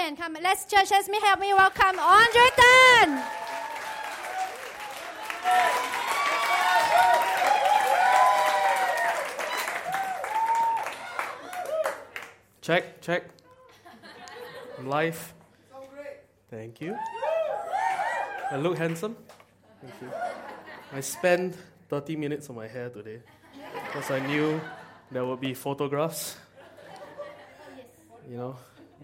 Amen. 0.00 0.16
Come, 0.16 0.36
let's 0.42 0.64
church, 0.64 0.90
let's 0.90 1.08
me 1.10 1.20
help 1.20 1.40
me 1.40 1.52
welcome 1.52 1.98
Andre 1.98 2.48
Tan. 2.56 3.22
Check, 12.62 13.00
check. 13.02 13.24
I'm 14.78 14.88
live. 14.88 15.34
Thank 16.50 16.80
you. 16.80 16.96
I 18.50 18.56
look 18.56 18.78
handsome. 18.78 19.16
Thank 19.82 19.94
you. 20.00 20.08
I 20.94 21.00
spent 21.00 21.56
30 21.90 22.16
minutes 22.16 22.48
on 22.48 22.56
my 22.56 22.68
hair 22.68 22.88
today 22.88 23.20
because 23.84 24.10
I 24.10 24.26
knew 24.26 24.60
there 25.10 25.26
would 25.26 25.40
be 25.40 25.52
photographs. 25.52 26.38
Oh, 28.10 28.30
you 28.30 28.36
know, 28.38 28.56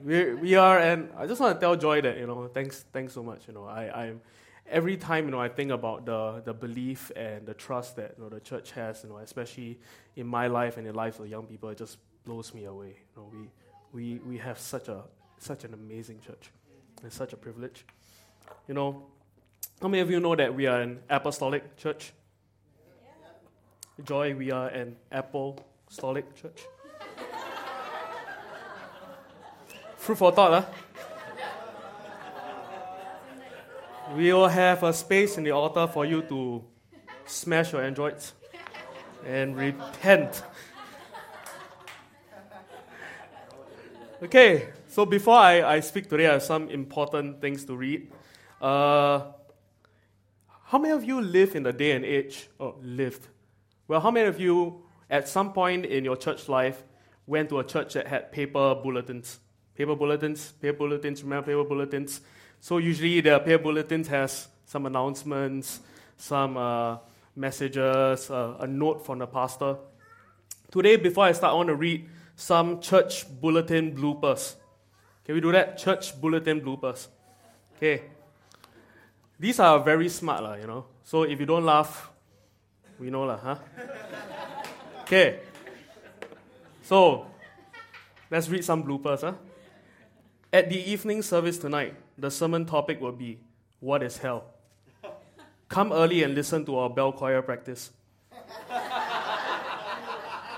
we 0.02 0.34
we 0.34 0.54
are, 0.54 0.78
and 0.78 1.10
I 1.16 1.26
just 1.26 1.40
want 1.40 1.56
to 1.56 1.60
tell 1.60 1.76
Joy 1.76 2.00
that 2.02 2.18
you 2.18 2.26
know, 2.26 2.48
thanks 2.48 2.84
thanks 2.92 3.14
so 3.14 3.22
much. 3.22 3.48
You 3.48 3.54
know, 3.54 3.64
I 3.64 4.06
I'm 4.06 4.20
every 4.68 4.96
time 4.96 5.26
you 5.26 5.30
know 5.30 5.40
I 5.40 5.48
think 5.48 5.70
about 5.70 6.06
the 6.06 6.42
the 6.44 6.54
belief 6.54 7.10
and 7.16 7.46
the 7.46 7.54
trust 7.54 7.96
that 7.96 8.14
you 8.16 8.24
know 8.24 8.28
the 8.28 8.40
church 8.40 8.72
has. 8.72 9.02
You 9.02 9.10
know, 9.10 9.18
especially 9.18 9.78
in 10.16 10.26
my 10.26 10.46
life 10.46 10.76
and 10.76 10.86
in 10.86 10.92
the 10.92 10.98
lives 10.98 11.18
of 11.18 11.28
young 11.28 11.46
people, 11.46 11.68
it 11.70 11.78
just 11.78 11.98
blows 12.24 12.52
me 12.54 12.64
away. 12.64 12.96
You 13.16 13.22
know, 13.22 13.30
we 13.32 13.48
we 13.92 14.20
we 14.20 14.38
have 14.38 14.58
such 14.58 14.88
a 14.88 15.02
such 15.38 15.64
an 15.64 15.74
amazing 15.74 16.20
church. 16.20 16.50
It's 17.04 17.16
such 17.16 17.32
a 17.32 17.36
privilege. 17.36 17.84
You 18.68 18.74
know, 18.74 19.06
how 19.80 19.88
many 19.88 20.00
of 20.00 20.10
you 20.10 20.20
know 20.20 20.34
that 20.34 20.54
we 20.54 20.66
are 20.66 20.80
an 20.80 21.00
apostolic 21.08 21.76
church? 21.76 22.12
Joy, 24.04 24.34
we 24.34 24.50
are 24.50 24.68
an 24.68 24.96
apostolic 25.10 26.34
church. 26.34 26.60
Fruit 30.06 30.18
for 30.18 30.30
thought, 30.30 30.52
huh? 30.52 30.70
We 34.14 34.32
will 34.32 34.46
have 34.46 34.84
a 34.84 34.92
space 34.92 35.36
in 35.36 35.42
the 35.42 35.50
altar 35.50 35.88
for 35.88 36.04
you 36.04 36.22
to 36.22 36.62
smash 37.24 37.72
your 37.72 37.82
androids 37.82 38.34
and 39.26 39.56
repent. 39.56 40.44
Okay, 44.22 44.68
so 44.86 45.04
before 45.04 45.38
I, 45.38 45.74
I 45.74 45.80
speak 45.80 46.08
today, 46.08 46.28
I 46.28 46.34
have 46.34 46.44
some 46.44 46.70
important 46.70 47.40
things 47.40 47.64
to 47.64 47.76
read. 47.76 48.12
Uh, 48.62 49.22
how 50.66 50.78
many 50.78 50.94
of 50.94 51.02
you 51.02 51.20
live 51.20 51.56
in 51.56 51.64
the 51.64 51.72
day 51.72 51.90
and 51.90 52.04
age, 52.04 52.48
or 52.60 52.76
lived? 52.80 53.26
Well, 53.88 54.00
how 54.00 54.12
many 54.12 54.28
of 54.28 54.38
you 54.38 54.84
at 55.10 55.28
some 55.28 55.52
point 55.52 55.84
in 55.84 56.04
your 56.04 56.16
church 56.16 56.48
life 56.48 56.84
went 57.26 57.48
to 57.48 57.58
a 57.58 57.64
church 57.64 57.94
that 57.94 58.06
had 58.06 58.30
paper 58.30 58.76
bulletins? 58.76 59.40
Paper 59.76 59.94
bulletins, 59.94 60.52
paper 60.52 60.78
bulletins, 60.78 61.22
remember 61.22 61.46
paper 61.46 61.64
bulletins? 61.64 62.20
So 62.60 62.78
usually 62.78 63.20
the 63.20 63.38
paper 63.40 63.62
bulletins 63.62 64.08
has 64.08 64.48
some 64.64 64.86
announcements, 64.86 65.80
some 66.16 66.56
uh, 66.56 66.96
messages, 67.34 68.30
uh, 68.30 68.56
a 68.58 68.66
note 68.66 69.04
from 69.04 69.18
the 69.18 69.26
pastor. 69.26 69.76
Today, 70.70 70.96
before 70.96 71.24
I 71.26 71.32
start, 71.32 71.52
I 71.52 71.56
want 71.56 71.68
to 71.68 71.74
read 71.74 72.08
some 72.34 72.80
church 72.80 73.26
bulletin 73.40 73.94
bloopers. 73.94 74.56
Can 75.24 75.34
we 75.34 75.40
do 75.40 75.52
that? 75.52 75.78
Church 75.78 76.18
bulletin 76.20 76.60
bloopers. 76.60 77.08
Okay. 77.76 78.02
These 79.38 79.60
are 79.60 79.78
very 79.80 80.08
smart, 80.08 80.42
lah, 80.42 80.54
you 80.54 80.66
know. 80.66 80.86
So 81.04 81.24
if 81.24 81.38
you 81.38 81.46
don't 81.46 81.64
laugh, 81.64 82.10
we 82.98 83.10
know, 83.10 83.24
lah, 83.24 83.36
huh? 83.36 83.56
Okay. 85.02 85.40
So, 86.82 87.26
let's 88.30 88.48
read 88.48 88.64
some 88.64 88.82
bloopers, 88.82 89.20
huh? 89.20 89.34
At 90.52 90.68
the 90.70 90.78
evening 90.90 91.22
service 91.22 91.58
tonight, 91.58 91.94
the 92.16 92.30
sermon 92.30 92.64
topic 92.66 93.00
will 93.00 93.10
be 93.12 93.38
What 93.80 94.02
is 94.02 94.18
Hell? 94.18 94.44
Come 95.68 95.92
early 95.92 96.22
and 96.22 96.34
listen 96.34 96.64
to 96.66 96.78
our 96.78 96.88
bell 96.88 97.12
choir 97.12 97.42
practice. 97.42 97.90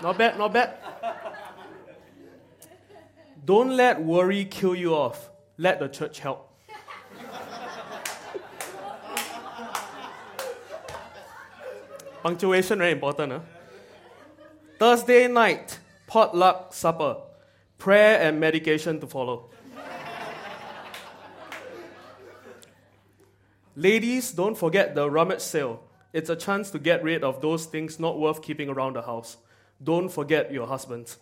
not 0.02 0.18
bad, 0.18 0.36
not 0.38 0.52
bad. 0.52 0.74
Don't 3.44 3.76
let 3.76 4.02
worry 4.02 4.44
kill 4.44 4.74
you 4.74 4.94
off. 4.94 5.30
Let 5.56 5.78
the 5.80 5.88
church 5.88 6.18
help. 6.20 6.52
Punctuation 12.22 12.78
very 12.78 12.92
important, 12.92 13.32
huh? 13.32 13.40
Thursday 14.78 15.26
night, 15.28 15.78
potluck 16.06 16.74
supper, 16.74 17.16
prayer 17.78 18.20
and 18.20 18.38
medication 18.38 19.00
to 19.00 19.06
follow. 19.06 19.48
Ladies, 23.78 24.32
don't 24.32 24.58
forget 24.58 24.96
the 24.96 25.08
rummage 25.08 25.38
sale. 25.38 25.84
It's 26.12 26.28
a 26.28 26.34
chance 26.34 26.72
to 26.72 26.80
get 26.80 27.04
rid 27.04 27.22
of 27.22 27.40
those 27.40 27.64
things 27.64 28.00
not 28.00 28.18
worth 28.18 28.42
keeping 28.42 28.68
around 28.68 28.96
the 28.96 29.02
house. 29.02 29.36
Don't 29.80 30.08
forget 30.08 30.52
your 30.52 30.66
husbands. 30.66 31.18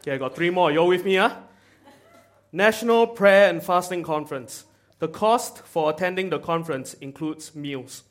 okay, 0.00 0.12
I 0.12 0.16
got 0.16 0.34
three 0.34 0.48
more. 0.48 0.72
You're 0.72 0.86
with 0.86 1.04
me, 1.04 1.16
huh? 1.16 1.36
National 2.52 3.06
Prayer 3.06 3.50
and 3.50 3.62
Fasting 3.62 4.02
Conference. 4.02 4.64
The 4.98 5.08
cost 5.08 5.58
for 5.66 5.90
attending 5.90 6.30
the 6.30 6.38
conference 6.38 6.94
includes 6.94 7.54
meals. 7.54 8.04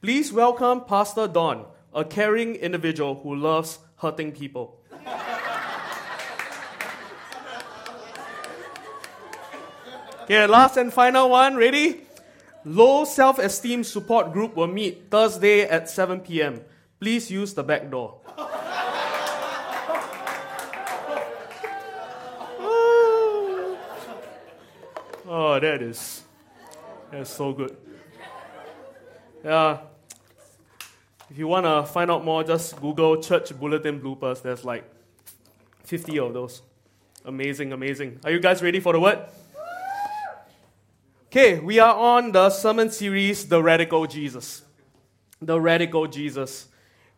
Please 0.00 0.32
welcome 0.32 0.82
Pastor 0.84 1.26
Don, 1.26 1.66
a 1.92 2.04
caring 2.04 2.54
individual 2.54 3.16
who 3.16 3.34
loves 3.34 3.80
hurting 3.96 4.30
people. 4.30 4.78
Okay, 10.32 10.46
last 10.46 10.78
and 10.78 10.90
final 10.90 11.28
one. 11.28 11.56
Ready? 11.56 12.00
Low 12.64 13.04
self 13.04 13.38
esteem 13.38 13.84
support 13.84 14.32
group 14.32 14.56
will 14.56 14.66
meet 14.66 15.10
Thursday 15.10 15.60
at 15.68 15.90
7 15.90 16.20
p.m. 16.20 16.62
Please 16.98 17.30
use 17.30 17.52
the 17.52 17.62
back 17.62 17.90
door. 17.90 18.16
oh, 25.28 25.58
that 25.60 25.82
is 25.82 26.22
that's 27.10 27.28
so 27.28 27.52
good. 27.52 27.76
Yeah. 29.44 29.80
If 31.28 31.36
you 31.36 31.46
want 31.46 31.66
to 31.66 31.84
find 31.92 32.10
out 32.10 32.24
more, 32.24 32.42
just 32.42 32.80
Google 32.80 33.20
church 33.20 33.52
bulletin 33.60 34.00
bloopers. 34.00 34.40
There's 34.40 34.64
like 34.64 34.90
50 35.84 36.18
of 36.20 36.32
those. 36.32 36.62
Amazing, 37.26 37.74
amazing. 37.74 38.20
Are 38.24 38.30
you 38.30 38.40
guys 38.40 38.62
ready 38.62 38.80
for 38.80 38.94
the 38.94 39.00
word? 39.00 39.28
Okay, 41.34 41.58
we 41.60 41.78
are 41.78 41.94
on 41.94 42.32
the 42.32 42.50
sermon 42.50 42.90
series, 42.90 43.48
The 43.48 43.62
Radical 43.62 44.06
Jesus. 44.06 44.60
The 45.40 45.58
Radical 45.58 46.06
Jesus. 46.06 46.68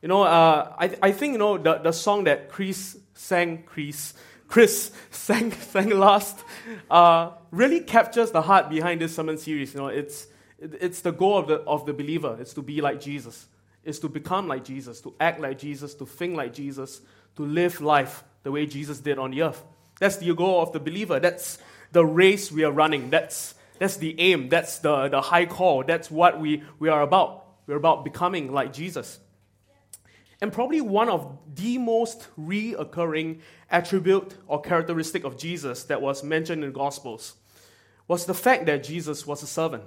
You 0.01 0.07
know, 0.07 0.23
uh, 0.23 0.73
I, 0.79 0.97
I 1.03 1.11
think, 1.11 1.33
you 1.33 1.39
know, 1.39 1.59
the, 1.59 1.79
the 1.79 1.91
song 1.91 2.23
that 2.23 2.49
Chris 2.49 2.97
sang, 3.15 3.65
Chris, 3.65 4.15
Chris 4.47 4.93
sang, 5.11 5.51
sang 5.51 5.91
last, 5.91 6.45
uh, 6.89 7.33
really 7.51 7.81
captures 7.81 8.31
the 8.31 8.41
heart 8.41 8.71
behind 8.71 9.01
this 9.01 9.17
sermon 9.17 9.37
series. 9.37 9.75
You 9.75 9.81
know, 9.81 9.89
it's, 9.89 10.29
it's 10.61 11.01
the 11.01 11.11
goal 11.11 11.39
of 11.39 11.49
the, 11.49 11.55
of 11.63 11.85
the 11.85 11.93
believer. 11.93 12.37
It's 12.39 12.55
to 12.55 12.63
be 12.63 12.81
like 12.81 13.01
Jesus. 13.01 13.49
It's 13.83 13.99
to 13.99 14.09
become 14.09 14.47
like 14.47 14.65
Jesus, 14.65 15.01
to 15.01 15.13
act 15.19 15.41
like 15.41 15.59
Jesus, 15.59 15.93
to 15.95 16.07
think 16.07 16.37
like 16.37 16.55
Jesus, 16.55 17.01
to 17.35 17.45
live 17.45 17.81
life 17.81 18.23
the 18.45 18.53
way 18.53 18.65
Jesus 18.65 19.01
did 19.01 19.19
on 19.19 19.33
the 19.33 19.43
earth. 19.43 19.65
That's 19.99 20.19
the 20.19 20.33
goal 20.35 20.63
of 20.63 20.73
the 20.73 20.79
believer. 20.79 21.19
That's 21.19 21.59
the 21.91 22.07
race 22.07 22.53
we 22.53 22.63
are 22.63 22.71
running. 22.71 23.11
That's 23.11 23.57
that's 23.79 23.97
the 23.97 24.19
aim. 24.21 24.49
That's 24.49 24.79
the, 24.79 25.09
the 25.09 25.21
high 25.21 25.47
call. 25.47 25.85
That's 25.85 26.11
what 26.11 26.41
we, 26.41 26.63
we 26.79 26.89
are 26.89 27.03
about. 27.03 27.47
We're 27.67 27.77
about 27.77 28.05
becoming 28.05 28.53
like 28.53 28.73
Jesus. 28.73 29.19
And 30.41 30.53
probably 30.53 30.81
one 30.81 31.09
of 31.09 31.39
the 31.55 31.79
most 31.79 32.29
reoccurring 32.39 33.41
attribute 33.71 34.35
or 34.47 34.61
characteristic 34.61 35.25
of 35.25 35.39
Jesus 35.39 35.85
that 35.85 36.03
was 36.03 36.23
mentioned 36.23 36.63
in 36.63 36.71
the 36.71 36.79
Gospels 36.79 37.35
was 38.07 38.27
the 38.27 38.35
fact 38.35 38.67
that 38.67 38.85
Jesus 38.85 39.27
was 39.27 39.43
a 39.43 39.47
servant. 39.47 39.85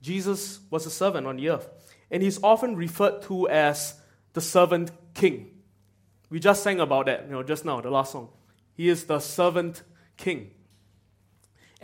Jesus 0.00 0.60
was 0.70 0.84
a 0.86 0.90
servant 0.90 1.26
on 1.26 1.36
the 1.36 1.48
earth. 1.48 1.68
And 2.10 2.22
he's 2.22 2.42
often 2.42 2.76
referred 2.76 3.22
to 3.22 3.48
as 3.48 3.94
the 4.32 4.40
servant 4.40 4.90
king. 5.14 5.50
We 6.28 6.40
just 6.40 6.62
sang 6.62 6.80
about 6.80 7.06
that, 7.06 7.26
you 7.26 7.32
know, 7.32 7.42
just 7.42 7.64
now, 7.64 7.80
the 7.80 7.90
last 7.90 8.12
song. 8.12 8.28
He 8.74 8.88
is 8.88 9.04
the 9.04 9.20
servant 9.20 9.82
king. 10.16 10.50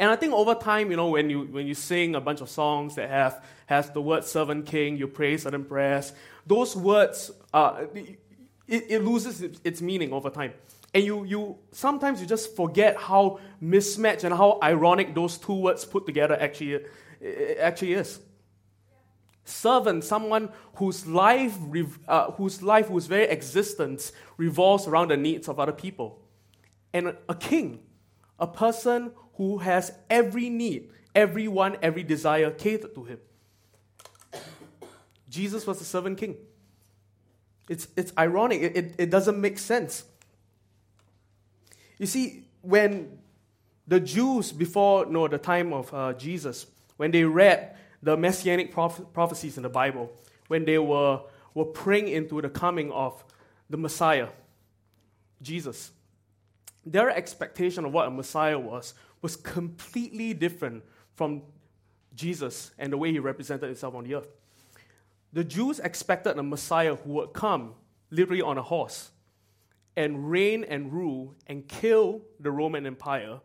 And 0.00 0.10
I 0.10 0.16
think 0.16 0.32
over 0.32 0.54
time, 0.54 0.90
you 0.90 0.96
know, 0.96 1.10
when 1.10 1.28
you 1.28 1.42
when 1.42 1.66
you 1.66 1.74
sing 1.74 2.14
a 2.14 2.22
bunch 2.22 2.40
of 2.40 2.48
songs 2.48 2.94
that 2.94 3.10
have 3.10 3.44
has 3.66 3.90
the 3.90 4.00
word 4.00 4.24
servant 4.24 4.64
king, 4.64 4.96
you 4.96 5.06
pray 5.06 5.36
certain 5.36 5.66
prayers, 5.66 6.14
those 6.46 6.74
words 6.74 7.30
uh, 7.52 7.84
it, 7.94 8.18
it 8.66 9.04
loses 9.04 9.42
its 9.62 9.82
meaning 9.82 10.14
over 10.14 10.30
time. 10.30 10.54
And 10.94 11.04
you 11.04 11.24
you 11.24 11.58
sometimes 11.72 12.22
you 12.22 12.26
just 12.26 12.56
forget 12.56 12.96
how 12.96 13.40
mismatched 13.60 14.24
and 14.24 14.32
how 14.34 14.58
ironic 14.62 15.14
those 15.14 15.36
two 15.36 15.52
words 15.52 15.84
put 15.84 16.06
together 16.06 16.34
actually 16.40 16.80
actually 17.60 17.92
is. 17.92 18.20
Servant, 19.44 20.02
someone 20.02 20.48
whose 20.76 21.06
life, 21.06 21.58
uh, 22.08 22.30
whose 22.32 22.62
life, 22.62 22.86
whose 22.86 23.06
very 23.06 23.24
existence 23.24 24.12
revolves 24.38 24.86
around 24.86 25.08
the 25.08 25.18
needs 25.18 25.46
of 25.46 25.60
other 25.60 25.72
people. 25.72 26.22
And 26.94 27.16
a 27.28 27.34
king, 27.34 27.80
a 28.38 28.46
person 28.46 29.12
who 29.40 29.56
has 29.56 29.90
every 30.10 30.50
need, 30.50 30.90
every 31.14 31.48
one, 31.48 31.74
every 31.80 32.02
desire 32.02 32.50
catered 32.50 32.94
to 32.94 33.04
him. 33.04 33.18
Jesus 35.30 35.66
was 35.66 35.80
a 35.80 35.84
servant 35.84 36.18
king. 36.18 36.36
It's, 37.66 37.88
it's 37.96 38.12
ironic, 38.18 38.60
it, 38.60 38.76
it, 38.76 38.94
it 38.98 39.10
doesn't 39.10 39.40
make 39.40 39.58
sense. 39.58 40.04
You 41.98 42.04
see, 42.04 42.44
when 42.60 43.18
the 43.86 43.98
Jews, 43.98 44.52
before 44.52 45.06
no, 45.06 45.26
the 45.26 45.38
time 45.38 45.72
of 45.72 45.94
uh, 45.94 46.12
Jesus, 46.12 46.66
when 46.98 47.10
they 47.10 47.24
read 47.24 47.74
the 48.02 48.18
messianic 48.18 48.74
proph- 48.74 49.10
prophecies 49.14 49.56
in 49.56 49.62
the 49.62 49.70
Bible, 49.70 50.12
when 50.48 50.66
they 50.66 50.76
were, 50.76 51.22
were 51.54 51.64
praying 51.64 52.08
into 52.08 52.42
the 52.42 52.50
coming 52.50 52.92
of 52.92 53.24
the 53.70 53.78
Messiah, 53.78 54.28
Jesus, 55.40 55.92
their 56.84 57.08
expectation 57.08 57.86
of 57.86 57.92
what 57.94 58.06
a 58.06 58.10
Messiah 58.10 58.58
was 58.58 58.92
was 59.22 59.36
completely 59.36 60.34
different 60.34 60.84
from 61.14 61.42
Jesus 62.14 62.72
and 62.78 62.92
the 62.92 62.96
way 62.96 63.12
he 63.12 63.18
represented 63.18 63.68
himself 63.68 63.94
on 63.94 64.04
the 64.04 64.14
earth. 64.14 64.28
The 65.32 65.44
Jews 65.44 65.78
expected 65.78 66.38
a 66.38 66.42
Messiah 66.42 66.96
who 66.96 67.12
would 67.14 67.32
come 67.32 67.74
literally 68.10 68.42
on 68.42 68.58
a 68.58 68.62
horse 68.62 69.10
and 69.96 70.30
reign 70.30 70.64
and 70.64 70.92
rule 70.92 71.34
and 71.46 71.66
kill 71.68 72.22
the 72.40 72.50
Roman 72.50 72.86
Empire, 72.86 73.40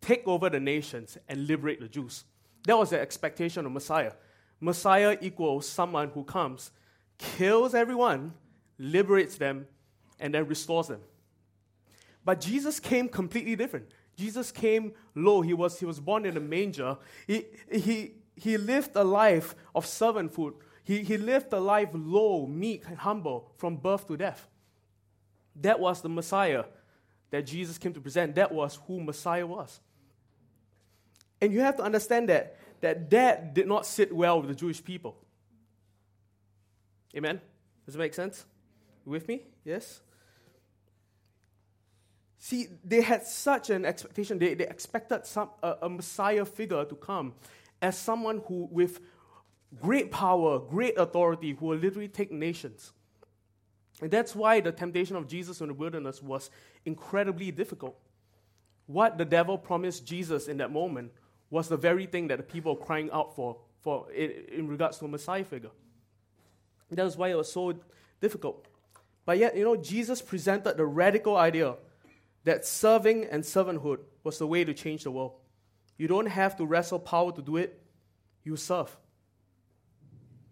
take 0.00 0.26
over 0.26 0.48
the 0.48 0.60
nations, 0.60 1.18
and 1.28 1.46
liberate 1.46 1.80
the 1.80 1.88
Jews. 1.88 2.24
That 2.66 2.78
was 2.78 2.90
the 2.90 3.00
expectation 3.00 3.66
of 3.66 3.72
Messiah. 3.72 4.12
Messiah 4.60 5.18
equals 5.20 5.68
someone 5.68 6.10
who 6.10 6.24
comes, 6.24 6.70
kills 7.18 7.74
everyone, 7.74 8.32
liberates 8.78 9.36
them, 9.36 9.66
and 10.18 10.32
then 10.34 10.46
restores 10.46 10.88
them. 10.88 11.00
But 12.24 12.40
Jesus 12.40 12.80
came 12.80 13.08
completely 13.08 13.56
different. 13.56 13.90
Jesus 14.16 14.50
came 14.50 14.92
low. 15.14 15.42
He 15.42 15.54
was, 15.54 15.78
he 15.78 15.86
was 15.86 16.00
born 16.00 16.24
in 16.24 16.36
a 16.36 16.40
manger. 16.40 16.96
He, 17.26 17.46
he, 17.70 18.12
he 18.34 18.56
lived 18.56 18.92
a 18.94 19.04
life 19.04 19.54
of 19.74 19.84
servanthood. 19.84 20.54
He, 20.84 21.02
he 21.02 21.16
lived 21.16 21.52
a 21.52 21.60
life 21.60 21.90
low, 21.92 22.46
meek, 22.46 22.84
and 22.86 22.98
humble 22.98 23.52
from 23.56 23.76
birth 23.76 24.06
to 24.08 24.16
death. 24.16 24.48
That 25.56 25.80
was 25.80 26.00
the 26.00 26.08
Messiah 26.08 26.64
that 27.30 27.46
Jesus 27.46 27.78
came 27.78 27.92
to 27.92 28.00
present. 28.00 28.34
That 28.36 28.52
was 28.52 28.78
who 28.86 29.00
Messiah 29.00 29.46
was. 29.46 29.80
And 31.40 31.52
you 31.52 31.60
have 31.60 31.76
to 31.76 31.82
understand 31.82 32.28
that 32.28 32.58
that, 32.80 33.10
that 33.10 33.54
did 33.54 33.66
not 33.66 33.86
sit 33.86 34.14
well 34.14 34.40
with 34.40 34.48
the 34.48 34.54
Jewish 34.54 34.82
people. 34.82 35.16
Amen? 37.16 37.40
Does 37.84 37.94
it 37.94 37.98
make 37.98 38.14
sense? 38.14 38.44
You 39.04 39.12
with 39.12 39.26
me? 39.26 39.42
Yes? 39.64 40.00
See, 42.38 42.68
they 42.84 43.00
had 43.00 43.26
such 43.26 43.70
an 43.70 43.84
expectation. 43.84 44.38
They, 44.38 44.54
they 44.54 44.66
expected 44.66 45.26
some, 45.26 45.50
a, 45.62 45.76
a 45.82 45.88
Messiah 45.88 46.44
figure 46.44 46.84
to 46.84 46.94
come 46.94 47.34
as 47.80 47.96
someone 47.96 48.42
who, 48.46 48.68
with 48.70 49.00
great 49.80 50.10
power, 50.10 50.58
great 50.58 50.98
authority, 50.98 51.52
who 51.52 51.66
will 51.66 51.78
literally 51.78 52.08
take 52.08 52.30
nations. 52.30 52.92
And 54.00 54.10
that's 54.10 54.34
why 54.34 54.60
the 54.60 54.72
temptation 54.72 55.16
of 55.16 55.26
Jesus 55.26 55.60
in 55.60 55.68
the 55.68 55.74
wilderness 55.74 56.22
was 56.22 56.50
incredibly 56.84 57.50
difficult. 57.50 57.98
What 58.86 59.18
the 59.18 59.24
devil 59.24 59.58
promised 59.58 60.06
Jesus 60.06 60.48
in 60.48 60.58
that 60.58 60.70
moment 60.70 61.12
was 61.50 61.68
the 61.68 61.76
very 61.76 62.06
thing 62.06 62.28
that 62.28 62.36
the 62.36 62.42
people 62.42 62.74
were 62.74 62.84
crying 62.84 63.10
out 63.12 63.34
for, 63.34 63.56
for 63.80 64.10
in, 64.12 64.68
regards 64.68 64.98
to 64.98 65.06
a 65.06 65.08
Messiah 65.08 65.44
figure. 65.44 65.70
That 66.90 67.04
was 67.04 67.16
why 67.16 67.30
it 67.30 67.36
was 67.36 67.50
so 67.50 67.74
difficult. 68.20 68.66
But 69.24 69.38
yet, 69.38 69.56
you 69.56 69.64
know, 69.64 69.76
Jesus 69.76 70.22
presented 70.22 70.76
the 70.76 70.86
radical 70.86 71.36
idea 71.36 71.74
that 72.46 72.64
serving 72.64 73.26
and 73.26 73.44
servanthood 73.44 73.98
was 74.24 74.38
the 74.38 74.46
way 74.46 74.64
to 74.64 74.74
change 74.74 75.04
the 75.04 75.10
world. 75.10 75.34
You 75.98 76.08
don't 76.08 76.26
have 76.26 76.56
to 76.56 76.66
wrestle 76.66 76.98
power 76.98 77.30
to 77.32 77.42
do 77.42 77.58
it, 77.58 77.78
you 78.42 78.56
serve. 78.56 78.96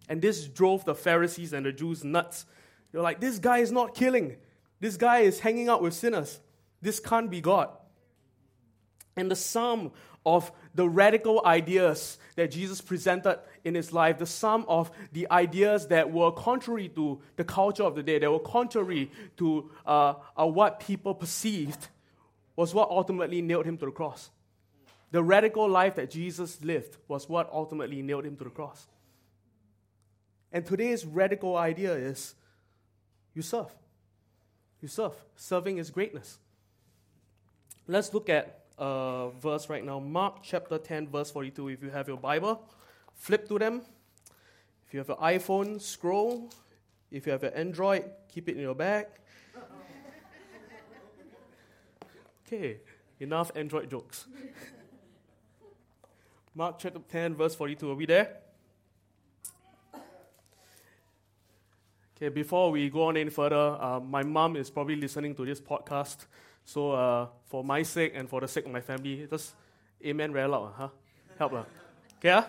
And 0.07 0.21
this 0.21 0.45
drove 0.45 0.85
the 0.85 0.93
Pharisees 0.93 1.51
and 1.51 1.65
the 1.65 1.71
Jews 1.71 2.03
nuts 2.03 2.45
they're 2.95 3.03
like, 3.03 3.19
this 3.19 3.39
guy 3.39 3.57
is 3.57 3.73
not 3.73 3.93
killing. 3.93 4.37
This 4.79 4.95
guy 4.95 5.19
is 5.19 5.41
hanging 5.41 5.67
out 5.67 5.81
with 5.81 5.93
sinners. 5.93 6.39
This 6.81 6.97
can't 7.01 7.29
be 7.29 7.41
God. 7.41 7.67
And 9.17 9.29
the 9.29 9.35
sum 9.35 9.91
of 10.25 10.49
the 10.75 10.87
radical 10.87 11.41
ideas 11.45 12.17
that 12.35 12.51
Jesus 12.51 12.81
presented 12.81 13.39
in 13.63 13.75
his 13.75 13.93
life, 13.93 14.17
the 14.17 14.25
sum 14.25 14.65
of 14.67 14.91
the 15.13 15.25
ideas 15.31 15.87
that 15.87 16.11
were 16.11 16.31
contrary 16.31 16.89
to 16.89 17.21
the 17.37 17.45
culture 17.45 17.83
of 17.83 17.95
the 17.95 18.03
day, 18.03 18.19
that 18.19 18.29
were 18.29 18.39
contrary 18.39 19.09
to 19.37 19.71
uh, 19.85 20.15
uh, 20.37 20.45
what 20.45 20.81
people 20.81 21.15
perceived, 21.15 21.87
was 22.57 22.73
what 22.73 22.89
ultimately 22.89 23.41
nailed 23.41 23.65
him 23.65 23.77
to 23.77 23.85
the 23.85 23.91
cross. 23.91 24.29
The 25.11 25.23
radical 25.23 25.67
life 25.67 25.95
that 25.95 26.11
Jesus 26.11 26.61
lived 26.61 26.97
was 27.07 27.29
what 27.29 27.49
ultimately 27.51 28.01
nailed 28.01 28.25
him 28.25 28.35
to 28.37 28.43
the 28.43 28.49
cross. 28.49 28.87
And 30.51 30.65
today's 30.65 31.05
radical 31.05 31.55
idea 31.55 31.93
is 31.93 32.35
you 33.33 33.41
serve. 33.41 33.71
You 34.81 34.89
serve. 34.89 35.13
Serving 35.35 35.77
is 35.77 35.89
greatness. 35.89 36.37
Let's 37.87 38.13
look 38.13 38.29
at 38.29 38.64
a 38.77 39.29
verse 39.39 39.69
right 39.69 39.83
now. 39.83 39.99
Mark 39.99 40.43
chapter 40.43 40.77
10, 40.77 41.07
verse 41.09 41.31
42. 41.31 41.69
If 41.69 41.83
you 41.83 41.89
have 41.89 42.07
your 42.07 42.17
Bible, 42.17 42.67
flip 43.13 43.47
to 43.47 43.59
them. 43.59 43.81
If 44.87 44.93
you 44.93 44.99
have 44.99 45.07
your 45.07 45.17
iPhone, 45.17 45.81
scroll. 45.81 46.49
If 47.11 47.25
you 47.25 47.31
have 47.31 47.43
your 47.43 47.55
Android, 47.55 48.05
keep 48.27 48.49
it 48.49 48.55
in 48.55 48.61
your 48.61 48.75
bag. 48.75 49.07
Okay, 52.47 52.77
enough 53.19 53.51
Android 53.55 53.89
jokes. 53.89 54.27
Mark 56.53 56.77
chapter 56.79 56.99
10, 56.99 57.35
verse 57.35 57.55
42. 57.55 57.91
Are 57.91 57.95
we 57.95 58.05
there? 58.05 58.37
Okay, 62.15 62.29
before 62.29 62.71
we 62.71 62.89
go 62.89 63.03
on 63.03 63.17
any 63.17 63.29
further, 63.29 63.77
uh, 63.81 63.99
my 63.99 64.23
mom 64.23 64.55
is 64.55 64.69
probably 64.69 64.95
listening 64.95 65.35
to 65.35 65.45
this 65.45 65.59
podcast. 65.59 66.27
So, 66.65 66.91
uh, 66.91 67.27
for 67.45 67.63
my 67.63 67.83
sake 67.83 68.13
and 68.15 68.27
for 68.27 68.41
the 68.41 68.47
sake 68.47 68.65
of 68.65 68.71
my 68.71 68.81
family, 68.81 69.27
just 69.29 69.53
amen 70.03 70.33
very 70.33 70.47
loud, 70.47 70.73
huh? 70.75 70.89
Help 71.37 71.51
her. 71.51 71.65
Okay, 72.17 72.29
huh? 72.29 72.45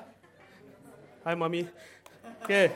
Hi, 1.24 1.34
mommy. 1.34 1.68
Okay. 2.42 2.72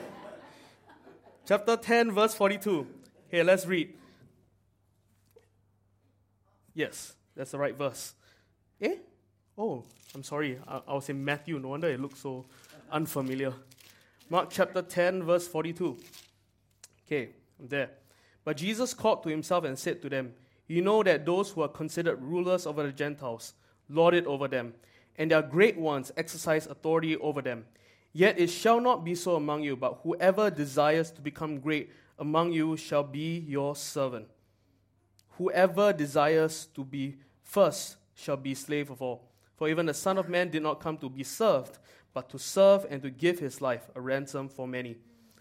Chapter 1.46 1.76
10, 1.76 2.12
verse 2.12 2.34
42. 2.34 2.86
Okay, 3.28 3.42
let's 3.42 3.66
read. 3.66 3.94
Yes, 6.74 7.14
that's 7.34 7.52
the 7.52 7.58
right 7.58 7.76
verse. 7.76 8.14
Eh? 8.80 8.96
Oh, 9.56 9.84
I'm 10.14 10.22
sorry. 10.22 10.58
I, 10.68 10.80
I 10.86 10.94
was 10.94 11.08
in 11.08 11.24
Matthew. 11.24 11.58
No 11.58 11.68
wonder 11.68 11.88
it 11.88 12.00
looks 12.00 12.20
so 12.20 12.44
unfamiliar. 12.92 13.54
Mark 14.28 14.48
chapter 14.50 14.82
10, 14.82 15.22
verse 15.22 15.48
42. 15.48 15.96
Okay, 17.06 17.30
I'm 17.58 17.68
there. 17.68 17.90
But 18.44 18.56
Jesus 18.56 18.94
called 18.94 19.22
to 19.24 19.28
himself 19.28 19.64
and 19.64 19.78
said 19.78 20.02
to 20.02 20.08
them, 20.08 20.34
You 20.70 20.82
know 20.82 21.02
that 21.02 21.26
those 21.26 21.50
who 21.50 21.62
are 21.62 21.68
considered 21.68 22.22
rulers 22.22 22.64
over 22.64 22.84
the 22.84 22.92
Gentiles 22.92 23.54
lord 23.88 24.14
it 24.14 24.24
over 24.24 24.46
them, 24.46 24.74
and 25.18 25.28
their 25.28 25.42
great 25.42 25.76
ones 25.76 26.12
exercise 26.16 26.68
authority 26.68 27.16
over 27.16 27.42
them. 27.42 27.64
Yet 28.12 28.38
it 28.38 28.50
shall 28.50 28.80
not 28.80 29.04
be 29.04 29.16
so 29.16 29.34
among 29.34 29.64
you, 29.64 29.74
but 29.74 29.98
whoever 30.04 30.48
desires 30.48 31.10
to 31.10 31.20
become 31.20 31.58
great 31.58 31.90
among 32.20 32.52
you 32.52 32.76
shall 32.76 33.02
be 33.02 33.40
your 33.48 33.74
servant. 33.74 34.28
Whoever 35.38 35.92
desires 35.92 36.68
to 36.76 36.84
be 36.84 37.16
first 37.42 37.96
shall 38.14 38.36
be 38.36 38.54
slave 38.54 38.90
of 38.90 39.02
all. 39.02 39.28
For 39.56 39.68
even 39.68 39.86
the 39.86 39.94
Son 39.94 40.18
of 40.18 40.28
Man 40.28 40.50
did 40.50 40.62
not 40.62 40.78
come 40.78 40.98
to 40.98 41.10
be 41.10 41.24
served, 41.24 41.78
but 42.14 42.30
to 42.30 42.38
serve 42.38 42.86
and 42.88 43.02
to 43.02 43.10
give 43.10 43.40
his 43.40 43.60
life 43.60 43.90
a 43.96 44.00
ransom 44.00 44.48
for 44.48 44.68
many. 44.68 44.98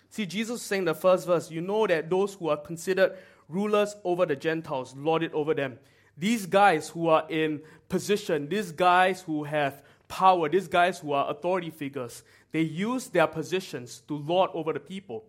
See, 0.10 0.26
Jesus 0.26 0.64
saying 0.64 0.86
the 0.86 0.96
first 0.96 1.28
verse, 1.28 1.52
you 1.52 1.62
know 1.62 1.86
that 1.86 2.10
those 2.10 2.34
who 2.34 2.50
are 2.50 2.58
considered 2.58 3.16
rulers 3.50 3.96
over 4.03 4.25
the 4.25 4.36
Gentiles 4.36 4.96
lord 4.96 5.24
it 5.24 5.34
over 5.34 5.53
them. 5.53 5.77
These 6.18 6.46
guys 6.46 6.89
who 6.89 7.08
are 7.08 7.25
in 7.29 7.62
position, 7.88 8.48
these 8.50 8.72
guys 8.72 9.22
who 9.22 9.44
have 9.44 9.84
power, 10.08 10.50
these 10.50 10.68
guys 10.68 11.00
who 11.00 11.13
are 11.13 11.29
authority 11.29 11.70
figures, 11.70 12.24
they 12.51 12.62
use 12.62 13.08
their 13.08 13.27
positions 13.27 14.01
to 14.08 14.15
lord 14.15 14.51
over 14.53 14.74
the 14.74 14.79
people. 14.79 15.25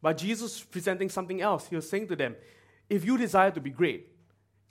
But 0.00 0.18
Jesus 0.18 0.60
presenting 0.60 1.08
something 1.08 1.40
else. 1.40 1.68
He 1.68 1.76
was 1.76 1.88
saying 1.88 2.08
to 2.08 2.16
them, 2.16 2.36
if 2.90 3.04
you 3.04 3.16
desire 3.16 3.50
to 3.52 3.60
be 3.60 3.70
great, 3.70 4.08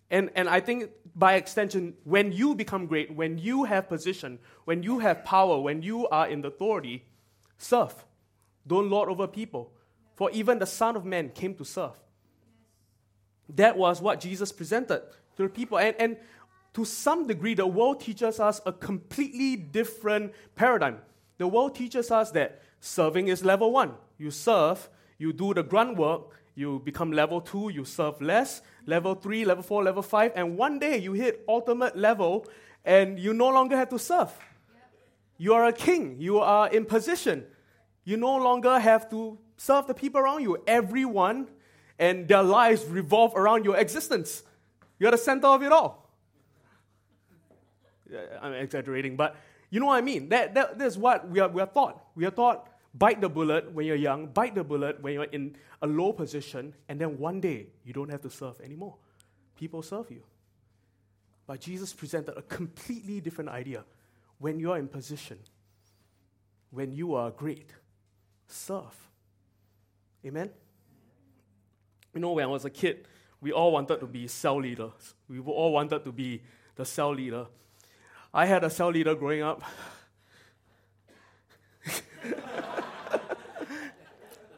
and, 0.10 0.30
and 0.36 0.50
I 0.50 0.60
think 0.60 0.92
by 1.16 1.36
extension, 1.36 1.94
when 2.04 2.34
you 2.34 2.54
become 2.54 2.86
great, 2.86 3.16
when 3.16 3.38
you 3.38 3.64
have 3.64 3.88
position, 3.88 4.40
when 4.66 4.84
you 4.84 5.00
have 5.00 5.24
power, 5.24 5.60
when 5.60 5.82
you 5.82 6.08
are 6.10 6.28
in 6.28 6.44
authority, 6.44 7.06
serve. 7.58 7.96
Don't 8.68 8.90
lord 8.90 9.10
over 9.10 9.26
people. 9.26 9.72
For 10.22 10.30
even 10.30 10.60
the 10.60 10.68
Son 10.68 10.96
of 10.96 11.04
Man 11.04 11.30
came 11.30 11.56
to 11.56 11.66
serve. 11.66 11.98
That 13.50 13.76
was 13.76 14.04
what 14.04 14.20
Jesus 14.20 14.52
presented 14.52 15.02
to 15.36 15.42
the 15.42 15.50
people. 15.50 15.80
And, 15.80 15.96
and 15.98 16.18
to 16.76 16.86
some 16.86 17.26
degree, 17.26 17.56
the 17.56 17.66
world 17.66 18.02
teaches 18.02 18.40
us 18.40 18.62
a 18.68 18.72
completely 18.72 19.56
different 19.56 20.34
paradigm. 20.56 21.00
The 21.40 21.48
world 21.48 21.74
teaches 21.74 22.12
us 22.12 22.30
that 22.34 22.62
serving 22.80 23.30
is 23.30 23.44
level 23.44 23.72
one. 23.72 23.94
You 24.20 24.30
serve, 24.30 24.92
you 25.18 25.34
do 25.34 25.56
the 25.56 25.64
grunt 25.64 25.98
work, 25.98 26.22
you 26.54 26.84
become 26.86 27.12
level 27.12 27.42
two, 27.42 27.72
you 27.74 27.84
serve 27.84 28.22
less, 28.22 28.62
level 28.86 29.16
three, 29.16 29.44
level 29.44 29.64
four, 29.64 29.84
level 29.84 30.04
five, 30.04 30.34
and 30.36 30.56
one 30.56 30.78
day 30.78 31.00
you 31.00 31.14
hit 31.14 31.44
ultimate 31.48 31.98
level 31.98 32.46
and 32.86 33.18
you 33.18 33.34
no 33.34 33.50
longer 33.50 33.76
have 33.76 33.90
to 33.90 33.98
serve. 33.98 34.32
You 35.40 35.56
are 35.56 35.66
a 35.66 35.74
king, 35.74 36.18
you 36.20 36.38
are 36.38 36.70
in 36.70 36.86
position. 36.86 37.48
You 38.04 38.18
no 38.18 38.38
longer 38.38 38.78
have 38.78 39.10
to 39.10 39.40
serve 39.62 39.86
the 39.86 39.94
people 39.94 40.20
around 40.20 40.42
you. 40.42 40.58
Everyone 40.66 41.48
and 42.00 42.28
their 42.28 42.42
lives 42.42 42.84
revolve 42.86 43.36
around 43.36 43.64
your 43.64 43.78
existence. 43.78 44.42
You're 44.98 45.12
the 45.12 45.20
center 45.20 45.48
of 45.48 45.62
it 45.62 45.72
all. 45.72 46.10
I'm 48.42 48.54
exaggerating, 48.54 49.16
but 49.16 49.36
you 49.70 49.80
know 49.80 49.86
what 49.86 49.98
I 49.98 50.02
mean. 50.02 50.30
That, 50.30 50.56
that, 50.56 50.80
that's 50.80 50.98
what 50.98 51.30
we 51.30 51.40
are, 51.40 51.48
we 51.48 51.62
are 51.62 51.68
taught. 51.68 52.04
We 52.16 52.26
are 52.26 52.32
taught 52.32 52.68
bite 52.96 53.22
the 53.22 53.30
bullet 53.30 53.72
when 53.72 53.86
you're 53.86 53.96
young, 53.96 54.28
bite 54.28 54.56
the 54.56 54.64
bullet 54.64 55.02
when 55.02 55.14
you're 55.14 55.24
in 55.26 55.56
a 55.82 55.88
low 55.88 56.12
position, 56.12 56.74
and 56.90 57.00
then 57.00 57.20
one 57.20 57.40
day 57.40 57.68
you 57.86 57.94
don't 57.94 58.10
have 58.10 58.22
to 58.22 58.30
serve 58.32 58.60
anymore. 58.62 58.96
People 59.56 59.84
serve 59.84 60.10
you. 60.10 60.24
But 61.46 61.62
Jesus 61.62 61.94
presented 61.94 62.36
a 62.36 62.42
completely 62.42 63.22
different 63.22 63.52
idea. 63.52 63.86
When 64.40 64.60
you're 64.60 64.78
in 64.78 64.88
position, 64.88 65.38
when 66.72 66.92
you 66.92 67.14
are 67.14 67.30
great, 67.30 67.70
serve. 68.48 69.11
Amen? 70.26 70.50
You 72.14 72.20
know, 72.20 72.34
when 72.34 72.44
I 72.46 72.48
was 72.48 72.66
a 72.66 72.70
kid, 72.70 73.08
we 73.40 73.52
all 73.52 73.72
wanted 73.72 74.00
to 74.00 74.06
be 74.06 74.28
cell 74.28 74.62
leaders. 74.62 75.16
We 75.28 75.40
all 75.40 75.74
wanted 75.74 76.04
to 76.04 76.12
be 76.12 76.44
the 76.76 76.86
cell 76.86 77.14
leader. 77.14 77.48
I 78.34 78.46
had 78.46 78.64
a 78.64 78.70
cell 78.70 78.90
leader 78.90 79.16
growing 79.16 79.42
up. 79.42 79.64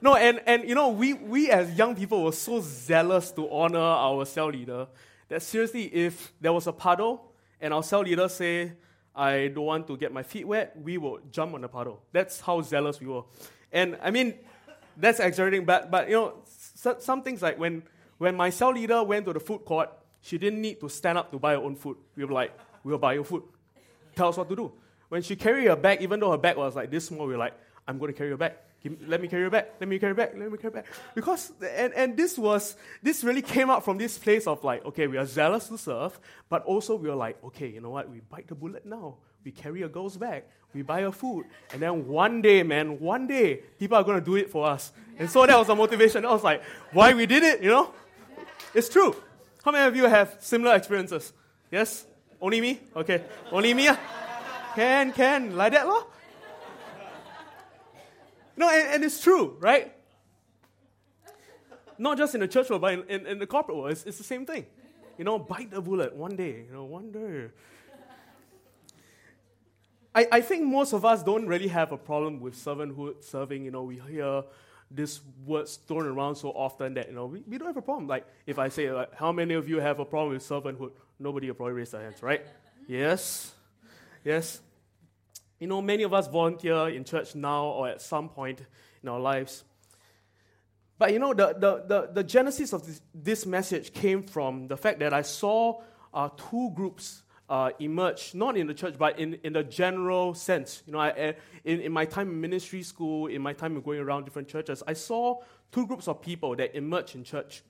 no, 0.02 0.16
and, 0.16 0.42
and 0.46 0.68
you 0.68 0.76
know, 0.76 0.90
we, 0.90 1.14
we 1.14 1.50
as 1.50 1.74
young 1.78 1.96
people 1.96 2.24
were 2.24 2.34
so 2.34 2.60
zealous 2.62 3.32
to 3.32 3.50
honor 3.50 3.80
our 3.80 4.26
cell 4.26 4.50
leader 4.50 4.88
that 5.30 5.42
seriously, 5.42 5.86
if 5.86 6.34
there 6.42 6.52
was 6.52 6.68
a 6.68 6.74
puddle 6.74 7.32
and 7.62 7.74
our 7.74 7.84
cell 7.84 8.02
leader 8.02 8.28
say, 8.28 8.74
I 9.16 9.48
don't 9.48 9.66
want 9.66 9.88
to 9.88 9.96
get 9.96 10.12
my 10.12 10.24
feet 10.24 10.46
wet, 10.46 10.76
we 10.82 10.98
would 10.98 11.32
jump 11.32 11.54
on 11.54 11.62
the 11.62 11.70
puddle. 11.70 12.04
That's 12.12 12.42
how 12.42 12.62
zealous 12.62 13.00
we 13.00 13.08
were. 13.08 13.24
And 13.72 13.98
I 14.02 14.12
mean, 14.12 14.36
that's 14.98 15.20
exaggerating, 15.20 15.66
but, 15.66 15.90
but 15.90 16.10
you 16.10 16.16
know, 16.16 16.34
so, 16.76 16.98
some 17.00 17.24
things 17.24 17.42
like 17.42 17.58
when, 17.58 17.84
when 18.18 18.36
my 18.36 18.50
cell 18.50 18.72
leader 18.72 19.04
went 19.04 19.26
to 19.26 19.34
the 19.34 19.40
food 19.40 19.66
court, 19.66 19.90
she 20.22 20.38
didn't 20.38 20.62
need 20.62 20.80
to 20.80 20.90
stand 20.90 21.18
up 21.18 21.32
to 21.32 21.40
buy 21.40 21.54
her 21.54 21.60
own 21.60 21.76
food. 21.76 21.98
We 22.16 22.26
were 22.26 22.34
like, 22.34 22.58
we'll 22.84 22.98
buy 22.98 23.14
your 23.14 23.24
food 23.24 23.44
tell 24.16 24.30
us 24.30 24.38
what 24.38 24.50
to 24.50 24.56
do. 24.56 24.72
When 25.10 25.22
she 25.22 25.36
carried 25.36 25.68
her 25.68 25.76
bag, 25.76 26.02
even 26.02 26.20
though 26.20 26.32
her 26.32 26.38
bag 26.38 26.58
was 26.58 26.76
like 26.76 26.90
this 26.90 27.06
small, 27.06 27.28
we 27.28 27.36
are 27.36 27.38
like, 27.38 27.54
I'm 27.88 27.98
going 28.00 28.12
to 28.12 28.18
carry 28.18 28.30
your 28.30 28.38
bag. 28.38 28.54
let 29.08 29.22
me 29.22 29.28
carry 29.28 29.44
your 29.44 29.52
bag. 29.52 29.66
Let 29.80 29.88
me 29.88 30.00
carry 30.00 30.10
your 30.10 30.16
bag. 30.16 30.38
Let 30.38 30.52
me 30.52 30.58
carry 30.58 30.74
your 30.74 30.84
bag. 30.84 30.86
Because, 31.14 31.52
and, 31.76 31.94
and 31.94 32.18
this 32.18 32.38
was, 32.38 32.76
this 33.02 33.24
really 33.24 33.42
came 33.42 33.70
out 33.70 33.86
from 33.86 33.98
this 33.98 34.18
place 34.18 34.48
of 34.48 34.64
like, 34.64 34.84
okay, 34.86 35.08
we 35.08 35.18
are 35.18 35.26
zealous 35.26 35.68
to 35.68 35.78
serve, 35.78 36.20
but 36.50 36.64
also 36.64 36.96
we 36.96 37.10
were 37.10 37.16
like, 37.16 37.44
okay, 37.44 37.68
you 37.68 37.82
know 37.82 37.92
what? 37.92 38.10
We 38.10 38.22
bite 38.22 38.48
the 38.48 38.56
bullet 38.56 38.86
now. 38.86 39.18
We 39.44 39.52
carry 39.52 39.82
a 39.84 39.90
girl's 39.90 40.18
bag. 40.18 40.44
We 40.74 40.82
buy 40.82 41.02
her 41.02 41.12
food. 41.12 41.46
And 41.72 41.82
then 41.82 42.08
one 42.08 42.42
day, 42.42 42.64
man, 42.64 43.00
one 43.00 43.28
day, 43.28 43.62
people 43.78 43.98
are 43.98 44.04
going 44.04 44.20
to 44.20 44.26
do 44.26 44.36
it 44.36 44.50
for 44.50 44.66
us. 44.68 44.92
And 45.20 45.30
so 45.30 45.46
that 45.46 45.58
was 45.58 45.68
the 45.68 45.76
motivation. 45.76 46.26
I 46.26 46.32
was 46.32 46.44
like, 46.44 46.64
why 46.92 47.14
we 47.14 47.26
did 47.26 47.44
it, 47.44 47.62
you 47.62 47.70
know? 47.70 47.94
It's 48.74 48.90
true. 48.90 49.16
How 49.64 49.72
many 49.72 49.88
of 49.88 49.96
you 49.96 50.06
have 50.06 50.38
similar 50.40 50.76
experiences? 50.76 51.32
Yes? 51.72 52.06
Only 52.42 52.60
me? 52.60 52.80
Okay. 52.96 53.24
Only 53.52 53.74
me? 53.74 53.88
Ah? 53.88 54.00
Can, 54.76 55.14
can. 55.14 55.56
Like 55.56 55.74
that, 55.74 55.88
lor? 55.88 56.08
No, 58.58 58.70
and, 58.70 58.96
and 58.96 59.04
it's 59.04 59.22
true, 59.22 59.58
right? 59.60 59.94
Not 61.98 62.18
just 62.18 62.34
in 62.34 62.42
the 62.42 62.48
church 62.48 62.70
world, 62.70 62.82
but 62.82 62.94
in, 62.94 63.04
in, 63.08 63.28
in 63.28 63.40
the 63.40 63.48
corporate 63.48 63.78
world, 63.78 63.92
it's, 63.92 64.04
it's 64.04 64.18
the 64.18 64.24
same 64.24 64.46
thing. 64.46 64.66
You 65.18 65.24
know, 65.24 65.38
bite 65.38 65.72
the 65.72 65.82
bullet 65.82 66.16
one 66.16 66.36
day, 66.36 66.66
you 66.68 66.74
know, 66.74 66.86
one 66.86 67.12
day. 67.12 67.50
I, 70.16 70.28
I 70.32 70.42
think 70.42 70.66
most 70.66 70.94
of 70.94 71.06
us 71.06 71.24
don't 71.24 71.48
really 71.48 71.68
have 71.70 71.92
a 71.92 71.98
problem 71.98 72.40
with 72.40 72.56
servanthood, 72.56 73.24
serving. 73.24 73.66
You 73.66 73.72
know, 73.72 73.84
we 73.84 74.00
hear 74.10 74.44
this 74.92 75.22
words 75.46 75.78
thrown 75.88 76.06
around 76.06 76.36
so 76.36 76.50
often 76.50 76.94
that, 76.94 77.08
you 77.08 77.16
know, 77.16 77.26
we, 77.26 77.44
we 77.48 77.58
don't 77.58 77.68
have 77.68 77.78
a 77.78 77.82
problem. 77.82 78.08
Like, 78.08 78.28
if 78.46 78.60
I 78.60 78.70
say, 78.70 78.92
like, 78.92 79.14
how 79.16 79.32
many 79.32 79.56
of 79.56 79.68
you 79.68 79.80
have 79.80 80.00
a 80.00 80.06
problem 80.06 80.34
with 80.34 80.44
servanthood? 80.44 80.92
Nobody 81.20 81.48
will 81.48 81.56
probably 81.56 81.74
raise 81.74 81.92
their 81.92 82.02
hands, 82.02 82.22
right? 82.22 82.46
Yes. 82.88 83.54
Yes. 84.24 84.62
You 85.60 85.68
know, 85.68 85.82
many 85.82 86.04
of 86.04 86.14
us 86.14 86.28
volunteer 86.28 86.90
in 86.90 87.04
church 87.04 87.36
now 87.36 87.66
or 87.66 87.88
at 87.88 88.02
some 88.02 88.30
point 88.30 88.62
in 89.02 89.10
our 89.10 89.20
lives. 89.20 89.64
But 90.98 91.12
you 91.12 91.20
know, 91.20 91.34
the, 91.34 91.54
the, 91.54 91.84
the, 91.88 92.10
the 92.14 92.24
genesis 92.24 92.72
of 92.72 92.86
this, 92.86 93.02
this, 93.14 93.46
message 93.46 93.94
came 93.94 94.24
from 94.24 94.68
the 94.68 94.78
fact 94.78 95.00
that 95.00 95.14
I 95.14 95.24
saw 95.24 95.82
uh, 96.14 96.30
two 96.50 96.72
groups 96.76 97.23
uh, 97.54 97.70
emerge, 97.78 98.34
not 98.34 98.58
in 98.58 98.66
the 98.66 98.74
church, 98.74 98.96
but 98.98 99.20
in, 99.20 99.36
in 99.44 99.54
the 99.54 99.64
general 99.64 100.34
sense. 100.34 100.82
You 100.88 100.94
know, 100.94 101.00
I, 101.00 101.36
in, 101.64 101.82
in 101.82 101.92
my 101.92 102.04
time 102.04 102.28
in 102.32 102.42
ministry 102.42 102.82
school, 102.82 103.28
in 103.28 103.44
my 103.44 103.54
time 103.54 103.80
going 103.80 104.00
around 104.00 104.24
different 104.24 104.48
churches, 104.48 104.82
I 104.88 104.94
saw 104.94 105.40
two 105.72 105.86
groups 105.86 106.08
of 106.08 106.20
people 106.20 106.56
that 106.56 106.76
emerge 106.76 107.14
in 107.14 107.24
church. 107.24 107.62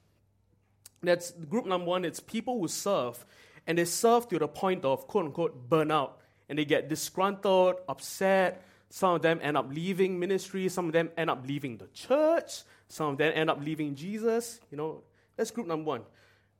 That's 1.02 1.32
group 1.32 1.66
number 1.66 1.86
one, 1.86 2.06
it's 2.06 2.22
people 2.22 2.62
who 2.62 2.70
serve, 2.70 3.26
and 3.68 3.78
they 3.78 3.84
serve 3.84 4.30
to 4.30 4.40
the 4.40 4.48
point 4.48 4.86
of 4.86 5.06
quote 5.06 5.26
unquote 5.26 5.70
burnout, 5.70 6.12
and 6.48 6.58
they 6.58 6.64
get 6.64 6.88
disgruntled, 6.88 7.76
upset. 7.90 8.64
Some 8.90 9.16
of 9.16 9.22
them 9.22 9.40
end 9.42 9.58
up 9.58 9.68
leaving 9.70 10.18
ministry, 10.18 10.70
some 10.70 10.86
of 10.86 10.94
them 10.94 11.10
end 11.18 11.30
up 11.30 11.46
leaving 11.46 11.76
the 11.76 11.88
church, 11.88 12.64
some 12.88 13.08
of 13.08 13.18
them 13.18 13.34
end 13.36 13.50
up 13.50 13.60
leaving 13.62 13.96
Jesus. 13.96 14.62
You 14.72 14.78
know, 14.78 15.04
that's 15.36 15.52
group 15.52 15.68
number 15.68 15.84
one. 15.84 16.04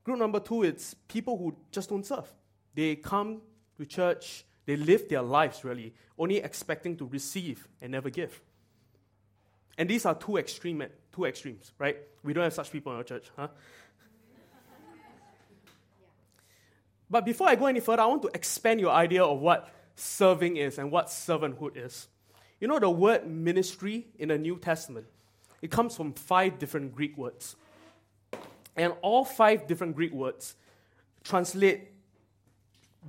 Group 0.04 0.20
number 0.20 0.42
two, 0.42 0.64
it's 0.64 0.94
people 1.08 1.38
who 1.38 1.56
just 1.72 1.88
don't 1.88 2.06
serve. 2.06 2.28
They 2.76 2.96
come 2.96 3.42
to 3.78 3.86
church, 3.86 4.46
they 4.66 4.76
live 4.76 5.10
their 5.10 5.22
lives 5.22 5.64
really, 5.64 5.94
only 6.18 6.38
expecting 6.38 6.98
to 6.98 7.06
receive 7.06 7.68
and 7.82 7.92
never 7.92 8.10
give. 8.10 8.42
And 9.78 9.90
these 9.90 10.06
are 10.06 10.16
two 10.16 10.38
extreme, 10.38 10.84
two 11.12 11.26
extremes, 11.26 11.72
right? 11.80 11.98
We 12.24 12.34
don't 12.34 12.44
have 12.44 12.54
such 12.54 12.72
people 12.72 12.92
in 12.92 13.00
our 13.00 13.04
church, 13.04 13.30
huh? 13.36 13.48
But 17.10 17.26
before 17.26 17.48
I 17.48 17.56
go 17.56 17.68
any 17.68 17.80
further, 17.80 18.02
I 18.02 18.06
want 18.08 18.24
to 18.24 18.32
expand 18.34 18.80
your 18.80 18.92
idea 18.92 19.24
of 19.24 19.40
what 19.40 19.72
serving 19.96 20.58
is 20.58 20.80
and 20.80 20.92
what 20.92 21.08
servanthood 21.08 21.78
is. 21.78 22.08
You 22.60 22.68
know 22.68 22.80
the 22.80 22.90
word 22.90 23.28
ministry 23.28 24.08
in 24.18 24.30
the 24.30 24.38
New 24.38 24.58
Testament? 24.58 25.06
It 25.62 25.70
comes 25.70 25.96
from 25.96 26.14
five 26.14 26.60
different 26.60 26.96
Greek 26.96 27.18
words. 27.18 27.56
And 28.76 28.94
all 29.02 29.26
five 29.26 29.68
different 29.68 29.96
Greek 29.96 30.12
words 30.12 30.56
translate 31.24 31.93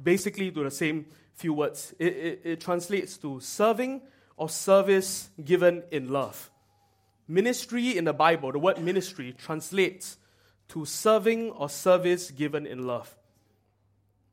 basically 0.02 0.50
to 0.50 0.64
the 0.64 0.70
same 0.70 1.06
few 1.34 1.52
words. 1.52 1.94
It, 1.98 2.16
it, 2.16 2.40
it 2.44 2.60
translates 2.60 3.16
to 3.18 3.40
serving 3.40 4.02
or 4.36 4.48
service 4.48 5.30
given 5.44 5.82
in 5.90 6.08
love. 6.08 6.50
Ministry 7.26 7.96
in 7.96 8.04
the 8.04 8.12
Bible, 8.12 8.52
the 8.52 8.58
word 8.58 8.82
ministry 8.82 9.34
translates 9.36 10.18
to 10.68 10.84
serving 10.84 11.50
or 11.52 11.68
service 11.68 12.30
given 12.30 12.66
in 12.66 12.86
love. 12.86 13.16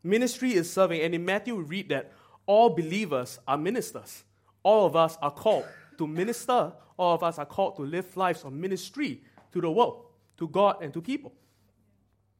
Ministry 0.04 0.54
is 0.54 0.72
serving. 0.72 1.02
And 1.02 1.14
in 1.14 1.24
Matthew, 1.24 1.56
we 1.56 1.64
read 1.64 1.90
that 1.90 2.12
all 2.46 2.70
believers 2.70 3.40
are 3.48 3.58
ministers. 3.58 4.24
All 4.64 4.86
of 4.86 4.96
us 4.96 5.18
are 5.22 5.32
called 5.32 5.66
to 5.98 6.08
minister. 6.08 6.74
All 6.98 7.16
of 7.16 7.24
us 7.24 7.40
are 7.40 7.46
called 7.46 7.76
to 7.78 7.84
live 7.84 8.16
lives 8.18 8.44
of 8.44 8.54
ministry 8.54 9.22
to 9.52 9.62
the 9.62 9.70
world, 9.70 10.06
to 10.38 10.48
God, 10.48 10.78
and 10.82 10.94
to 10.94 11.02
people. 11.02 11.34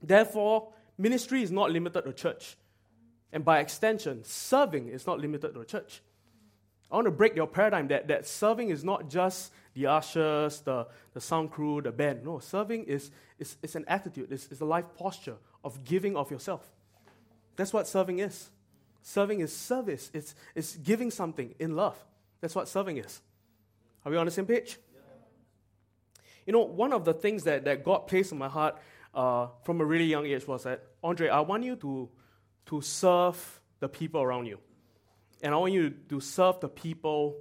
Therefore, 0.02 0.70
ministry 0.98 1.44
is 1.44 1.52
not 1.52 1.72
limited 1.72 2.04
to 2.04 2.14
church. 2.14 2.58
And 3.34 3.46
by 3.46 3.60
extension, 3.60 4.24
serving 4.24 4.90
is 4.90 5.08
not 5.08 5.20
limited 5.20 5.54
to 5.54 5.60
the 5.60 5.66
church. 5.66 6.02
I 6.92 6.96
want 6.96 7.06
to 7.06 7.12
break 7.12 7.36
your 7.36 7.48
paradigm 7.48 7.88
that, 7.88 8.10
that 8.10 8.28
serving 8.28 8.70
is 8.70 8.84
not 8.84 9.10
just 9.10 9.54
the 9.74 9.88
ushers, 9.88 10.60
the, 10.62 10.88
the 11.14 11.22
sound 11.22 11.52
crew, 11.52 11.82
the 11.82 11.92
band. 11.92 12.26
No, 12.26 12.40
serving 12.40 12.84
is, 12.84 13.12
is, 13.40 13.56
is 13.62 13.76
an 13.76 13.86
attitude, 13.88 14.32
it's, 14.32 14.48
it's 14.52 14.60
a 14.60 14.66
life 14.66 14.86
posture 14.98 15.38
of 15.64 15.84
giving 15.86 16.18
of 16.18 16.30
yourself. 16.30 16.70
That's 17.56 17.72
what 17.72 17.88
serving 17.88 18.20
is. 18.20 18.50
Serving 19.04 19.40
is 19.40 19.56
service, 19.56 20.12
it's, 20.14 20.36
it's 20.54 20.76
giving 20.76 21.10
something 21.10 21.56
in 21.60 21.76
love. 21.76 21.98
That's 22.42 22.56
what 22.56 22.68
serving 22.68 22.98
is. 22.98 23.22
Are 24.06 24.12
we 24.12 24.18
on 24.18 24.26
the 24.26 24.32
same 24.32 24.46
page? 24.46 24.78
You 26.46 26.54
know, 26.54 26.62
one 26.62 26.92
of 26.92 27.06
the 27.06 27.14
things 27.14 27.44
that, 27.44 27.66
that 27.66 27.84
God 27.84 28.08
placed 28.08 28.32
in 28.32 28.38
my 28.38 28.50
heart 28.50 28.78
uh, 29.14 29.48
from 29.64 29.80
a 29.80 29.86
really 29.86 30.06
young 30.06 30.26
age 30.26 30.48
was 30.48 30.64
that, 30.64 30.84
Andre, 31.04 31.30
I 31.30 31.40
want 31.40 31.64
you 31.64 31.76
to, 31.78 32.10
to 32.68 32.82
serve 32.82 33.62
the 33.80 33.90
people 33.90 34.22
around 34.22 34.46
you. 34.46 34.60
And 35.42 35.54
I 35.54 35.58
want 35.58 35.74
you 35.74 35.90
to 35.90 36.20
serve 36.20 36.60
the 36.60 36.70
people, 36.70 37.38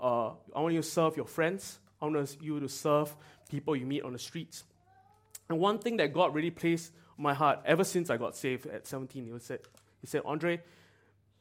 uh, 0.00 0.30
I 0.54 0.60
want 0.60 0.74
you 0.74 0.82
to 0.82 0.88
serve 0.88 1.16
your 1.16 1.26
friends. 1.26 1.78
I 2.00 2.06
want 2.06 2.36
you 2.40 2.60
to 2.60 2.68
serve 2.68 3.14
people 3.50 3.76
you 3.76 3.86
meet 3.86 4.02
on 4.02 4.12
the 4.12 4.18
streets. 4.18 4.64
And 5.48 5.58
one 5.58 5.78
thing 5.78 5.96
that 5.98 6.12
God 6.12 6.34
really 6.34 6.50
placed 6.50 6.92
on 7.18 7.24
my 7.24 7.34
heart 7.34 7.60
ever 7.64 7.84
since 7.84 8.08
I 8.08 8.16
got 8.16 8.36
saved 8.36 8.66
at 8.66 8.86
17. 8.86 9.24
He 9.24 9.38
said, 9.40 9.60
he 10.00 10.06
said, 10.06 10.22
Andre, 10.24 10.60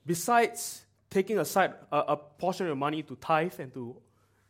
besides 0.06 0.86
taking 1.10 1.40
aside 1.40 1.74
a, 1.92 1.98
a 2.00 2.18
portion 2.18 2.66
of 2.66 2.70
your 2.70 2.76
money 2.76 3.04
to 3.04 3.16
tithe 3.16 3.60
and 3.60 3.74
to 3.74 3.96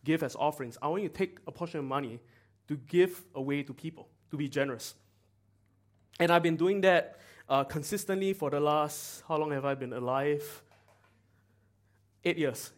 give 0.04 0.24
as 0.24 0.36
offerings. 0.36 0.78
I 0.82 0.88
want 0.88 1.04
you 1.04 1.10
to 1.10 1.16
take 1.16 1.40
a 1.48 1.52
portion 1.52 1.80
of 1.80 1.86
money 1.86 2.20
to 2.68 2.78
give 2.78 3.24
away 3.36 3.64
to 3.64 3.74
people, 3.74 4.08
to 4.32 4.38
be 4.38 4.48
generous. 4.48 4.96
And 6.20 6.32
I've 6.32 6.44
been 6.44 6.58
doing 6.58 6.82
that 6.82 7.20
uh, 7.50 7.63
consistently 7.63 8.34
for 8.34 8.50
the 8.50 8.60
last, 8.60 9.24
how 9.27 9.38
long 9.38 9.51
have 9.51 9.65
I 9.65 9.75
been 9.75 9.91
alive? 9.91 10.63
Eight 12.24 12.38
years. 12.38 12.72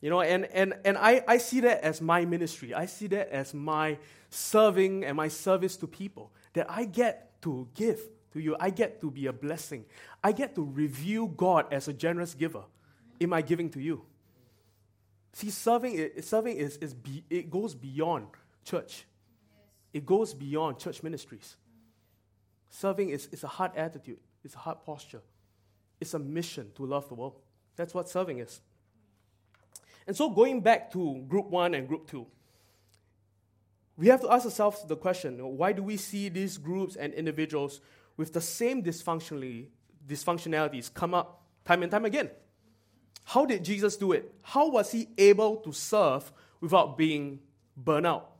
You 0.00 0.10
know, 0.10 0.20
and, 0.20 0.46
and, 0.46 0.74
and 0.84 0.96
I, 0.96 1.22
I 1.26 1.38
see 1.38 1.60
that 1.60 1.82
as 1.82 2.00
my 2.00 2.24
ministry. 2.24 2.72
I 2.72 2.86
see 2.86 3.08
that 3.08 3.30
as 3.30 3.52
my 3.52 3.98
serving 4.30 5.04
and 5.04 5.16
my 5.16 5.28
service 5.28 5.76
to 5.78 5.86
people. 5.86 6.32
That 6.54 6.70
I 6.70 6.84
get 6.84 7.42
to 7.42 7.68
give 7.74 8.00
to 8.32 8.40
you. 8.40 8.56
I 8.58 8.70
get 8.70 9.00
to 9.00 9.10
be 9.10 9.26
a 9.26 9.32
blessing. 9.32 9.84
I 10.22 10.32
get 10.32 10.54
to 10.54 10.62
review 10.62 11.32
God 11.36 11.66
as 11.72 11.88
a 11.88 11.92
generous 11.92 12.34
giver 12.34 12.62
in 13.20 13.28
my 13.28 13.42
giving 13.42 13.70
to 13.70 13.80
you. 13.80 14.02
See, 15.32 15.50
serving, 15.50 16.10
serving 16.20 16.56
is, 16.56 16.76
is 16.78 16.94
be, 16.94 17.24
it 17.28 17.50
goes 17.50 17.74
beyond 17.74 18.28
church. 18.64 19.04
It 19.92 20.06
goes 20.06 20.32
beyond 20.32 20.78
church 20.78 21.02
ministries. 21.02 21.56
Serving 22.70 23.10
is, 23.10 23.28
is 23.32 23.44
a 23.44 23.48
heart 23.48 23.72
attitude, 23.76 24.18
it's 24.44 24.54
a 24.54 24.58
heart 24.58 24.84
posture, 24.84 25.22
it's 26.00 26.14
a 26.14 26.18
mission 26.18 26.70
to 26.76 26.84
love 26.84 27.08
the 27.08 27.14
world. 27.14 27.40
That's 27.76 27.94
what 27.94 28.08
serving 28.08 28.38
is. 28.38 28.60
And 30.06 30.16
so, 30.16 30.30
going 30.30 30.60
back 30.60 30.90
to 30.92 31.24
group 31.28 31.50
one 31.50 31.74
and 31.74 31.86
group 31.86 32.10
two, 32.10 32.26
we 33.96 34.08
have 34.08 34.20
to 34.22 34.30
ask 34.30 34.44
ourselves 34.44 34.84
the 34.86 34.96
question 34.96 35.38
why 35.56 35.72
do 35.72 35.82
we 35.82 35.96
see 35.96 36.28
these 36.28 36.56
groups 36.56 36.96
and 36.96 37.12
individuals 37.14 37.80
with 38.16 38.32
the 38.32 38.40
same 38.40 38.82
dysfunctionalities 38.82 40.94
come 40.94 41.14
up 41.14 41.42
time 41.64 41.82
and 41.82 41.90
time 41.90 42.04
again? 42.04 42.30
How 43.24 43.44
did 43.44 43.64
Jesus 43.64 43.96
do 43.96 44.12
it? 44.12 44.32
How 44.42 44.70
was 44.70 44.90
he 44.90 45.08
able 45.18 45.56
to 45.56 45.72
serve 45.72 46.32
without 46.60 46.96
being 46.96 47.40
burnt 47.76 48.06
out? 48.06 48.37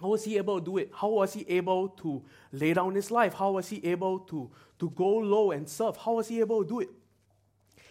How 0.00 0.08
was 0.08 0.24
he 0.24 0.36
able 0.36 0.58
to 0.58 0.64
do 0.64 0.78
it? 0.78 0.90
How 0.94 1.08
was 1.08 1.34
he 1.34 1.44
able 1.48 1.88
to 1.88 2.22
lay 2.52 2.74
down 2.74 2.94
his 2.94 3.10
life? 3.10 3.34
How 3.34 3.52
was 3.52 3.68
he 3.68 3.84
able 3.86 4.18
to, 4.20 4.50
to 4.80 4.90
go 4.90 5.16
low 5.16 5.52
and 5.52 5.68
serve? 5.68 5.96
How 5.96 6.14
was 6.14 6.28
he 6.28 6.40
able 6.40 6.62
to 6.62 6.68
do 6.68 6.80
it? 6.80 6.90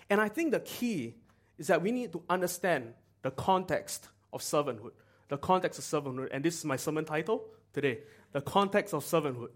And 0.10 0.20
I 0.20 0.28
think 0.28 0.52
the 0.52 0.60
key 0.60 1.16
is 1.58 1.68
that 1.68 1.82
we 1.82 1.92
need 1.92 2.12
to 2.12 2.22
understand 2.30 2.94
the 3.22 3.32
context 3.32 4.10
of 4.32 4.42
servanthood. 4.42 4.92
The 5.30 5.38
context 5.38 5.80
of 5.80 5.86
servanthood. 5.86 6.30
And 6.32 6.44
this 6.44 6.58
is 6.58 6.66
my 6.66 6.76
sermon 6.76 7.06
title 7.06 7.46
today 7.74 8.00
The 8.32 8.42
Context 8.42 8.94
of 8.94 9.04
Servanthood. 9.04 9.50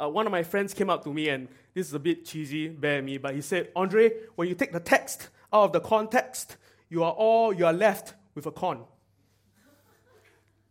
Uh, 0.00 0.08
one 0.08 0.26
of 0.26 0.32
my 0.32 0.42
friends 0.42 0.72
came 0.72 0.88
up 0.88 1.04
to 1.04 1.12
me, 1.12 1.28
and 1.28 1.48
this 1.74 1.88
is 1.88 1.94
a 1.94 1.98
bit 1.98 2.24
cheesy, 2.24 2.68
bear 2.68 3.02
me, 3.02 3.18
but 3.18 3.34
he 3.34 3.40
said, 3.42 3.68
Andre, 3.76 4.12
when 4.34 4.48
you 4.48 4.54
take 4.54 4.72
the 4.72 4.80
text 4.80 5.28
out 5.52 5.64
of 5.64 5.72
the 5.72 5.80
context, 5.80 6.56
you 6.88 7.04
are 7.04 7.12
all, 7.12 7.52
you 7.52 7.66
are 7.66 7.72
left 7.72 8.14
with 8.34 8.46
a 8.46 8.50
con. 8.50 8.84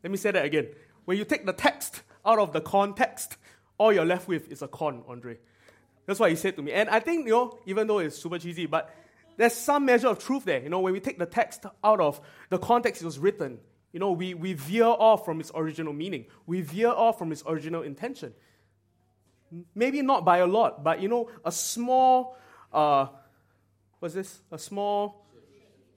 Let 0.04 0.12
me 0.12 0.18
say 0.18 0.32
that 0.32 0.46
again. 0.46 0.70
When 1.06 1.18
you 1.18 1.26
take 1.26 1.46
the 1.46 1.54
text 1.54 2.02
out 2.26 2.40
of 2.40 2.54
the 2.54 2.62
context, 2.62 3.38
all 3.78 3.92
you're 3.92 4.06
left 4.06 4.28
with 4.28 4.52
is 4.52 4.62
a 4.62 4.68
con, 4.68 5.04
Andre. 5.08 5.38
That's 6.06 6.20
what 6.20 6.30
he 6.30 6.36
said 6.36 6.56
to 6.56 6.62
me. 6.62 6.72
And 6.72 6.90
I 6.90 7.00
think, 7.00 7.26
you 7.26 7.34
know, 7.34 7.60
even 7.66 7.88
though 7.88 8.00
it's 8.00 8.18
super 8.18 8.40
cheesy, 8.40 8.66
but 8.66 8.94
there's 9.38 9.54
some 9.54 9.86
measure 9.86 10.08
of 10.08 10.20
truth 10.20 10.44
there. 10.46 10.62
You 10.62 10.70
know, 10.70 10.80
when 10.80 10.94
we 10.94 11.00
take 11.00 11.18
the 11.18 11.26
text 11.26 11.66
out 11.84 12.02
of 12.02 12.20
the 12.50 12.58
context 12.58 13.02
it 13.02 13.06
was 13.06 13.20
written, 13.20 13.60
you 13.92 14.00
know, 14.00 14.12
we, 14.12 14.34
we 14.34 14.54
veer 14.54 14.86
off 14.86 15.26
from 15.26 15.40
its 15.40 15.52
original 15.56 15.94
meaning. 15.94 16.26
We 16.46 16.62
veer 16.62 16.90
off 16.90 17.18
from 17.18 17.32
its 17.32 17.44
original 17.46 17.82
intention. 17.84 18.34
Maybe 19.74 20.02
not 20.02 20.26
by 20.26 20.40
a 20.40 20.46
lot, 20.46 20.84
but, 20.84 21.02
you 21.02 21.08
know, 21.08 21.30
a 21.44 21.52
small, 21.52 22.38
uh, 22.72 23.08
what's 24.00 24.14
this? 24.14 24.42
A 24.52 24.60
small 24.60 25.26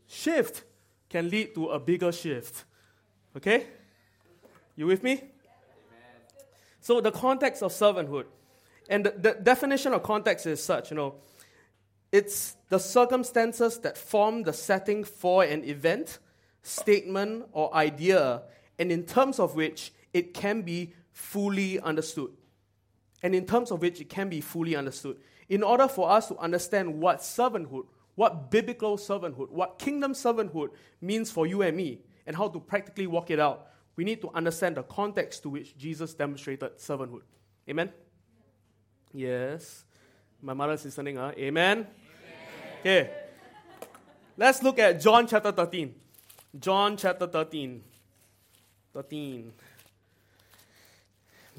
shift 0.06 0.64
can 1.10 1.28
lead 1.28 1.54
to 1.54 1.68
a 1.68 1.78
bigger 1.78 2.12
shift. 2.12 2.64
Okay? 3.36 3.66
You 4.76 4.86
with 4.86 5.02
me? 5.02 5.12
Amen. 5.12 5.28
So, 6.80 7.00
the 7.00 7.12
context 7.12 7.62
of 7.62 7.72
servanthood. 7.72 8.24
And 8.88 9.06
the, 9.06 9.10
the 9.10 9.34
definition 9.34 9.92
of 9.92 10.02
context 10.02 10.46
is 10.46 10.62
such, 10.62 10.90
you 10.90 10.96
know, 10.96 11.14
it's 12.10 12.56
the 12.68 12.78
circumstances 12.78 13.78
that 13.78 13.96
form 13.96 14.42
the 14.42 14.52
setting 14.52 15.04
for 15.04 15.44
an 15.44 15.64
event, 15.64 16.18
statement, 16.62 17.46
or 17.52 17.74
idea, 17.74 18.42
and 18.78 18.92
in 18.92 19.04
terms 19.04 19.38
of 19.38 19.54
which 19.54 19.92
it 20.12 20.34
can 20.34 20.62
be 20.62 20.92
fully 21.12 21.80
understood. 21.80 22.30
And 23.22 23.34
in 23.34 23.46
terms 23.46 23.70
of 23.70 23.80
which 23.80 24.00
it 24.00 24.08
can 24.08 24.28
be 24.28 24.40
fully 24.40 24.74
understood. 24.76 25.16
In 25.48 25.62
order 25.62 25.88
for 25.88 26.10
us 26.10 26.28
to 26.28 26.36
understand 26.38 27.00
what 27.00 27.20
servanthood, 27.20 27.86
what 28.14 28.50
biblical 28.50 28.98
servanthood, 28.98 29.50
what 29.50 29.78
kingdom 29.78 30.12
servanthood 30.12 30.70
means 31.00 31.30
for 31.30 31.46
you 31.46 31.62
and 31.62 31.76
me, 31.76 32.00
and 32.26 32.36
how 32.36 32.48
to 32.48 32.60
practically 32.60 33.06
walk 33.06 33.30
it 33.30 33.40
out, 33.40 33.68
we 33.96 34.04
need 34.04 34.20
to 34.22 34.30
understand 34.34 34.76
the 34.76 34.82
context 34.82 35.42
to 35.42 35.50
which 35.50 35.76
Jesus 35.76 36.14
demonstrated 36.14 36.78
servanthood. 36.78 37.22
Amen? 37.68 37.90
Yes. 39.12 39.84
My 40.40 40.54
mother's 40.54 40.84
listening, 40.84 41.16
huh? 41.16 41.32
Amen? 41.36 41.86
Okay. 42.80 43.10
Let's 44.36 44.62
look 44.62 44.78
at 44.78 45.00
John 45.00 45.26
chapter 45.26 45.52
13. 45.52 45.94
John 46.58 46.96
chapter 46.96 47.26
13. 47.26 47.82
13. 48.94 49.52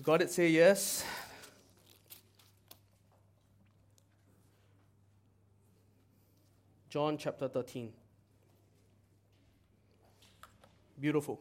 Got 0.02 0.22
it? 0.24 0.32
Say 0.32 0.50
yes. 0.50 1.06
John 6.89 7.17
chapter 7.17 7.48
13. 7.48 7.91
Beautiful. 11.00 11.39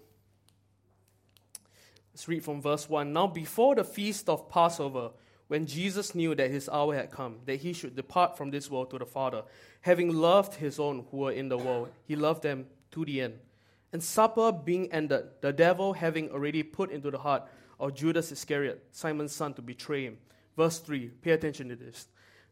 Let's 2.13 2.29
read 2.29 2.45
from 2.45 2.61
verse 2.61 2.89
1. 2.89 3.13
Now, 3.13 3.27
before 3.27 3.75
the 3.75 3.85
feast 3.85 4.29
of 4.29 4.49
Passover, 4.49 5.11
when 5.49 5.67
Jesus 5.67 6.15
knew 6.15 6.35
that 6.35 6.51
his 6.51 6.69
hour 6.69 6.95
had 6.95 7.11
come, 7.11 7.37
that 7.47 7.61
he 7.61 7.73
should 7.73 7.97
depart 7.97 8.37
from 8.37 8.51
this 8.51 8.71
world 8.71 8.91
to 8.91 8.99
the 8.99 9.07
Father, 9.07 9.43
having 9.81 10.15
loved 10.15 10.55
his 10.55 10.79
own 10.79 11.05
who 11.11 11.19
were 11.19 11.33
in 11.33 11.49
the 11.49 11.59
world, 11.59 11.89
he 12.07 12.17
loved 12.17 12.43
them 12.43 12.67
to 12.91 13.05
the 13.05 13.23
end. 13.23 13.39
And 13.93 14.03
supper 14.03 14.53
being 14.53 14.93
ended, 14.93 15.25
the 15.41 15.53
devil 15.53 15.95
having 15.95 16.31
already 16.31 16.63
put 16.63 16.91
into 16.91 17.11
the 17.11 17.19
heart 17.19 17.45
of 17.81 17.95
Judas 17.95 18.31
Iscariot, 18.31 18.83
Simon's 18.93 19.35
son, 19.35 19.55
to 19.55 19.63
betray 19.63 20.05
him. 20.05 20.19
Verse 20.57 20.79
3, 20.79 21.09
pay 21.23 21.33
attention 21.33 21.69
to 21.71 21.77
this. 21.77 22.09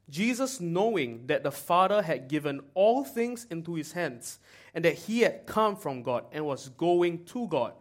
Jesus, 0.09 0.61
knowing 0.61 1.27
that 1.27 1.43
the 1.43 1.53
Father 1.53 2.03
had 2.03 2.29
given 2.29 2.61
all 2.75 3.05
things 3.05 3.47
into 3.51 3.75
his 3.75 3.93
hands, 3.93 4.39
and 4.75 4.85
that 4.85 4.95
he 4.95 5.21
had 5.21 5.47
come 5.47 5.77
from 5.77 6.03
God 6.03 6.25
and 6.33 6.45
was 6.45 6.71
going 6.71 7.25
to 7.27 7.47
God, 7.47 7.75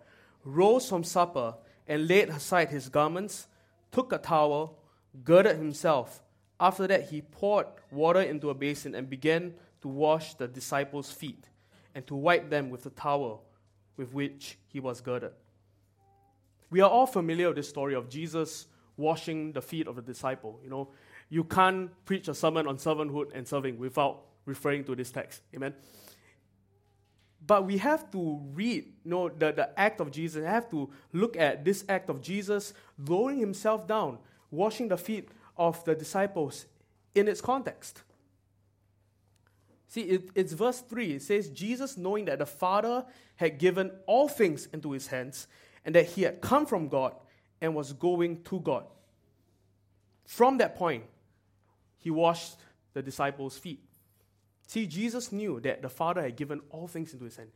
rose 0.44 0.88
from 0.88 1.04
supper 1.04 1.56
and 1.90 2.08
laid 2.08 2.30
aside 2.30 2.70
his 2.70 2.88
garments, 2.88 3.48
took 3.92 4.14
a 4.14 4.20
towel, 4.20 4.78
girded 5.26 5.58
himself. 5.58 6.22
After 6.60 6.88
that, 6.88 7.10
he 7.10 7.22
poured 7.22 7.66
water 7.92 8.22
into 8.22 8.52
a 8.52 8.54
basin 8.54 8.94
and 8.94 9.10
began 9.10 9.56
to 9.82 9.88
wash 9.88 10.36
the 10.36 10.48
disciples' 10.48 11.12
feet 11.12 11.50
and 11.96 12.06
to 12.08 12.16
wipe 12.16 12.50
them 12.50 12.70
with 12.70 12.84
the 12.84 12.92
towel 12.92 13.44
with 13.98 14.14
which 14.14 14.58
he 14.68 14.80
was 14.80 15.02
girded. 15.02 15.32
We 16.70 16.82
are 16.82 16.90
all 16.90 17.08
familiar 17.08 17.48
with 17.48 17.58
this 17.58 17.68
story 17.68 17.96
of 17.96 18.08
Jesus 18.08 18.68
washing 18.96 19.54
the 19.54 19.62
feet 19.62 19.88
of 19.88 19.96
the 19.96 20.02
disciple. 20.02 20.60
You 20.64 20.70
know, 20.70 20.90
you 21.30 21.44
can't 21.44 21.90
preach 22.06 22.28
a 22.28 22.36
sermon 22.36 22.68
on 22.68 22.78
servanthood 22.78 23.32
and 23.34 23.48
serving 23.48 23.80
without 23.80 24.22
referring 24.46 24.84
to 24.84 24.96
this 24.96 25.12
text. 25.12 25.42
Amen. 25.56 25.74
But 27.50 27.66
we 27.66 27.80
have 27.80 28.12
to 28.12 28.40
read 28.54 28.86
you 29.04 29.10
know, 29.10 29.28
the, 29.28 29.52
the 29.52 29.80
act 29.80 30.02
of 30.02 30.12
Jesus. 30.12 30.42
We 30.42 30.46
have 30.46 30.70
to 30.70 30.88
look 31.12 31.36
at 31.36 31.66
this 31.66 31.84
act 31.90 32.08
of 32.12 32.22
Jesus 32.22 32.76
lowering 33.08 33.40
himself 33.40 33.88
down, 33.88 34.20
washing 34.52 34.88
the 34.88 34.98
feet 34.98 35.30
of 35.58 35.84
the 35.84 35.96
disciples 35.96 36.68
in 37.16 37.28
its 37.28 37.42
context. 37.42 38.04
See, 39.88 40.02
it, 40.02 40.30
it's 40.36 40.54
verse 40.54 40.82
3. 40.82 41.14
It 41.14 41.24
says, 41.24 41.50
Jesus, 41.50 41.98
knowing 41.98 42.26
that 42.26 42.38
the 42.38 42.46
Father 42.46 43.04
had 43.38 43.58
given 43.58 43.94
all 44.06 44.28
things 44.28 44.68
into 44.72 44.92
his 44.92 45.08
hands, 45.08 45.48
and 45.84 45.96
that 45.96 46.06
he 46.06 46.22
had 46.22 46.42
come 46.42 46.68
from 46.68 46.88
God 46.88 47.16
and 47.62 47.74
was 47.74 47.94
going 47.94 48.44
to 48.44 48.60
God. 48.60 48.86
From 50.28 50.60
that 50.60 50.76
point, 50.76 51.04
he 51.98 52.12
washed 52.12 52.58
the 52.94 53.02
disciples' 53.02 53.58
feet. 53.58 53.82
See, 54.70 54.86
Jesus 54.86 55.32
knew 55.32 55.60
that 55.62 55.82
the 55.82 55.90
Father 55.90 56.22
had 56.22 56.36
given 56.36 56.62
all 56.70 56.88
things 56.88 57.12
into 57.12 57.26
his 57.26 57.36
hand, 57.38 57.50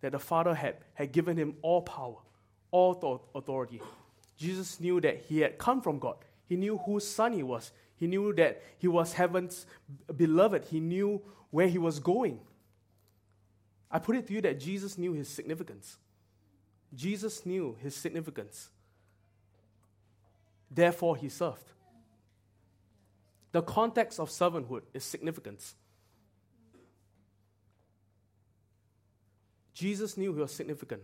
that 0.00 0.12
the 0.12 0.20
Father 0.20 0.54
had, 0.54 0.76
had 0.94 1.10
given 1.10 1.36
him 1.36 1.56
all 1.60 1.82
power, 1.82 2.18
all 2.70 3.26
authority. 3.34 3.82
Jesus 4.36 4.78
knew 4.78 5.00
that 5.00 5.24
he 5.28 5.40
had 5.40 5.58
come 5.58 5.82
from 5.82 5.98
God. 5.98 6.18
He 6.48 6.54
knew 6.54 6.78
whose 6.78 7.04
son 7.04 7.32
he 7.32 7.42
was. 7.42 7.72
He 7.96 8.06
knew 8.06 8.32
that 8.34 8.62
he 8.78 8.86
was 8.86 9.12
heaven's 9.14 9.66
beloved. 10.16 10.66
He 10.66 10.78
knew 10.78 11.20
where 11.50 11.66
he 11.66 11.78
was 11.78 11.98
going. 11.98 12.38
I 13.90 13.98
put 13.98 14.14
it 14.14 14.28
to 14.28 14.32
you 14.32 14.40
that 14.42 14.60
Jesus 14.60 14.96
knew 14.96 15.14
his 15.14 15.28
significance. 15.28 15.96
Jesus 16.94 17.44
knew 17.44 17.76
his 17.82 17.96
significance. 17.96 18.68
Therefore, 20.70 21.16
he 21.16 21.28
served. 21.28 21.72
The 23.50 23.62
context 23.62 24.20
of 24.20 24.30
servanthood 24.30 24.82
is 24.94 25.02
significance. 25.02 25.74
Jesus 29.74 30.16
knew 30.16 30.32
he 30.34 30.40
was 30.40 30.52
significant. 30.52 31.02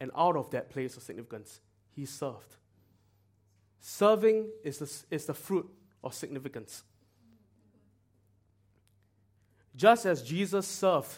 And 0.00 0.10
out 0.16 0.36
of 0.36 0.50
that 0.50 0.70
place 0.70 0.96
of 0.96 1.02
significance, 1.02 1.60
he 1.90 2.04
served. 2.04 2.56
Serving 3.80 4.48
is 4.62 4.78
the, 4.78 5.14
is 5.14 5.26
the 5.26 5.34
fruit 5.34 5.68
of 6.02 6.12
significance. 6.12 6.82
Just 9.74 10.06
as 10.06 10.22
Jesus 10.22 10.66
served 10.66 11.14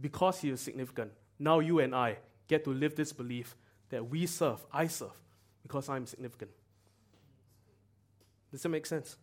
because 0.00 0.40
he 0.40 0.50
was 0.50 0.60
significant, 0.60 1.12
now 1.38 1.58
you 1.58 1.80
and 1.80 1.94
I 1.94 2.18
get 2.46 2.64
to 2.64 2.70
live 2.70 2.94
this 2.94 3.12
belief 3.12 3.56
that 3.90 4.08
we 4.08 4.26
serve, 4.26 4.64
I 4.72 4.86
serve, 4.86 5.18
because 5.62 5.88
I'm 5.88 6.06
significant. 6.06 6.50
Does 8.50 8.62
that 8.62 8.68
make 8.68 8.86
sense? 8.86 9.16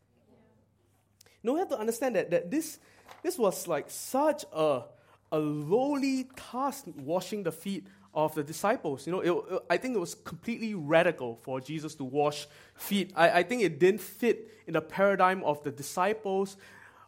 Now 1.44 1.54
we 1.54 1.60
have 1.60 1.70
to 1.70 1.80
understand 1.80 2.16
that, 2.16 2.32
that 2.32 2.50
this, 2.52 2.80
this 3.22 3.38
was 3.38 3.68
like 3.68 3.90
such 3.90 4.46
a, 4.54 4.84
a 5.32 5.40
lowly 5.40 6.28
task 6.36 6.86
washing 6.96 7.44
the 7.44 7.52
feet 7.52 7.86
of 8.13 8.34
the 8.34 8.44
disciples. 8.44 9.06
You 9.06 9.13
know, 9.13 9.20
it, 9.20 9.32
it, 9.54 9.63
I 9.70 9.78
think 9.78 9.96
it 9.96 10.00
was 10.00 10.16
completely 10.16 10.74
radical 10.74 11.36
for 11.44 11.62
Jesus 11.62 11.96
to 11.96 12.04
wash 12.04 12.48
feet. 12.76 13.13
I, 13.16 13.40
I 13.40 13.44
think 13.44 13.62
it 13.62 13.80
didn't 13.80 14.02
fit 14.02 14.50
in 14.66 14.74
the 14.74 14.82
paradigm 14.82 15.44
of 15.44 15.63
the 15.63 15.72
disciples 15.72 16.58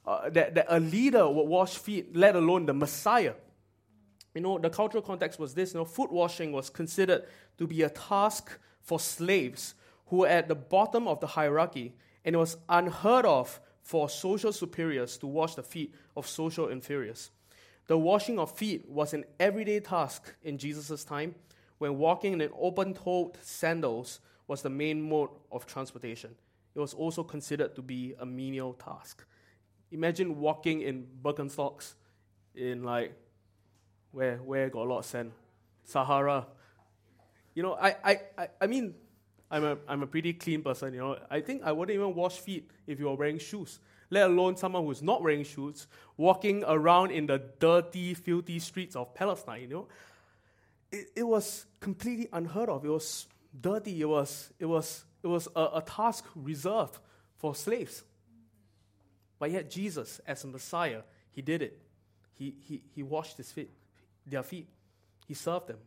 uh, 0.05 0.29
that, 0.29 0.55
that 0.55 0.65
a 0.69 0.79
leader 0.79 1.27
would 1.29 1.47
wash 1.47 1.77
feet, 1.77 2.15
let 2.15 2.35
alone 2.35 2.65
the 2.65 2.73
Messiah. 2.73 3.33
You 4.35 4.41
know, 4.41 4.57
the 4.59 4.69
cultural 4.69 5.01
context 5.01 5.39
was 5.39 5.53
this 5.53 5.73
you 5.73 5.79
know, 5.79 5.85
foot 5.85 6.11
washing 6.11 6.51
was 6.51 6.69
considered 6.69 7.25
to 7.57 7.67
be 7.67 7.81
a 7.81 7.89
task 7.89 8.57
for 8.81 8.99
slaves 8.99 9.73
who 10.07 10.17
were 10.17 10.27
at 10.27 10.47
the 10.47 10.55
bottom 10.55 11.07
of 11.07 11.19
the 11.19 11.27
hierarchy, 11.27 11.95
and 12.23 12.35
it 12.35 12.37
was 12.37 12.57
unheard 12.67 13.25
of 13.25 13.59
for 13.81 14.09
social 14.09 14.53
superiors 14.53 15.17
to 15.17 15.27
wash 15.27 15.55
the 15.55 15.63
feet 15.63 15.93
of 16.15 16.27
social 16.27 16.69
inferiors. 16.69 17.31
The 17.89 17.97
washing 17.97 18.37
of 18.37 18.55
feet 18.55 18.87
was 18.87 19.15
an 19.15 19.25
everyday 19.39 19.79
task 19.79 20.35
in 20.43 20.59
Jesus' 20.59 21.03
time 21.03 21.33
when 21.79 21.97
walking 21.97 22.39
in 22.39 22.49
open 22.55 22.93
toed 22.93 23.31
sandals 23.41 24.19
was 24.47 24.61
the 24.61 24.69
main 24.69 25.01
mode 25.01 25.31
of 25.51 25.65
transportation. 25.65 26.35
It 26.75 26.79
was 26.79 26.93
also 26.93 27.23
considered 27.23 27.73
to 27.73 27.81
be 27.81 28.13
a 28.19 28.27
menial 28.27 28.73
task. 28.73 29.25
Imagine 29.91 30.39
walking 30.39 30.81
in 30.81 31.07
Birkenstocks 31.23 31.95
in 32.53 32.83
like 32.83 33.11
where 34.11 34.37
where 34.37 34.69
got 34.69 34.83
a 34.83 34.89
lot 34.89 34.99
of 34.99 35.05
sand? 35.05 35.31
Sahara. 35.83 36.45
You 37.55 37.63
know, 37.63 37.73
I, 37.73 37.95
I, 38.03 38.21
I, 38.37 38.47
I 38.61 38.67
mean, 38.67 38.93
I'm 39.49 39.63
a, 39.65 39.77
I'm 39.87 40.03
a 40.03 40.07
pretty 40.07 40.33
clean 40.33 40.61
person, 40.61 40.93
you 40.93 40.99
know. 40.99 41.17
I 41.31 41.41
think 41.41 41.63
I 41.63 41.71
wouldn't 41.71 41.95
even 41.95 42.13
wash 42.13 42.37
feet 42.37 42.69
if 42.85 42.99
you 42.99 43.05
were 43.05 43.15
wearing 43.15 43.39
shoes, 43.39 43.79
let 44.09 44.29
alone 44.29 44.55
someone 44.55 44.85
who's 44.85 45.01
not 45.01 45.21
wearing 45.21 45.43
shoes, 45.43 45.87
walking 46.17 46.63
around 46.67 47.11
in 47.11 47.27
the 47.27 47.41
dirty, 47.59 48.13
filthy 48.13 48.59
streets 48.59 48.95
of 48.95 49.13
Palestine, 49.13 49.61
you 49.61 49.67
know. 49.67 49.87
It, 50.91 51.07
it 51.15 51.23
was 51.23 51.65
completely 51.79 52.27
unheard 52.33 52.69
of. 52.69 52.83
It 52.83 52.89
was 52.89 53.27
dirty. 53.59 54.01
It 54.01 54.09
was, 54.09 54.51
it 54.59 54.65
was, 54.65 55.05
it 55.21 55.27
was 55.27 55.47
a, 55.55 55.69
a 55.75 55.83
task 55.85 56.25
reserved 56.35 56.97
for 57.37 57.53
slaves. 57.53 58.03
But 59.37 59.51
yet 59.51 59.69
Jesus, 59.69 60.19
as 60.27 60.43
a 60.43 60.47
Messiah, 60.47 61.01
he 61.31 61.41
did 61.41 61.61
it. 61.61 61.79
He, 62.33 62.55
he, 62.59 62.81
he 62.95 63.03
washed 63.03 63.37
his 63.37 63.51
feet, 63.51 63.69
their 64.25 64.43
feet. 64.43 64.67
He 65.27 65.33
served 65.33 65.67
them. 65.67 65.77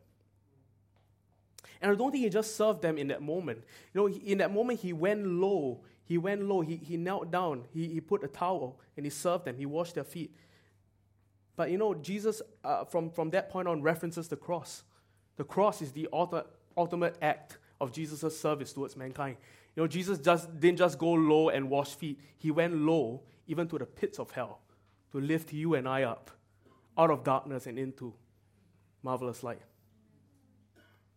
And 1.81 1.91
I 1.91 1.95
don't 1.97 2.13
think 2.13 2.23
he 2.23 2.31
just 2.31 2.57
served 2.57 2.81
them 2.81 2.97
in 2.97 3.09
that 3.09 3.23
moment. 3.23 3.65
You 3.93 4.01
know, 4.01 4.09
in 4.09 4.39
that 4.39 4.53
moment, 4.53 4.81
he 4.81 4.93
went 4.93 5.27
low. 5.27 5.81
He 6.13 6.19
went 6.19 6.47
low. 6.47 6.61
He, 6.61 6.77
he 6.77 6.99
knelt 6.99 7.31
down. 7.31 7.65
He, 7.73 7.89
he 7.89 7.99
put 7.99 8.23
a 8.23 8.29
towel 8.29 8.79
and 8.99 9.07
he 9.07 9.09
served 9.09 9.47
them. 9.47 9.57
He 9.57 9.65
washed 9.65 9.95
their 9.95 10.05
feet. 10.05 10.37
But 11.57 11.71
you 11.71 11.79
know, 11.79 11.95
Jesus, 11.95 12.43
uh, 12.63 12.85
from, 12.85 13.09
from 13.09 13.31
that 13.31 13.49
point 13.49 13.67
on, 13.67 13.81
references 13.81 14.29
the 14.29 14.37
cross. 14.37 14.83
The 15.37 15.45
cross 15.45 15.81
is 15.81 15.93
the 15.93 16.11
ultimate, 16.13 16.49
ultimate 16.77 17.17
act 17.23 17.57
of 17.81 17.93
Jesus' 17.93 18.39
service 18.39 18.75
towards 18.75 18.95
mankind. 18.95 19.39
You 19.75 19.85
know, 19.85 19.87
Jesus 19.87 20.19
just 20.19 20.61
didn't 20.61 20.77
just 20.77 20.99
go 20.99 21.13
low 21.13 21.49
and 21.49 21.71
wash 21.71 21.95
feet. 21.95 22.21
He 22.37 22.51
went 22.51 22.77
low, 22.77 23.23
even 23.47 23.67
to 23.69 23.79
the 23.79 23.87
pits 23.87 24.19
of 24.19 24.33
hell, 24.33 24.61
to 25.13 25.19
lift 25.19 25.51
you 25.55 25.77
and 25.77 25.89
I 25.89 26.03
up 26.03 26.31
out 26.99 27.11
of 27.11 27.25
darkness 27.25 27.67
and 27.67 27.79
into 27.79 28.13
marvelous 29.03 29.43
light. 29.43 29.63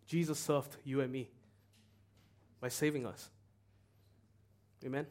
Jesus 0.08 0.40
served 0.40 0.78
you 0.86 1.02
and 1.02 1.12
me 1.12 1.32
by 2.62 2.70
saving 2.70 3.06
us. 3.06 3.30
Amen. 4.86 5.08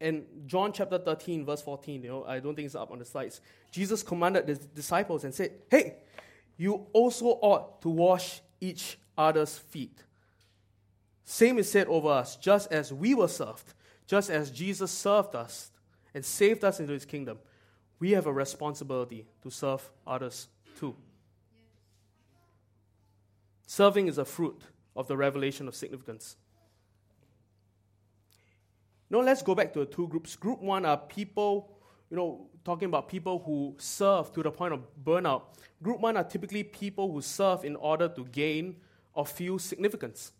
In 0.00 0.24
John 0.46 0.72
chapter 0.72 0.98
13, 0.98 1.44
verse 1.44 1.60
14, 1.60 2.02
you 2.02 2.08
know, 2.08 2.24
I 2.24 2.38
don't 2.38 2.54
think 2.54 2.66
it's 2.66 2.74
up 2.74 2.90
on 2.90 2.98
the 2.98 3.04
slides. 3.04 3.40
Jesus 3.70 4.02
commanded 4.02 4.46
the 4.46 4.54
disciples 4.54 5.24
and 5.24 5.34
said, 5.34 5.52
Hey, 5.70 5.96
you 6.56 6.86
also 6.92 7.26
ought 7.26 7.82
to 7.82 7.88
wash 7.88 8.40
each 8.60 8.98
other's 9.16 9.58
feet. 9.58 9.98
Same 11.24 11.58
is 11.58 11.70
said 11.70 11.88
over 11.88 12.08
us, 12.08 12.36
just 12.36 12.72
as 12.72 12.92
we 12.92 13.14
were 13.14 13.28
served, 13.28 13.74
just 14.06 14.30
as 14.30 14.50
Jesus 14.50 14.90
served 14.90 15.34
us 15.34 15.70
and 16.14 16.24
saved 16.24 16.64
us 16.64 16.80
into 16.80 16.92
his 16.92 17.04
kingdom, 17.04 17.38
we 17.98 18.12
have 18.12 18.26
a 18.26 18.32
responsibility 18.32 19.26
to 19.42 19.50
serve 19.50 19.90
others 20.06 20.48
too. 20.78 20.96
Serving 23.66 24.06
is 24.06 24.16
a 24.16 24.24
fruit 24.24 24.62
of 24.96 25.08
the 25.08 25.16
revelation 25.16 25.68
of 25.68 25.74
significance. 25.74 26.36
Now 29.10 29.20
let's 29.20 29.42
go 29.42 29.54
back 29.54 29.72
to 29.72 29.80
the 29.80 29.86
two 29.86 30.06
groups. 30.08 30.36
Group 30.36 30.60
one 30.60 30.84
are 30.84 30.96
people, 30.96 31.72
you 32.10 32.16
know, 32.16 32.48
talking 32.64 32.86
about 32.86 33.08
people 33.08 33.42
who 33.44 33.74
serve 33.78 34.32
to 34.34 34.42
the 34.42 34.50
point 34.50 34.74
of 34.74 34.82
burnout. 35.02 35.42
Group 35.82 36.00
one 36.00 36.16
are 36.16 36.24
typically 36.24 36.62
people 36.62 37.10
who 37.10 37.22
serve 37.22 37.64
in 37.64 37.76
order 37.76 38.08
to 38.08 38.24
gain 38.26 38.76
or 39.14 39.24
feel 39.24 39.58
significance. 39.58 40.32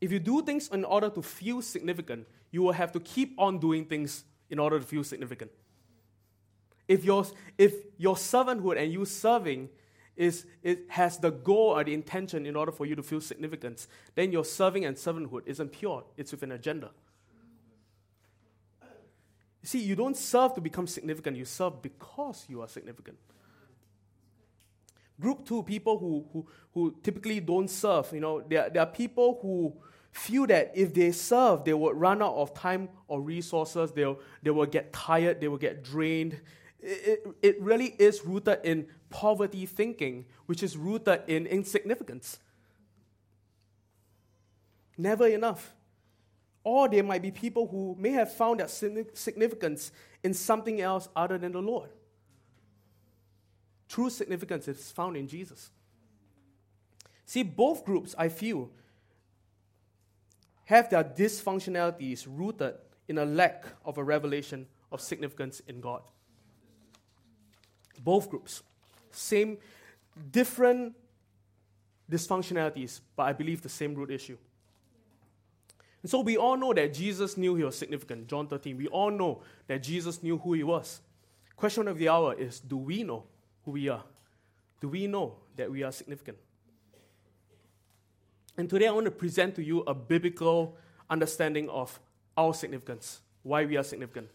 If 0.00 0.12
you 0.12 0.18
do 0.18 0.42
things 0.42 0.68
in 0.68 0.84
order 0.84 1.08
to 1.10 1.22
feel 1.22 1.62
significant, 1.62 2.26
you 2.50 2.62
will 2.62 2.72
have 2.72 2.92
to 2.92 3.00
keep 3.00 3.34
on 3.38 3.58
doing 3.58 3.84
things 3.84 4.24
in 4.50 4.58
order 4.58 4.78
to 4.78 4.84
feel 4.84 5.04
significant. 5.04 5.50
If 6.88 7.04
your, 7.04 7.26
if 7.58 7.72
your 7.96 8.14
servanthood 8.14 8.80
and 8.80 8.92
you 8.92 9.04
serving 9.04 9.70
is, 10.16 10.46
it 10.62 10.86
has 10.88 11.18
the 11.18 11.30
goal 11.30 11.76
or 11.76 11.84
the 11.84 11.94
intention 11.94 12.46
in 12.46 12.56
order 12.56 12.72
for 12.72 12.86
you 12.86 12.94
to 12.96 13.02
feel 13.02 13.20
significance, 13.20 13.88
then 14.14 14.32
your 14.32 14.44
serving 14.44 14.84
and 14.84 14.96
servanthood 14.96 15.42
isn't 15.46 15.72
pure, 15.72 16.04
it's 16.16 16.32
with 16.32 16.42
an 16.42 16.52
agenda. 16.52 16.90
See, 19.62 19.80
you 19.80 19.96
don't 19.96 20.16
serve 20.16 20.54
to 20.54 20.60
become 20.60 20.86
significant, 20.86 21.36
you 21.36 21.44
serve 21.44 21.82
because 21.82 22.46
you 22.48 22.62
are 22.62 22.68
significant. 22.68 23.18
Group 25.20 25.44
two, 25.44 25.62
people 25.62 25.98
who, 25.98 26.26
who, 26.32 26.46
who 26.72 26.94
typically 27.02 27.40
don't 27.40 27.68
serve, 27.68 28.12
you 28.12 28.20
know, 28.20 28.42
there, 28.48 28.70
there 28.70 28.82
are 28.82 28.86
people 28.86 29.38
who 29.42 29.74
feel 30.12 30.46
that 30.46 30.72
if 30.74 30.94
they 30.94 31.12
serve, 31.12 31.64
they 31.64 31.74
will 31.74 31.92
run 31.92 32.22
out 32.22 32.34
of 32.34 32.54
time 32.54 32.88
or 33.08 33.20
resources, 33.20 33.92
they'll, 33.92 34.18
they 34.42 34.50
will 34.50 34.66
get 34.66 34.92
tired, 34.92 35.40
they 35.40 35.48
will 35.48 35.58
get 35.58 35.82
drained. 35.82 36.40
It, 36.88 37.26
it, 37.42 37.60
really 37.60 37.96
is 37.98 38.24
rooted 38.24 38.60
in 38.62 38.86
poverty 39.10 39.66
thinking, 39.66 40.26
which 40.46 40.62
is 40.62 40.76
rooted 40.76 41.22
in 41.26 41.46
insignificance. 41.46 42.38
Never 44.96 45.26
enough. 45.26 45.74
Or 46.62 46.88
there 46.88 47.02
might 47.02 47.22
be 47.22 47.32
people 47.32 47.66
who 47.66 47.96
may 47.98 48.10
have 48.10 48.32
found 48.32 48.60
that 48.60 48.70
significance 48.70 49.90
in 50.22 50.32
something 50.32 50.80
else 50.80 51.08
other 51.16 51.38
than 51.38 51.52
the 51.52 51.60
Lord. 51.60 51.90
True 53.88 54.08
significance 54.08 54.68
is 54.68 54.92
found 54.92 55.16
in 55.16 55.26
Jesus. 55.26 55.70
See, 57.24 57.42
both 57.42 57.84
groups, 57.84 58.14
I 58.16 58.28
feel, 58.28 58.70
have 60.66 60.88
their 60.90 61.02
dysfunctionalities 61.02 62.26
rooted 62.28 62.74
in 63.08 63.18
a 63.18 63.24
lack 63.24 63.64
of 63.84 63.98
a 63.98 64.04
revelation 64.04 64.66
of 64.92 65.00
significance 65.00 65.60
in 65.66 65.80
God. 65.80 66.02
Both 67.96 68.30
groups. 68.30 68.62
Same, 69.10 69.58
different 70.30 70.94
dysfunctionalities, 72.10 73.00
but 73.16 73.24
I 73.24 73.32
believe 73.32 73.62
the 73.62 73.68
same 73.68 73.94
root 73.94 74.10
issue. 74.10 74.36
And 76.02 76.10
so 76.10 76.20
we 76.20 76.36
all 76.36 76.56
know 76.56 76.72
that 76.72 76.94
Jesus 76.94 77.36
knew 77.36 77.56
he 77.56 77.64
was 77.64 77.76
significant. 77.76 78.28
John 78.28 78.46
13. 78.46 78.76
We 78.76 78.86
all 78.86 79.10
know 79.10 79.42
that 79.66 79.82
Jesus 79.82 80.22
knew 80.22 80.38
who 80.38 80.52
he 80.52 80.62
was. 80.62 81.00
Question 81.56 81.88
of 81.88 81.98
the 81.98 82.08
hour 82.08 82.34
is 82.34 82.60
do 82.60 82.76
we 82.76 83.02
know 83.02 83.24
who 83.64 83.72
we 83.72 83.88
are? 83.88 84.04
Do 84.80 84.88
we 84.88 85.06
know 85.06 85.36
that 85.56 85.70
we 85.70 85.82
are 85.82 85.90
significant? 85.90 86.38
And 88.56 88.70
today 88.70 88.86
I 88.86 88.92
want 88.92 89.06
to 89.06 89.10
present 89.10 89.54
to 89.56 89.64
you 89.64 89.80
a 89.80 89.94
biblical 89.94 90.76
understanding 91.10 91.68
of 91.70 91.98
our 92.36 92.54
significance, 92.54 93.20
why 93.42 93.64
we 93.64 93.76
are 93.76 93.82
significant. 93.82 94.28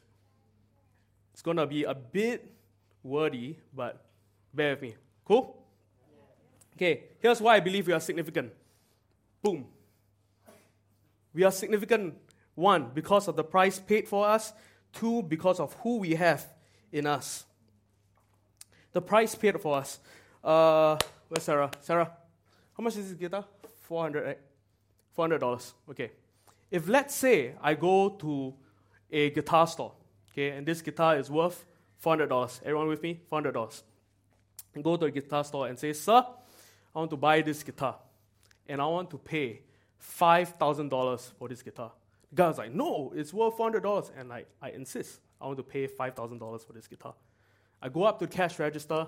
It's 1.34 1.42
going 1.42 1.58
to 1.58 1.68
be 1.68 1.84
a 1.84 1.94
bit 1.94 2.52
wordy, 3.04 3.58
but 3.74 4.04
bear 4.54 4.72
with 4.72 4.82
me. 4.82 4.96
Cool? 5.26 5.58
Okay, 6.76 7.04
here's 7.20 7.42
why 7.42 7.56
I 7.56 7.60
believe 7.60 7.88
we 7.88 7.94
are 7.94 8.00
significant. 8.00 8.52
Boom. 9.42 9.66
We 11.34 11.44
are 11.44 11.52
significant, 11.52 12.16
one, 12.56 12.92
because 12.94 13.28
of 13.28 13.36
the 13.36 13.44
price 13.44 13.80
paid 13.80 14.08
for 14.08 14.28
us, 14.28 14.54
two, 14.94 15.24
because 15.24 15.60
of 15.60 15.74
who 15.82 15.98
we 15.98 16.16
have 16.16 16.46
in 16.92 17.08
us. 17.08 17.46
The 18.94 19.02
price 19.02 19.36
paid 19.36 19.60
for 19.62 19.78
us. 19.78 20.00
Uh, 20.44 20.98
where's 21.30 21.44
Sarah? 21.44 21.72
Sarah, 21.80 22.12
how 22.78 22.84
much 22.84 22.98
is 22.98 23.10
this 23.10 23.18
guitar? 23.18 23.46
400 23.82 24.26
right? 24.26 24.40
$400. 25.18 25.74
Okay. 25.90 26.12
If 26.70 26.88
let's 26.88 27.16
say 27.16 27.54
I 27.62 27.74
go 27.74 28.10
to 28.10 28.54
a 29.12 29.30
guitar 29.30 29.68
store, 29.68 29.94
okay, 30.32 30.52
and 30.52 30.66
this 30.66 30.82
guitar 30.82 31.18
is 31.18 31.30
worth 31.30 31.66
$400. 32.04 32.62
Everyone 32.64 32.88
with 32.88 33.02
me? 33.02 33.22
$400. 33.32 33.84
And 34.74 34.84
go 34.84 34.96
to 34.98 35.06
a 35.06 35.12
guitar 35.12 35.44
store 35.44 35.68
and 35.68 35.78
say, 35.78 35.94
Sir, 35.94 36.26
I 36.96 37.00
want 37.00 37.12
to 37.12 37.18
buy 37.18 37.42
this 37.42 37.64
guitar. 37.64 37.98
And 38.68 38.82
I 38.82 38.86
want 38.86 39.10
to 39.12 39.18
pay 39.18 39.62
$5,000 40.20 41.34
for 41.38 41.48
this 41.48 41.62
guitar. 41.62 41.92
The 42.30 42.36
guy 42.36 42.48
was 42.48 42.58
like, 42.58 42.74
No, 42.74 43.12
it's 43.16 43.34
worth 43.34 43.58
$400. 43.58 44.12
And 44.18 44.32
I, 44.32 44.46
I 44.62 44.70
insist, 44.72 45.20
I 45.40 45.46
want 45.46 45.58
to 45.58 45.64
pay 45.64 45.88
$5,000 45.88 46.66
for 46.66 46.74
this 46.74 46.88
guitar. 46.88 47.14
I 47.82 47.90
go 47.90 48.04
up 48.04 48.20
to 48.20 48.28
the 48.28 48.32
cash 48.32 48.60
register, 48.60 49.08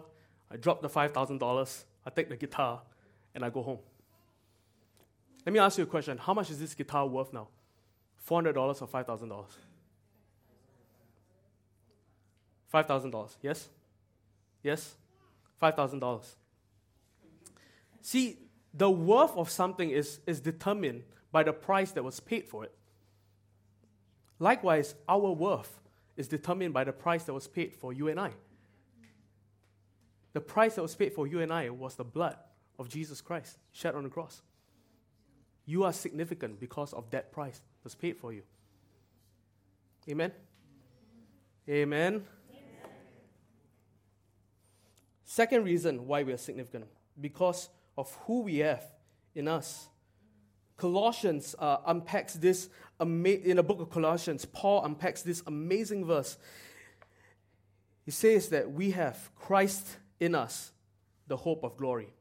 I 0.51 0.57
drop 0.57 0.81
the 0.81 0.89
$5,000, 0.89 1.83
I 2.05 2.09
take 2.09 2.29
the 2.29 2.35
guitar, 2.35 2.81
and 3.35 3.45
I 3.45 3.49
go 3.49 3.61
home. 3.61 3.79
Let 5.45 5.53
me 5.53 5.59
ask 5.59 5.77
you 5.77 5.83
a 5.83 5.87
question. 5.87 6.17
How 6.17 6.33
much 6.33 6.49
is 6.49 6.59
this 6.59 6.73
guitar 6.73 7.05
worth 7.05 7.33
now? 7.33 7.49
$400 8.27 8.55
or 8.57 8.87
$5,000? 8.87 9.45
$5,000, 12.73 13.35
yes? 13.41 13.69
Yes? 14.63 14.95
$5,000. 15.61 16.23
See, 18.01 18.37
the 18.73 18.89
worth 18.89 19.35
of 19.37 19.49
something 19.49 19.89
is, 19.89 20.19
is 20.25 20.39
determined 20.39 21.03
by 21.31 21.43
the 21.43 21.53
price 21.53 21.91
that 21.91 22.03
was 22.03 22.19
paid 22.19 22.47
for 22.47 22.63
it. 22.63 22.73
Likewise, 24.39 24.95
our 25.07 25.31
worth 25.31 25.79
is 26.17 26.27
determined 26.27 26.73
by 26.73 26.83
the 26.83 26.91
price 26.91 27.23
that 27.25 27.33
was 27.33 27.47
paid 27.47 27.73
for 27.73 27.93
you 27.93 28.07
and 28.07 28.19
I. 28.19 28.31
The 30.33 30.41
price 30.41 30.75
that 30.75 30.81
was 30.81 30.95
paid 30.95 31.13
for 31.13 31.27
you 31.27 31.41
and 31.41 31.53
I 31.53 31.69
was 31.69 31.95
the 31.95 32.03
blood 32.03 32.37
of 32.79 32.89
Jesus 32.89 33.21
Christ 33.21 33.57
shed 33.71 33.95
on 33.95 34.03
the 34.03 34.09
cross. 34.09 34.41
You 35.65 35.83
are 35.83 35.93
significant 35.93 36.59
because 36.59 36.91
of 36.93 37.09
that 37.11 37.31
price 37.31 37.57
that 37.57 37.83
was 37.83 37.95
paid 37.95 38.17
for 38.17 38.33
you. 38.33 38.41
Amen? 40.09 40.31
Amen. 41.69 42.25
Second 45.33 45.63
reason 45.63 46.05
why 46.05 46.21
we 46.21 46.31
are 46.31 46.37
significant 46.37 46.85
because 47.19 47.69
of 47.97 48.15
who 48.27 48.41
we 48.41 48.59
have 48.59 48.85
in 49.33 49.47
us. 49.47 49.87
Colossians 50.77 51.55
uh, 51.57 51.77
unpacks 51.87 52.35
this, 52.35 52.69
ama- 52.99 53.29
in 53.29 53.57
the 53.57 53.63
book 53.63 53.81
of 53.81 53.89
Colossians, 53.89 54.45
Paul 54.45 54.85
unpacks 54.85 55.23
this 55.23 55.41
amazing 55.47 56.05
verse. 56.05 56.37
He 58.05 58.11
says 58.11 58.49
that 58.49 58.73
we 58.73 58.91
have 58.91 59.31
Christ 59.35 59.97
in 60.19 60.35
us, 60.35 60.71
the 61.25 61.37
hope 61.37 61.63
of 61.63 61.77
glory. 61.77 62.13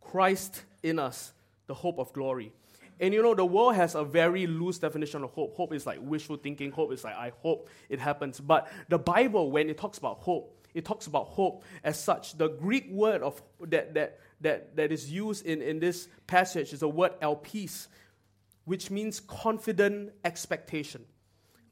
Christ 0.00 0.62
in 0.84 1.00
us, 1.00 1.32
the 1.66 1.74
hope 1.74 1.98
of 1.98 2.12
glory. 2.12 2.52
And 3.00 3.12
you 3.12 3.20
know, 3.20 3.34
the 3.34 3.44
world 3.44 3.74
has 3.74 3.96
a 3.96 4.04
very 4.04 4.46
loose 4.46 4.78
definition 4.78 5.24
of 5.24 5.32
hope. 5.32 5.56
Hope 5.56 5.72
is 5.72 5.88
like 5.88 5.98
wishful 6.00 6.36
thinking. 6.36 6.70
Hope 6.70 6.92
is 6.92 7.02
like, 7.02 7.16
I 7.16 7.32
hope 7.42 7.68
it 7.88 7.98
happens. 7.98 8.38
But 8.38 8.70
the 8.88 8.98
Bible, 8.98 9.50
when 9.50 9.68
it 9.68 9.76
talks 9.76 9.98
about 9.98 10.18
hope, 10.18 10.54
it 10.74 10.84
talks 10.84 11.06
about 11.06 11.28
hope 11.28 11.64
as 11.82 11.98
such. 11.98 12.36
The 12.36 12.48
Greek 12.48 12.90
word 12.90 13.22
of 13.22 13.42
that, 13.60 13.94
that, 13.94 14.20
that, 14.40 14.76
that 14.76 14.92
is 14.92 15.10
used 15.10 15.46
in, 15.46 15.62
in 15.62 15.78
this 15.78 16.08
passage 16.26 16.72
is 16.72 16.80
the 16.80 16.88
word 16.88 17.18
elpis, 17.20 17.88
which 18.64 18.90
means 18.90 19.20
confident 19.20 20.12
expectation. 20.24 21.04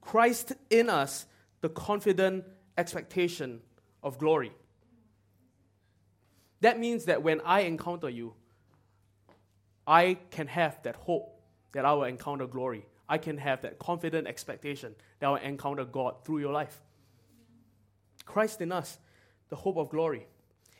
Christ 0.01 0.53
in 0.71 0.89
us, 0.89 1.27
the 1.61 1.69
confident 1.69 2.45
expectation 2.79 3.61
of 4.03 4.19
glory. 4.19 4.53
That 6.61 6.79
means 6.79 7.05
that 7.05 7.23
when 7.23 7.41
I 7.43 7.61
encounter 7.61 8.09
you, 8.09 8.35
I 9.87 10.19
can 10.31 10.47
have 10.49 10.83
that 10.83 10.97
hope 10.97 11.41
that 11.73 11.85
I 11.85 11.93
will 11.93 12.05
encounter 12.05 12.47
glory. 12.47 12.87
I 13.09 13.19
can 13.19 13.39
have 13.39 13.63
that 13.63 13.79
confident 13.79 14.27
expectation 14.27 14.95
that 15.21 15.27
I 15.27 15.31
will 15.31 15.37
encounter 15.37 15.85
God 15.85 16.25
through 16.25 16.39
your 16.39 16.53
life. 16.53 16.81
Christ 18.27 18.61
in 18.61 18.73
us, 18.73 18.99
the 19.49 19.57
hope 19.57 19.79
of 19.79 19.89
glory. 19.89 20.27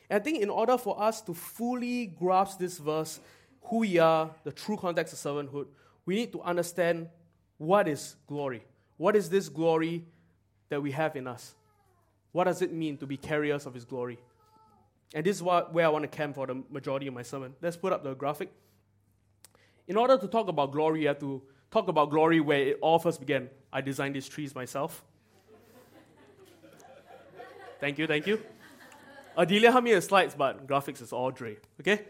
And 0.09 0.21
I 0.21 0.23
think 0.23 0.41
in 0.41 0.49
order 0.49 0.77
for 0.77 1.01
us 1.01 1.21
to 1.21 1.33
fully 1.33 2.05
grasp 2.05 2.59
this 2.59 2.77
verse, 2.77 3.19
who 3.63 3.79
we 3.79 3.97
are, 3.97 4.29
the 4.43 4.51
true 4.51 4.77
context 4.77 5.13
of 5.13 5.19
servanthood, 5.19 5.67
we 6.05 6.15
need 6.15 6.31
to 6.33 6.41
understand 6.41 7.09
what 7.57 7.87
is 7.87 8.15
glory. 8.27 8.63
What 8.97 9.15
is 9.15 9.29
this 9.29 9.49
glory 9.49 10.05
that 10.69 10.81
we 10.81 10.91
have 10.91 11.15
in 11.15 11.27
us? 11.27 11.55
What 12.31 12.45
does 12.45 12.61
it 12.61 12.71
mean 12.71 12.97
to 12.97 13.07
be 13.07 13.17
carriers 13.17 13.65
of 13.65 13.73
His 13.73 13.85
glory? 13.85 14.19
And 15.13 15.25
this 15.25 15.37
is 15.37 15.43
what, 15.43 15.73
where 15.73 15.85
I 15.85 15.89
want 15.89 16.03
to 16.03 16.07
camp 16.07 16.35
for 16.35 16.45
the 16.45 16.63
majority 16.69 17.07
of 17.07 17.13
my 17.13 17.23
sermon. 17.23 17.55
Let's 17.61 17.77
put 17.77 17.93
up 17.93 18.03
the 18.03 18.13
graphic. 18.13 18.51
In 19.87 19.95
order 19.95 20.17
to 20.17 20.27
talk 20.27 20.47
about 20.47 20.71
glory, 20.71 21.01
you 21.01 21.07
have 21.07 21.19
to 21.19 21.41
talk 21.71 21.87
about 21.87 22.09
glory 22.09 22.39
where 22.39 22.59
it 22.59 22.79
all 22.81 22.99
first 22.99 23.19
began. 23.19 23.49
I 23.71 23.81
designed 23.81 24.15
these 24.15 24.27
trees 24.27 24.53
myself. 24.53 25.03
Thank 27.79 27.97
you, 27.97 28.07
thank 28.07 28.27
you. 28.27 28.41
Adelia 29.37 29.71
helped 29.71 29.85
me 29.85 29.93
with 29.93 30.03
slides, 30.03 30.35
but 30.35 30.65
graphics 30.67 31.01
is 31.01 31.13
all 31.13 31.31
Dre. 31.31 31.57
Okay? 31.79 32.01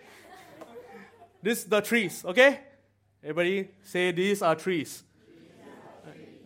this 1.41 1.63
the 1.65 1.81
trees, 1.81 2.23
okay? 2.25 2.61
Everybody 3.21 3.69
say 3.83 4.11
these 4.11 4.41
are 4.41 4.55
trees. 4.55 5.03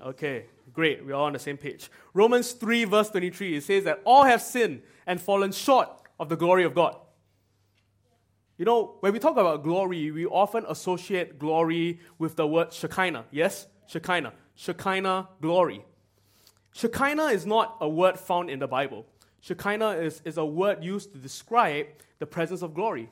Okay, 0.04 0.46
great. 0.74 1.06
We're 1.06 1.14
all 1.14 1.26
on 1.26 1.34
the 1.34 1.40
same 1.40 1.58
page. 1.58 1.92
Romans 2.14 2.54
3, 2.54 2.86
verse 2.86 3.10
23, 3.10 3.58
it 3.58 3.64
says 3.64 3.84
that 3.84 4.02
all 4.04 4.24
have 4.24 4.42
sinned 4.42 4.82
and 5.06 5.22
fallen 5.22 5.52
short 5.52 5.90
of 6.20 6.30
the 6.30 6.36
glory 6.36 6.64
of 6.64 6.74
God. 6.74 6.98
You 8.58 8.66
know, 8.66 8.98
when 9.00 9.14
we 9.14 9.20
talk 9.20 9.38
about 9.38 9.64
glory, 9.64 10.12
we 10.12 10.26
often 10.26 10.66
associate 10.68 11.38
glory 11.40 12.00
with 12.18 12.36
the 12.36 12.48
word 12.48 12.74
Shekinah. 12.74 13.26
Yes? 13.32 13.68
Shekinah. 13.88 14.34
Shekinah 14.56 15.30
glory. 15.42 15.84
Shekinah 16.74 17.26
is 17.26 17.46
not 17.46 17.78
a 17.82 17.90
word 17.90 18.20
found 18.20 18.50
in 18.50 18.60
the 18.60 18.68
Bible. 18.68 19.06
Shekinah 19.42 19.92
is, 19.92 20.22
is 20.24 20.38
a 20.38 20.46
word 20.46 20.84
used 20.84 21.12
to 21.14 21.18
describe 21.18 21.88
the 22.20 22.26
presence 22.26 22.62
of 22.62 22.74
glory. 22.74 23.10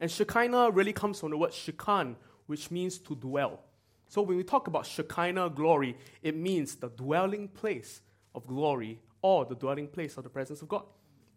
And 0.00 0.10
Shekinah 0.10 0.70
really 0.70 0.92
comes 0.92 1.20
from 1.20 1.30
the 1.30 1.36
word 1.36 1.50
Shekan, 1.50 2.14
which 2.46 2.70
means 2.70 2.98
to 2.98 3.16
dwell. 3.16 3.60
So 4.08 4.22
when 4.22 4.36
we 4.36 4.44
talk 4.44 4.68
about 4.68 4.86
Shekinah 4.86 5.50
glory, 5.50 5.96
it 6.22 6.36
means 6.36 6.76
the 6.76 6.88
dwelling 6.88 7.48
place 7.48 8.00
of 8.34 8.46
glory 8.46 9.00
or 9.20 9.44
the 9.44 9.56
dwelling 9.56 9.88
place 9.88 10.16
of 10.16 10.22
the 10.22 10.30
presence 10.30 10.62
of 10.62 10.68
God. 10.68 10.84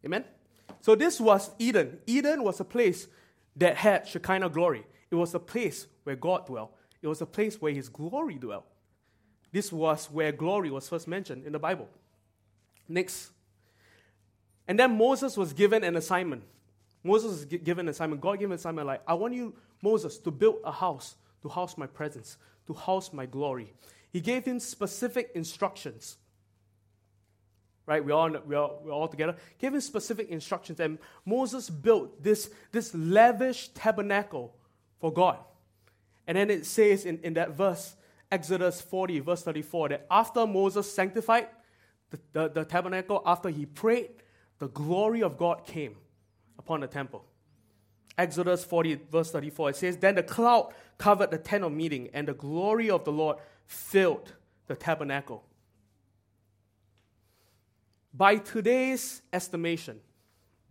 Amen? 0.05 0.23
So 0.81 0.93
this 0.93 1.19
was 1.19 1.49
Eden. 1.57 1.97
Eden 2.05 2.43
was 2.43 2.59
a 2.59 2.65
place 2.65 3.07
that 3.55 3.75
had 3.75 4.07
Shekinah 4.07 4.49
glory. 4.49 4.85
It 5.09 5.15
was 5.15 5.33
a 5.33 5.39
place 5.39 5.87
where 6.03 6.15
God 6.15 6.45
dwelt, 6.45 6.75
it 7.01 7.07
was 7.07 7.21
a 7.21 7.25
place 7.25 7.59
where 7.59 7.73
His 7.73 7.89
glory 7.89 8.35
dwelt. 8.35 8.65
This 9.51 9.71
was 9.71 10.05
where 10.11 10.31
glory 10.31 10.69
was 10.69 10.87
first 10.87 11.07
mentioned 11.07 11.45
in 11.45 11.53
the 11.53 11.59
Bible. 11.59 11.89
Next. 12.87 13.31
And 14.69 14.79
then 14.79 14.97
Moses 14.97 15.35
was 15.35 15.51
given 15.51 15.83
an 15.83 15.97
assignment. 15.97 16.43
Moses 17.03 17.31
was 17.31 17.45
given 17.45 17.87
an 17.87 17.89
assignment. 17.89 18.21
God 18.21 18.39
gave 18.39 18.49
an 18.49 18.55
assignment 18.55 18.87
like, 18.87 19.01
I 19.05 19.15
want 19.15 19.33
you, 19.33 19.53
Moses, 19.81 20.17
to 20.19 20.31
build 20.31 20.59
a 20.63 20.71
house 20.71 21.15
to 21.41 21.49
house 21.49 21.77
my 21.77 21.87
presence, 21.87 22.37
to 22.67 22.73
house 22.73 23.13
my 23.13 23.25
glory. 23.25 23.73
He 24.11 24.21
gave 24.21 24.45
him 24.45 24.59
specific 24.59 25.31
instructions 25.35 26.17
right? 27.89 28.05
We're 28.05 28.13
all, 28.13 28.29
we're, 28.45 28.55
all, 28.55 28.81
we're 28.83 28.91
all 28.91 29.07
together. 29.07 29.35
Gave 29.57 29.73
him 29.73 29.81
specific 29.81 30.29
instructions, 30.29 30.79
and 30.79 30.99
Moses 31.25 31.71
built 31.71 32.21
this, 32.21 32.51
this 32.71 32.93
lavish 32.93 33.69
tabernacle 33.69 34.55
for 34.99 35.11
God. 35.11 35.39
And 36.27 36.37
then 36.37 36.51
it 36.51 36.67
says 36.67 37.03
in, 37.03 37.17
in 37.23 37.33
that 37.33 37.57
verse, 37.57 37.95
Exodus 38.31 38.79
40, 38.79 39.21
verse 39.21 39.41
34, 39.41 39.89
that 39.89 40.05
after 40.11 40.45
Moses 40.45 40.91
sanctified 40.93 41.47
the, 42.11 42.19
the, 42.31 42.49
the 42.49 42.63
tabernacle, 42.63 43.23
after 43.25 43.49
he 43.49 43.65
prayed, 43.65 44.11
the 44.59 44.67
glory 44.67 45.23
of 45.23 45.37
God 45.37 45.65
came 45.65 45.95
upon 46.57 46.81
the 46.81 46.87
temple. 46.87 47.25
Exodus 48.17 48.65
40, 48.65 48.99
verse 49.09 49.31
34, 49.31 49.69
it 49.69 49.75
says, 49.77 49.97
Then 49.97 50.15
the 50.15 50.23
cloud 50.23 50.73
covered 50.97 51.31
the 51.31 51.37
tent 51.37 51.63
of 51.63 51.71
meeting, 51.71 52.09
and 52.13 52.27
the 52.27 52.33
glory 52.33 52.89
of 52.89 53.05
the 53.05 53.11
Lord 53.11 53.37
filled 53.65 54.33
the 54.67 54.75
tabernacle. 54.75 55.45
By 58.13 58.35
today's 58.35 59.21
estimation, 59.31 60.01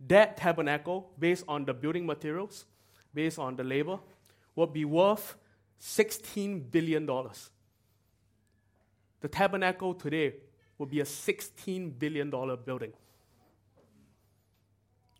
that 0.07 0.37
tabernacle, 0.37 1.09
based 1.17 1.43
on 1.47 1.65
the 1.65 1.73
building 1.73 2.05
materials, 2.05 2.65
based 3.13 3.39
on 3.39 3.55
the 3.55 3.63
labor, 3.63 3.97
would 4.55 4.71
be 4.71 4.85
worth 4.85 5.35
$16 5.81 6.69
billion. 6.69 7.05
The 9.21 9.27
tabernacle 9.27 9.93
today 9.95 10.35
would 10.77 10.89
be 10.89 10.99
a 10.99 11.05
$16 11.05 11.97
billion 11.97 12.29
building. 12.29 12.93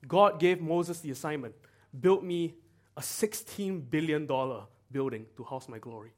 God 0.08 0.40
gave 0.40 0.62
Moses 0.62 1.00
the 1.00 1.12
assignment 1.12 1.56
build 2.00 2.24
me 2.24 2.54
a 2.96 3.02
$16 3.02 3.90
billion 3.90 4.28
building 4.92 5.26
to 5.38 5.44
house 5.44 5.68
my 5.68 5.80
glory. 5.80 6.12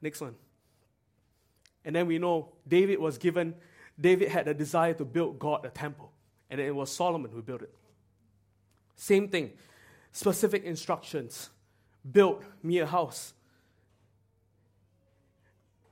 Next 0.00 0.20
one. 0.20 0.34
And 1.84 1.96
then 1.96 2.06
we 2.06 2.18
know 2.18 2.50
David 2.66 2.98
was 2.98 3.18
given 3.18 3.54
David 4.00 4.28
had 4.28 4.46
a 4.46 4.54
desire 4.54 4.94
to 4.94 5.04
build 5.04 5.38
God 5.38 5.64
a 5.64 5.70
temple, 5.70 6.12
and 6.50 6.60
it 6.60 6.74
was 6.74 6.90
Solomon 6.90 7.30
who 7.32 7.42
built 7.42 7.62
it. 7.62 7.74
Same 8.94 9.28
thing, 9.28 9.52
specific 10.12 10.64
instructions 10.64 11.50
build 12.10 12.44
me 12.62 12.78
a 12.78 12.86
house. 12.86 13.34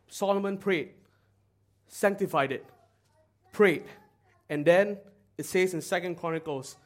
Solomon 0.09 0.57
prayed, 0.57 0.91
sanctified 1.89 2.53
it, 2.53 2.65
prayed, 3.53 3.85
and 4.49 4.65
then 4.65 4.99
it 5.39 5.47
says 5.47 5.75
in 5.75 5.83
Second 5.83 6.17
Chronicles 6.17 6.77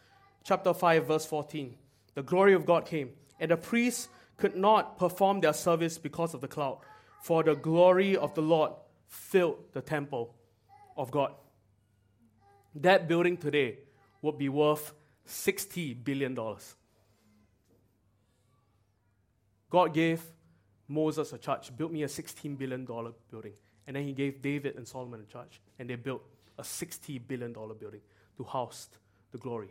chapter 0.43 0.75
5 0.75 1.07
verse 1.07 1.27
14, 1.27 1.75
the 2.15 2.23
glory 2.23 2.55
of 2.55 2.67
God 2.67 2.87
came, 2.87 3.11
and 3.39 3.51
the 3.51 3.57
priests 3.57 4.09
could 4.37 4.57
not 4.57 4.99
perform 4.99 5.41
their 5.41 5.53
service 5.53 5.99
because 5.99 6.35
of 6.35 6.41
the 6.41 6.49
cloud, 6.49 6.79
for 7.23 7.43
the 7.43 7.55
glory 7.55 8.17
of 8.17 8.35
the 8.35 8.43
Lord 8.43 8.73
filled 9.07 9.59
the 9.73 9.83
temple 9.83 10.35
of 10.97 11.11
God. 11.11 11.33
That 12.75 13.07
building 13.07 13.37
today 13.37 13.79
would 14.23 14.39
be 14.39 14.49
worth 14.49 14.95
$60 15.29 16.03
billion. 16.03 16.37
God 19.69 19.95
gave 19.95 20.23
Moses 20.89 21.33
a 21.33 21.39
charge, 21.39 21.77
build 21.77 21.93
me 21.93 22.03
a 22.03 22.09
$16 22.09 22.59
billion 22.59 22.85
building. 22.85 23.53
And 23.87 23.97
then 23.97 24.05
he 24.05 24.13
gave 24.13 24.43
David 24.43 24.77
and 24.77 24.87
Solomon 24.87 25.21
a 25.21 25.33
charge, 25.33 25.61
and 25.79 25.89
they 25.89 25.97
built 25.97 26.23
a 26.59 26.63
$60 26.63 27.21
billion 27.27 27.53
building 27.53 28.01
to 28.41 28.45
house 28.45 28.89
the 29.33 29.39
glory 29.39 29.69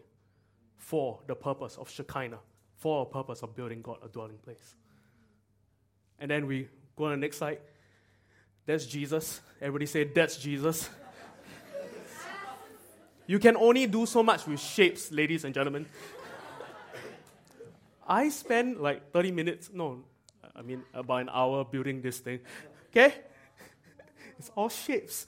for 0.78 1.20
the 1.26 1.36
purpose 1.36 1.76
of 1.78 1.90
Shekinah, 1.90 2.38
for 2.78 3.06
the 3.06 3.10
purpose 3.10 3.42
of 3.42 3.56
building 3.56 3.82
God 3.82 3.98
a 4.06 4.08
dwelling 4.08 4.38
place. 4.38 4.76
And 6.20 6.30
then 6.30 6.46
we 6.46 6.68
go 6.96 7.06
on 7.06 7.12
the 7.12 7.18
next 7.18 7.38
slide. 7.38 7.60
That's 8.68 8.86
Jesus. 8.86 9.42
Everybody 9.60 9.88
say, 9.88 10.04
That's 10.04 10.38
Jesus. 10.38 10.88
you 13.26 13.40
can 13.40 13.58
only 13.58 13.88
do 13.88 14.06
so 14.06 14.22
much 14.22 14.46
with 14.46 14.60
shapes, 14.60 15.12
ladies 15.12 15.46
and 15.46 15.54
gentlemen. 15.54 15.88
I 18.08 18.30
spent 18.30 18.82
like 18.82 19.12
30 19.12 19.32
minutes, 19.32 19.70
no, 19.74 20.04
I 20.56 20.62
mean 20.62 20.84
about 20.94 21.22
an 21.22 21.30
hour 21.32 21.66
building 21.66 22.02
this 22.02 22.20
thing. 22.20 22.40
Okay? 22.90 23.16
It's 24.38 24.52
all 24.56 24.70
shapes. 24.70 25.26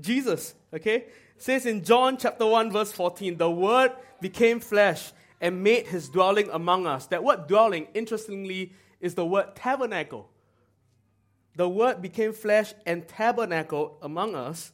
Jesus, 0.00 0.54
okay? 0.72 1.06
Says 1.40 1.64
in 1.64 1.82
John 1.82 2.18
chapter 2.18 2.46
1 2.46 2.70
verse 2.70 2.92
14, 2.92 3.38
the 3.38 3.50
word 3.50 3.92
became 4.20 4.60
flesh 4.60 5.12
and 5.40 5.62
made 5.62 5.86
his 5.86 6.10
dwelling 6.10 6.50
among 6.52 6.86
us. 6.86 7.06
That 7.06 7.24
word 7.24 7.46
dwelling, 7.46 7.88
interestingly, 7.94 8.74
is 9.00 9.14
the 9.14 9.24
word 9.24 9.56
tabernacle. 9.56 10.28
The 11.56 11.68
word 11.68 12.02
became 12.02 12.34
flesh 12.34 12.74
and 12.84 13.08
tabernacled 13.08 13.96
among 14.02 14.34
us. 14.34 14.72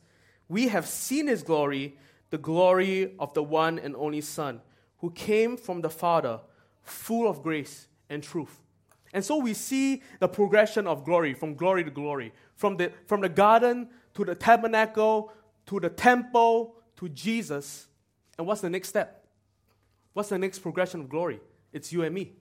We 0.48 0.68
have 0.68 0.86
seen 0.86 1.28
his 1.28 1.44
glory, 1.44 1.96
the 2.30 2.38
glory 2.38 3.14
of 3.18 3.32
the 3.34 3.44
one 3.44 3.78
and 3.78 3.94
only 3.94 4.20
Son, 4.20 4.60
who 4.98 5.10
came 5.10 5.56
from 5.56 5.82
the 5.82 5.90
Father, 5.90 6.40
full 6.82 7.28
of 7.28 7.44
grace 7.44 7.86
and 8.10 8.22
truth. 8.22 8.60
And 9.12 9.24
so 9.24 9.36
we 9.36 9.54
see 9.54 10.02
the 10.18 10.28
progression 10.28 10.88
of 10.88 11.04
glory 11.04 11.32
from 11.32 11.54
glory 11.54 11.84
to 11.84 11.90
glory, 11.90 12.32
from 12.56 12.76
the, 12.76 12.92
from 13.06 13.20
the 13.20 13.28
garden 13.28 13.88
to 14.14 14.24
the 14.24 14.34
tabernacle 14.34 15.32
to 15.66 15.80
the 15.80 15.88
temple 15.88 16.76
to 16.96 17.08
Jesus. 17.08 17.86
And 18.38 18.46
what's 18.46 18.60
the 18.60 18.70
next 18.70 18.88
step? 18.88 19.26
What's 20.12 20.28
the 20.28 20.38
next 20.38 20.60
progression 20.60 21.00
of 21.00 21.08
glory? 21.08 21.40
It's 21.72 21.92
you 21.92 22.02
and 22.02 22.14
me. 22.14 22.32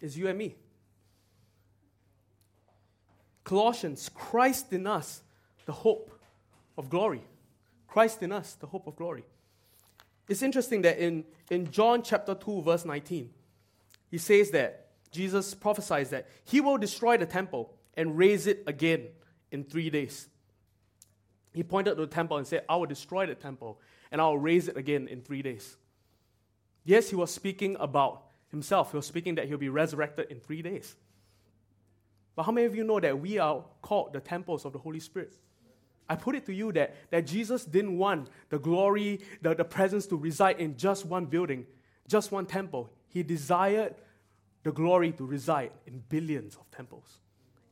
It's 0.00 0.16
you 0.16 0.28
and 0.28 0.38
me. 0.38 0.56
Colossians, 3.44 4.08
Christ 4.14 4.72
in 4.72 4.86
us, 4.86 5.22
the 5.66 5.72
hope 5.72 6.18
of 6.78 6.88
glory. 6.88 7.22
Christ 7.86 8.22
in 8.22 8.32
us, 8.32 8.54
the 8.54 8.66
hope 8.66 8.86
of 8.86 8.96
glory. 8.96 9.24
It's 10.28 10.42
interesting 10.42 10.82
that 10.82 10.98
in, 10.98 11.24
in 11.50 11.70
John 11.70 12.02
chapter 12.02 12.34
2, 12.34 12.62
verse 12.62 12.84
19, 12.84 13.28
he 14.10 14.18
says 14.18 14.50
that 14.52 14.86
Jesus 15.10 15.52
prophesies 15.52 16.10
that 16.10 16.28
he 16.44 16.60
will 16.60 16.78
destroy 16.78 17.16
the 17.16 17.26
temple 17.26 17.74
and 17.94 18.16
raise 18.16 18.46
it 18.46 18.62
again 18.66 19.08
in 19.50 19.64
three 19.64 19.90
days. 19.90 20.28
He 21.52 21.62
pointed 21.62 21.96
to 21.96 22.02
the 22.02 22.06
temple 22.06 22.38
and 22.38 22.46
said, 22.46 22.64
I 22.68 22.76
will 22.76 22.86
destroy 22.86 23.26
the 23.26 23.34
temple 23.34 23.78
and 24.10 24.20
I 24.20 24.24
will 24.24 24.38
raise 24.38 24.68
it 24.68 24.76
again 24.76 25.08
in 25.08 25.20
three 25.20 25.42
days. 25.42 25.76
Yes, 26.84 27.10
he 27.10 27.16
was 27.16 27.30
speaking 27.30 27.76
about 27.78 28.24
himself. 28.50 28.90
He 28.90 28.96
was 28.96 29.06
speaking 29.06 29.36
that 29.36 29.46
he'll 29.46 29.58
be 29.58 29.68
resurrected 29.68 30.30
in 30.30 30.40
three 30.40 30.62
days. 30.62 30.96
But 32.34 32.44
how 32.44 32.52
many 32.52 32.66
of 32.66 32.74
you 32.74 32.84
know 32.84 33.00
that 33.00 33.20
we 33.20 33.38
are 33.38 33.64
called 33.82 34.12
the 34.12 34.20
temples 34.20 34.64
of 34.64 34.72
the 34.72 34.78
Holy 34.78 35.00
Spirit? 35.00 35.32
I 36.08 36.16
put 36.16 36.34
it 36.34 36.46
to 36.46 36.52
you 36.52 36.72
that, 36.72 36.94
that 37.10 37.26
Jesus 37.26 37.64
didn't 37.64 37.96
want 37.96 38.28
the 38.48 38.58
glory, 38.58 39.20
the, 39.40 39.54
the 39.54 39.64
presence 39.64 40.06
to 40.06 40.16
reside 40.16 40.58
in 40.58 40.76
just 40.76 41.06
one 41.06 41.26
building, 41.26 41.66
just 42.08 42.32
one 42.32 42.46
temple. 42.46 42.90
He 43.08 43.22
desired 43.22 43.94
the 44.62 44.72
glory 44.72 45.12
to 45.12 45.24
reside 45.24 45.70
in 45.86 46.02
billions 46.08 46.56
of 46.56 46.70
temples, 46.70 47.18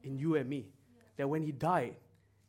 in 0.02 0.18
you 0.18 0.36
and 0.36 0.48
me. 0.48 0.66
That 1.16 1.28
when 1.28 1.42
he 1.42 1.52
died 1.52 1.96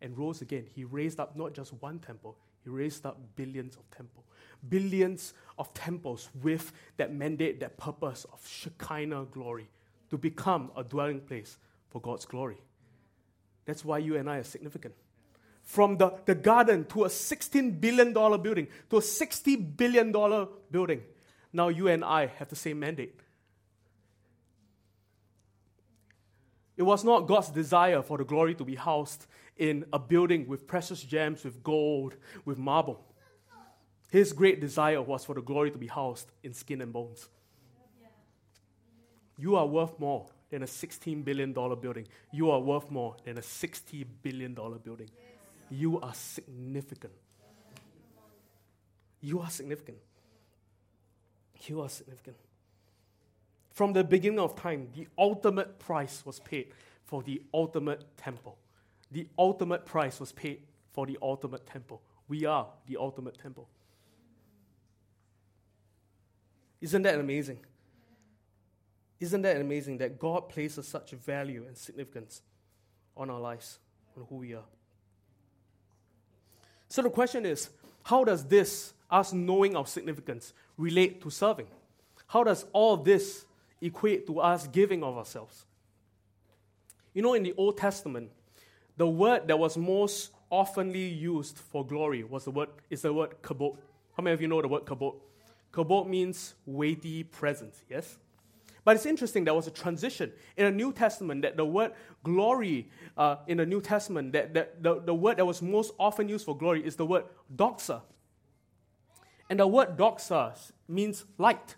and 0.02 0.18
rose 0.18 0.42
again, 0.42 0.66
he 0.74 0.84
raised 0.84 1.20
up 1.20 1.36
not 1.36 1.54
just 1.54 1.74
one 1.74 2.00
temple, 2.00 2.38
he 2.64 2.70
raised 2.70 3.06
up 3.06 3.20
billions 3.36 3.76
of 3.76 3.90
temples. 3.96 4.26
Billions 4.68 5.34
of 5.58 5.74
temples 5.74 6.30
with 6.42 6.72
that 6.98 7.14
mandate, 7.14 7.60
that 7.62 7.78
purpose 7.78 8.26
of 8.32 8.46
Shekinah 8.48 9.26
glory 9.32 9.70
to 10.12 10.18
become 10.18 10.72
a 10.78 10.84
dwelling 10.84 11.22
place 11.22 11.58
for 11.90 12.00
God's 12.00 12.26
glory. 12.26 12.58
That's 13.66 13.84
why 13.84 14.00
you 14.00 14.18
and 14.18 14.30
I 14.30 14.38
are 14.38 14.44
significant. 14.44 14.94
From 15.64 15.98
the, 15.98 16.14
the 16.26 16.36
garden 16.36 16.86
to 16.86 17.06
a 17.06 17.08
$16 17.08 17.80
billion 17.80 18.14
building 18.14 18.68
to 18.90 18.98
a 18.98 19.02
$60 19.02 19.78
billion 19.78 20.12
building, 20.72 21.02
now 21.54 21.70
you 21.70 21.88
and 21.88 22.04
I 22.04 22.28
have 22.28 22.50
the 22.50 22.56
same 22.56 22.80
mandate. 22.80 23.20
It 26.78 26.84
was 26.84 27.04
not 27.04 27.28
God's 27.28 27.50
desire 27.50 28.02
for 28.02 28.18
the 28.18 28.24
glory 28.24 28.56
to 28.56 28.64
be 28.64 28.76
housed 28.76 29.28
in 29.62 29.86
a 29.94 30.00
building 30.00 30.48
with 30.48 30.66
precious 30.66 31.04
gems, 31.04 31.44
with 31.44 31.62
gold, 31.62 32.16
with 32.46 32.58
marble. 32.58 33.00
His 34.10 34.34
great 34.34 34.60
desire 34.60 35.00
was 35.04 35.24
for 35.24 35.36
the 35.36 35.42
glory 35.42 35.70
to 35.70 35.78
be 35.78 35.86
housed 35.86 36.32
in 36.44 36.52
skin 36.56 36.82
and 36.82 36.92
bones. 36.92 37.30
You 39.38 39.56
are 39.56 39.68
worth 39.68 40.00
more 40.00 40.26
than 40.50 40.64
a 40.64 40.66
$16 40.66 41.24
billion 41.24 41.54
building. 41.54 42.08
You 42.32 42.50
are 42.50 42.60
worth 42.60 42.90
more 42.90 43.16
than 43.24 43.38
a 43.38 43.42
$60 43.42 44.04
billion 44.24 44.56
building. 44.56 45.12
You 45.70 46.02
are 46.02 46.14
significant. 46.16 47.14
You 49.22 49.42
are 49.42 49.50
significant. 49.52 50.00
You 51.68 51.82
are 51.82 51.90
significant. 51.90 52.38
From 53.70 53.94
the 53.94 54.04
beginning 54.04 54.40
of 54.40 54.56
time, 54.56 54.88
the 54.96 55.08
ultimate 55.20 55.78
price 55.78 56.26
was 56.26 56.40
paid 56.40 56.74
for 57.06 57.22
the 57.22 57.44
ultimate 57.54 58.18
temple. 58.18 58.58
The 59.12 59.28
ultimate 59.38 59.86
price 59.86 60.20
was 60.20 60.32
paid 60.32 60.62
for 60.94 61.06
the 61.06 61.18
ultimate 61.22 61.66
temple. 61.66 62.02
We 62.28 62.46
are 62.46 62.68
the 62.88 62.98
ultimate 62.98 63.38
temple. 63.38 63.68
Isn't 66.80 67.02
that 67.04 67.20
amazing? 67.20 67.60
Isn't 69.20 69.42
that 69.44 69.58
amazing 69.58 70.00
that 70.00 70.18
God 70.18 70.50
places 70.50 70.88
such 70.88 71.12
value 71.12 71.66
and 71.68 71.78
significance 71.78 72.42
on 73.16 73.30
our 73.30 73.40
lives, 73.40 73.78
on 74.18 74.26
who 74.30 74.38
we 74.38 74.54
are? 74.56 74.64
So 76.88 77.02
the 77.02 77.10
question 77.10 77.46
is 77.46 77.70
how 78.04 78.24
does 78.24 78.46
this, 78.46 78.94
us 79.10 79.32
knowing 79.32 79.76
our 79.76 79.86
significance, 79.86 80.54
relate 80.78 81.22
to 81.22 81.30
serving? 81.30 81.68
How 82.28 82.44
does 82.44 82.66
all 82.74 82.98
this 82.98 83.46
equate 83.82 84.26
to 84.28 84.40
us 84.40 84.68
giving 84.68 85.04
of 85.04 85.18
ourselves? 85.18 85.66
You 87.14 87.22
know, 87.22 87.34
in 87.34 87.44
the 87.44 87.54
Old 87.58 87.78
Testament, 87.78 88.32
the 89.02 89.08
word 89.08 89.48
that 89.48 89.58
was 89.58 89.78
most 89.78 90.30
oftenly 90.52 91.20
used 91.20 91.58
for 91.58 91.84
glory 91.84 92.24
was 92.24 92.44
the 92.44 92.52
word 92.52 92.70
is 92.92 93.02
the 93.02 93.12
word 93.12 93.32
kabod. 93.42 93.76
How 94.16 94.22
many 94.22 94.36
of 94.36 94.42
you 94.44 94.48
know 94.48 94.62
the 94.62 94.68
word 94.68 94.86
kabod? 94.86 95.16
Kabod 95.74 96.08
means 96.08 96.54
weighty 96.68 97.24
presence, 97.24 97.82
yes? 97.90 98.20
But 98.86 98.98
it's 98.98 99.08
interesting, 99.08 99.44
there 99.44 99.56
was 99.56 99.66
a 99.66 99.72
transition 99.72 100.32
in 100.56 100.66
the 100.66 100.72
New 100.72 100.94
Testament 100.94 101.42
that 101.42 101.58
the 101.58 101.66
word 101.66 101.94
glory 102.24 102.92
uh, 103.18 103.38
in 103.48 103.58
the 103.58 103.66
New 103.66 103.82
Testament, 103.82 104.34
that, 104.34 104.54
that 104.54 104.84
the, 104.84 105.02
the 105.02 105.16
word 105.16 105.38
that 105.38 105.46
was 105.48 105.64
most 105.64 105.94
often 105.98 106.30
used 106.30 106.46
for 106.46 106.56
glory 106.56 106.86
is 106.86 106.96
the 106.96 107.06
word 107.08 107.24
doxa. 107.56 108.02
And 109.50 109.60
the 109.60 109.66
word 109.66 109.98
doxa 109.98 110.54
means 110.88 111.26
light. 111.40 111.76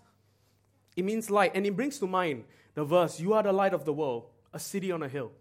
It 0.94 1.06
means 1.06 1.30
light. 1.30 1.52
And 1.54 1.64
it 1.64 1.74
brings 1.74 1.98
to 2.00 2.06
mind 2.06 2.44
the 2.74 2.84
verse, 2.84 3.18
You 3.18 3.32
are 3.32 3.42
the 3.42 3.52
light 3.54 3.72
of 3.72 3.86
the 3.86 3.94
world, 3.94 4.26
a 4.52 4.58
city 4.58 4.92
on 4.92 5.02
a 5.02 5.08
hill. 5.08 5.32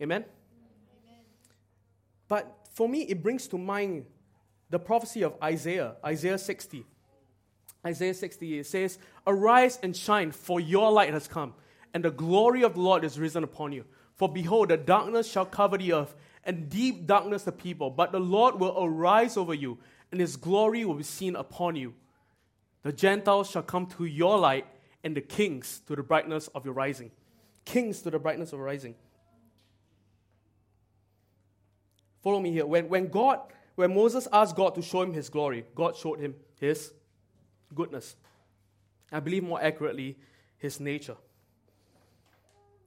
Amen? 0.00 0.24
But 2.28 2.68
for 2.70 2.88
me, 2.88 3.02
it 3.02 3.22
brings 3.22 3.46
to 3.48 3.58
mind 3.58 4.06
the 4.70 4.78
prophecy 4.78 5.22
of 5.22 5.34
Isaiah, 5.42 5.96
Isaiah 6.04 6.38
60. 6.38 6.84
Isaiah 7.86 8.14
60 8.14 8.58
it 8.58 8.66
says, 8.66 8.98
Arise 9.26 9.78
and 9.82 9.96
shine, 9.96 10.32
for 10.32 10.60
your 10.60 10.90
light 10.90 11.12
has 11.12 11.28
come, 11.28 11.54
and 11.94 12.04
the 12.04 12.10
glory 12.10 12.62
of 12.62 12.74
the 12.74 12.80
Lord 12.80 13.04
is 13.04 13.18
risen 13.18 13.44
upon 13.44 13.72
you. 13.72 13.84
For 14.16 14.28
behold, 14.28 14.70
the 14.70 14.76
darkness 14.76 15.30
shall 15.30 15.46
cover 15.46 15.78
the 15.78 15.92
earth, 15.92 16.14
and 16.42 16.68
deep 16.68 17.06
darkness 17.06 17.44
the 17.44 17.52
people. 17.52 17.90
But 17.90 18.12
the 18.12 18.20
Lord 18.20 18.58
will 18.58 18.74
arise 18.76 19.36
over 19.36 19.54
you, 19.54 19.78
and 20.10 20.20
his 20.20 20.36
glory 20.36 20.84
will 20.84 20.94
be 20.94 21.02
seen 21.02 21.36
upon 21.36 21.76
you. 21.76 21.94
The 22.82 22.92
Gentiles 22.92 23.50
shall 23.50 23.62
come 23.62 23.86
to 23.86 24.04
your 24.04 24.38
light, 24.38 24.66
and 25.04 25.16
the 25.16 25.20
kings 25.20 25.80
to 25.86 25.94
the 25.94 26.02
brightness 26.02 26.48
of 26.48 26.64
your 26.64 26.74
rising. 26.74 27.10
Kings 27.64 28.02
to 28.02 28.10
the 28.10 28.18
brightness 28.18 28.52
of 28.52 28.58
your 28.58 28.66
rising. 28.66 28.94
Follow 32.26 32.40
me 32.40 32.50
here. 32.50 32.66
When, 32.66 32.88
when 32.88 33.06
God, 33.06 33.38
when 33.76 33.94
Moses 33.94 34.26
asked 34.32 34.56
God 34.56 34.74
to 34.74 34.82
show 34.82 35.02
him 35.02 35.12
his 35.12 35.28
glory, 35.28 35.64
God 35.76 35.94
showed 35.94 36.18
him 36.18 36.34
his 36.58 36.92
goodness. 37.72 38.16
I 39.12 39.20
believe 39.20 39.44
more 39.44 39.62
accurately, 39.62 40.18
his 40.58 40.80
nature. 40.80 41.14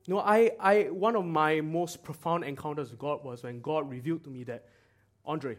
You 0.06 0.16
know, 0.16 0.20
I, 0.20 0.52
I, 0.60 0.82
one 0.90 1.16
of 1.16 1.24
my 1.24 1.62
most 1.62 2.04
profound 2.04 2.44
encounters 2.44 2.90
with 2.90 3.00
God 3.00 3.24
was 3.24 3.44
when 3.44 3.62
God 3.62 3.90
revealed 3.90 4.26
to 4.26 4.30
me 4.30 4.44
that, 4.44 4.66
Andre, 5.24 5.56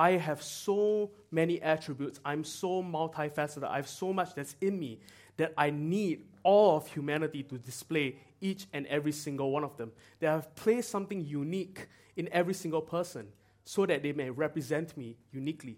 I 0.00 0.12
have 0.12 0.42
so 0.42 1.10
many 1.30 1.60
attributes. 1.60 2.20
I'm 2.24 2.42
so 2.42 2.82
multifaceted. 2.82 3.64
I 3.64 3.76
have 3.76 3.86
so 3.86 4.14
much 4.14 4.34
that's 4.34 4.56
in 4.62 4.78
me 4.78 4.98
that 5.36 5.52
I 5.58 5.68
need 5.68 6.24
all 6.42 6.78
of 6.78 6.88
humanity 6.88 7.42
to 7.42 7.58
display 7.58 8.16
each 8.40 8.66
and 8.72 8.86
every 8.86 9.12
single 9.12 9.50
one 9.50 9.62
of 9.62 9.76
them. 9.76 9.92
That 10.20 10.34
I've 10.34 10.54
placed 10.54 10.88
something 10.88 11.20
unique 11.20 11.86
in 12.16 12.30
every 12.32 12.54
single 12.54 12.80
person 12.80 13.26
so 13.66 13.84
that 13.84 14.02
they 14.02 14.12
may 14.12 14.30
represent 14.30 14.96
me 14.96 15.18
uniquely. 15.32 15.76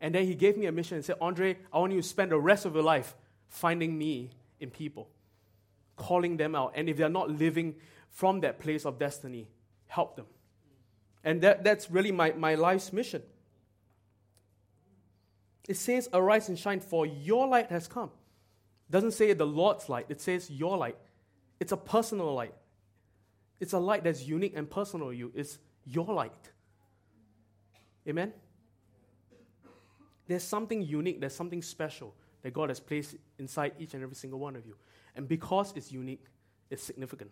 And 0.00 0.14
then 0.14 0.24
he 0.24 0.36
gave 0.36 0.56
me 0.56 0.66
a 0.66 0.72
mission 0.72 0.98
and 0.98 1.04
said, 1.04 1.16
Andre, 1.20 1.58
I 1.72 1.80
want 1.80 1.92
you 1.94 2.00
to 2.00 2.06
spend 2.06 2.30
the 2.30 2.38
rest 2.38 2.64
of 2.64 2.74
your 2.74 2.84
life 2.84 3.16
finding 3.48 3.98
me 3.98 4.30
in 4.60 4.70
people 4.70 5.08
calling 5.96 6.36
them 6.36 6.54
out. 6.54 6.74
And 6.76 6.88
if 6.88 6.96
they're 6.96 7.08
not 7.08 7.28
living 7.28 7.74
from 8.08 8.42
that 8.42 8.60
place 8.60 8.86
of 8.86 9.00
destiny, 9.00 9.48
help 9.88 10.14
them. 10.14 10.26
And 11.24 11.40
that, 11.42 11.64
that's 11.64 11.90
really 11.90 12.12
my, 12.12 12.30
my 12.32 12.54
life's 12.54 12.92
mission. 12.92 13.22
It 15.68 15.76
says, 15.76 16.08
Arise 16.12 16.48
and 16.48 16.58
shine, 16.58 16.80
for 16.80 17.06
your 17.06 17.46
light 17.46 17.70
has 17.70 17.86
come. 17.86 18.10
It 18.88 18.92
doesn't 18.92 19.12
say 19.12 19.32
the 19.32 19.46
Lord's 19.46 19.88
light, 19.88 20.06
it 20.08 20.20
says 20.20 20.50
your 20.50 20.76
light. 20.76 20.96
It's 21.60 21.72
a 21.72 21.76
personal 21.76 22.34
light. 22.34 22.54
It's 23.60 23.72
a 23.72 23.78
light 23.78 24.02
that's 24.02 24.26
unique 24.26 24.54
and 24.56 24.68
personal 24.68 25.08
to 25.08 25.16
you. 25.16 25.30
It's 25.34 25.58
your 25.86 26.06
light. 26.06 26.50
Amen? 28.08 28.32
There's 30.26 30.42
something 30.42 30.82
unique, 30.82 31.20
there's 31.20 31.34
something 31.34 31.62
special 31.62 32.14
that 32.42 32.52
God 32.52 32.70
has 32.70 32.80
placed 32.80 33.14
inside 33.38 33.72
each 33.78 33.94
and 33.94 34.02
every 34.02 34.16
single 34.16 34.38
one 34.38 34.56
of 34.56 34.66
you. 34.66 34.76
And 35.14 35.28
because 35.28 35.72
it's 35.76 35.92
unique, 35.92 36.24
it's 36.70 36.82
significant. 36.82 37.30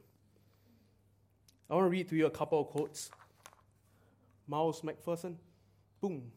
I 1.68 1.74
want 1.74 1.87
to 1.87 1.91
read 1.91 2.09
to 2.09 2.16
you 2.16 2.26
a 2.26 2.31
couple 2.31 2.61
of 2.61 2.68
quotes. 2.68 3.11
Miles 4.47 4.83
McPherson, 4.83 5.37
boom. 6.01 6.31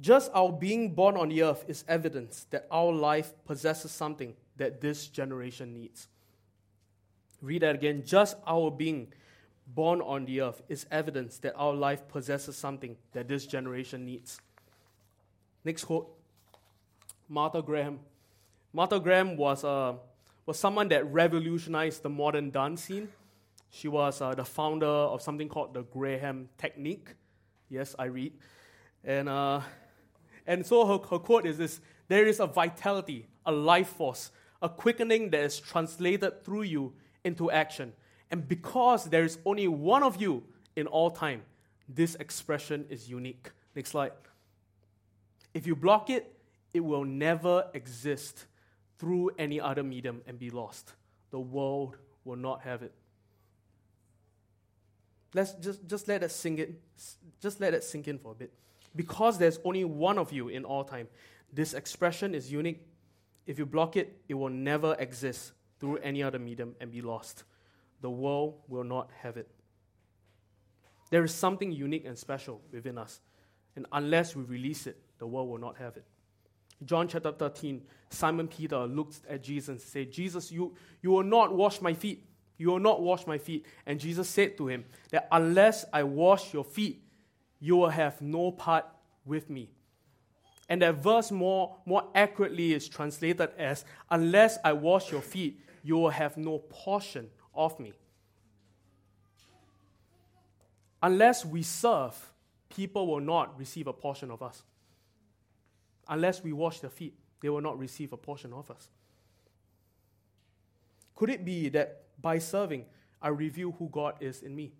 Just 0.00 0.30
our 0.32 0.50
being 0.50 0.94
born 0.94 1.16
on 1.16 1.28
the 1.28 1.42
earth 1.42 1.64
is 1.68 1.84
evidence 1.86 2.46
that 2.50 2.66
our 2.70 2.90
life 2.92 3.32
possesses 3.44 3.90
something 3.90 4.34
that 4.56 4.80
this 4.80 5.08
generation 5.08 5.74
needs. 5.74 6.08
Read 7.42 7.62
that 7.62 7.74
again. 7.74 8.02
Just 8.04 8.36
our 8.46 8.70
being 8.70 9.12
born 9.66 10.00
on 10.00 10.24
the 10.24 10.40
earth 10.40 10.62
is 10.68 10.86
evidence 10.90 11.38
that 11.38 11.54
our 11.54 11.74
life 11.74 12.08
possesses 12.08 12.56
something 12.56 12.96
that 13.12 13.28
this 13.28 13.46
generation 13.46 14.06
needs. 14.06 14.40
Next 15.64 15.84
quote 15.84 16.10
Martha 17.28 17.60
Graham. 17.60 18.00
Martha 18.72 18.98
Graham 18.98 19.36
was, 19.36 19.64
uh, 19.64 19.94
was 20.46 20.58
someone 20.58 20.88
that 20.88 21.10
revolutionized 21.12 22.02
the 22.02 22.08
modern 22.08 22.50
dance 22.50 22.84
scene. 22.84 23.08
She 23.70 23.86
was 23.86 24.20
uh, 24.20 24.34
the 24.34 24.44
founder 24.44 24.86
of 24.86 25.20
something 25.22 25.48
called 25.48 25.74
the 25.74 25.82
Graham 25.82 26.48
Technique. 26.56 27.14
Yes, 27.68 27.94
I 27.98 28.06
read. 28.06 28.32
And, 29.04 29.28
uh, 29.28 29.60
and 30.50 30.66
so 30.66 30.84
her, 30.84 30.98
her 31.08 31.20
quote 31.20 31.46
is 31.46 31.58
this 31.58 31.80
There 32.08 32.26
is 32.26 32.40
a 32.40 32.46
vitality, 32.46 33.28
a 33.46 33.52
life 33.52 33.86
force, 33.86 34.32
a 34.60 34.68
quickening 34.68 35.30
that 35.30 35.44
is 35.44 35.60
translated 35.60 36.44
through 36.44 36.62
you 36.62 36.92
into 37.24 37.52
action. 37.52 37.92
And 38.32 38.48
because 38.48 39.04
there 39.04 39.22
is 39.22 39.38
only 39.46 39.68
one 39.68 40.02
of 40.02 40.20
you 40.20 40.42
in 40.74 40.88
all 40.88 41.12
time, 41.12 41.42
this 41.88 42.16
expression 42.16 42.84
is 42.90 43.08
unique. 43.08 43.52
Next 43.76 43.90
slide. 43.90 44.10
If 45.54 45.68
you 45.68 45.76
block 45.76 46.10
it, 46.10 46.34
it 46.74 46.80
will 46.80 47.04
never 47.04 47.68
exist 47.72 48.46
through 48.98 49.30
any 49.38 49.60
other 49.60 49.84
medium 49.84 50.20
and 50.26 50.36
be 50.36 50.50
lost. 50.50 50.94
The 51.30 51.38
world 51.38 51.96
will 52.24 52.36
not 52.36 52.62
have 52.62 52.82
it. 52.82 52.92
Let's 55.32 55.52
just, 55.52 55.86
just 55.86 56.08
let 56.08 56.24
it 56.24 56.32
sink 56.32 56.58
in. 56.58 56.76
Just 57.40 57.60
let 57.60 57.72
it 57.72 57.84
sink 57.84 58.08
in 58.08 58.18
for 58.18 58.32
a 58.32 58.34
bit. 58.34 58.52
Because 58.96 59.38
there's 59.38 59.58
only 59.64 59.84
one 59.84 60.18
of 60.18 60.32
you 60.32 60.48
in 60.48 60.64
all 60.64 60.84
time, 60.84 61.08
this 61.52 61.74
expression 61.74 62.34
is 62.34 62.50
unique. 62.50 62.86
If 63.46 63.58
you 63.58 63.66
block 63.66 63.96
it, 63.96 64.20
it 64.28 64.34
will 64.34 64.50
never 64.50 64.96
exist 64.98 65.52
through 65.78 65.98
any 65.98 66.22
other 66.22 66.38
medium 66.38 66.74
and 66.80 66.90
be 66.90 67.00
lost. 67.00 67.44
The 68.00 68.10
world 68.10 68.60
will 68.68 68.84
not 68.84 69.10
have 69.22 69.36
it. 69.36 69.48
There 71.10 71.24
is 71.24 71.34
something 71.34 71.72
unique 71.72 72.04
and 72.04 72.16
special 72.16 72.60
within 72.72 72.98
us. 72.98 73.20
And 73.76 73.86
unless 73.92 74.36
we 74.36 74.42
release 74.44 74.86
it, 74.86 75.00
the 75.18 75.26
world 75.26 75.48
will 75.48 75.58
not 75.58 75.76
have 75.76 75.96
it. 75.96 76.04
John 76.84 77.08
chapter 77.08 77.32
13, 77.32 77.82
Simon 78.08 78.48
Peter 78.48 78.86
looked 78.86 79.20
at 79.28 79.42
Jesus 79.42 79.68
and 79.68 79.80
said, 79.80 80.10
Jesus, 80.10 80.50
you, 80.50 80.74
you 81.02 81.10
will 81.10 81.22
not 81.22 81.54
wash 81.54 81.80
my 81.80 81.92
feet. 81.92 82.26
You 82.56 82.68
will 82.68 82.78
not 82.78 83.02
wash 83.02 83.26
my 83.26 83.38
feet. 83.38 83.66
And 83.86 83.98
Jesus 83.98 84.28
said 84.28 84.56
to 84.58 84.68
him 84.68 84.84
that 85.10 85.28
unless 85.30 85.84
I 85.92 86.02
wash 86.04 86.54
your 86.54 86.64
feet, 86.64 87.02
you 87.60 87.76
will 87.76 87.90
have 87.90 88.20
no 88.20 88.50
part 88.50 88.86
with 89.24 89.50
me. 89.50 89.70
And 90.68 90.82
that 90.82 90.96
verse 90.96 91.30
more, 91.30 91.76
more 91.84 92.08
accurately 92.14 92.72
is 92.72 92.88
translated 92.88 93.50
as, 93.58 93.84
unless 94.10 94.58
I 94.64 94.72
wash 94.72 95.10
your 95.10 95.20
feet, 95.20 95.60
you 95.82 95.96
will 95.96 96.10
have 96.10 96.36
no 96.36 96.58
portion 96.58 97.28
of 97.54 97.78
me. 97.78 97.92
Unless 101.02 101.44
we 101.44 101.62
serve, 101.62 102.32
people 102.68 103.06
will 103.06 103.20
not 103.20 103.58
receive 103.58 103.86
a 103.86 103.92
portion 103.92 104.30
of 104.30 104.42
us 104.42 104.62
unless 106.10 106.42
we 106.42 106.52
wash 106.52 106.80
their 106.80 106.90
feet, 106.90 107.14
they 107.40 107.48
will 107.48 107.60
not 107.62 107.78
receive 107.78 108.12
a 108.12 108.16
portion 108.16 108.52
of 108.52 108.70
us. 108.70 108.88
Could 111.14 111.30
it 111.30 111.44
be 111.44 111.68
that 111.70 112.02
by 112.20 112.38
serving, 112.38 112.84
I 113.22 113.28
reveal 113.28 113.72
who 113.78 113.88
God 113.88 114.16
is 114.20 114.42
in 114.42 114.54
me? 114.54 114.72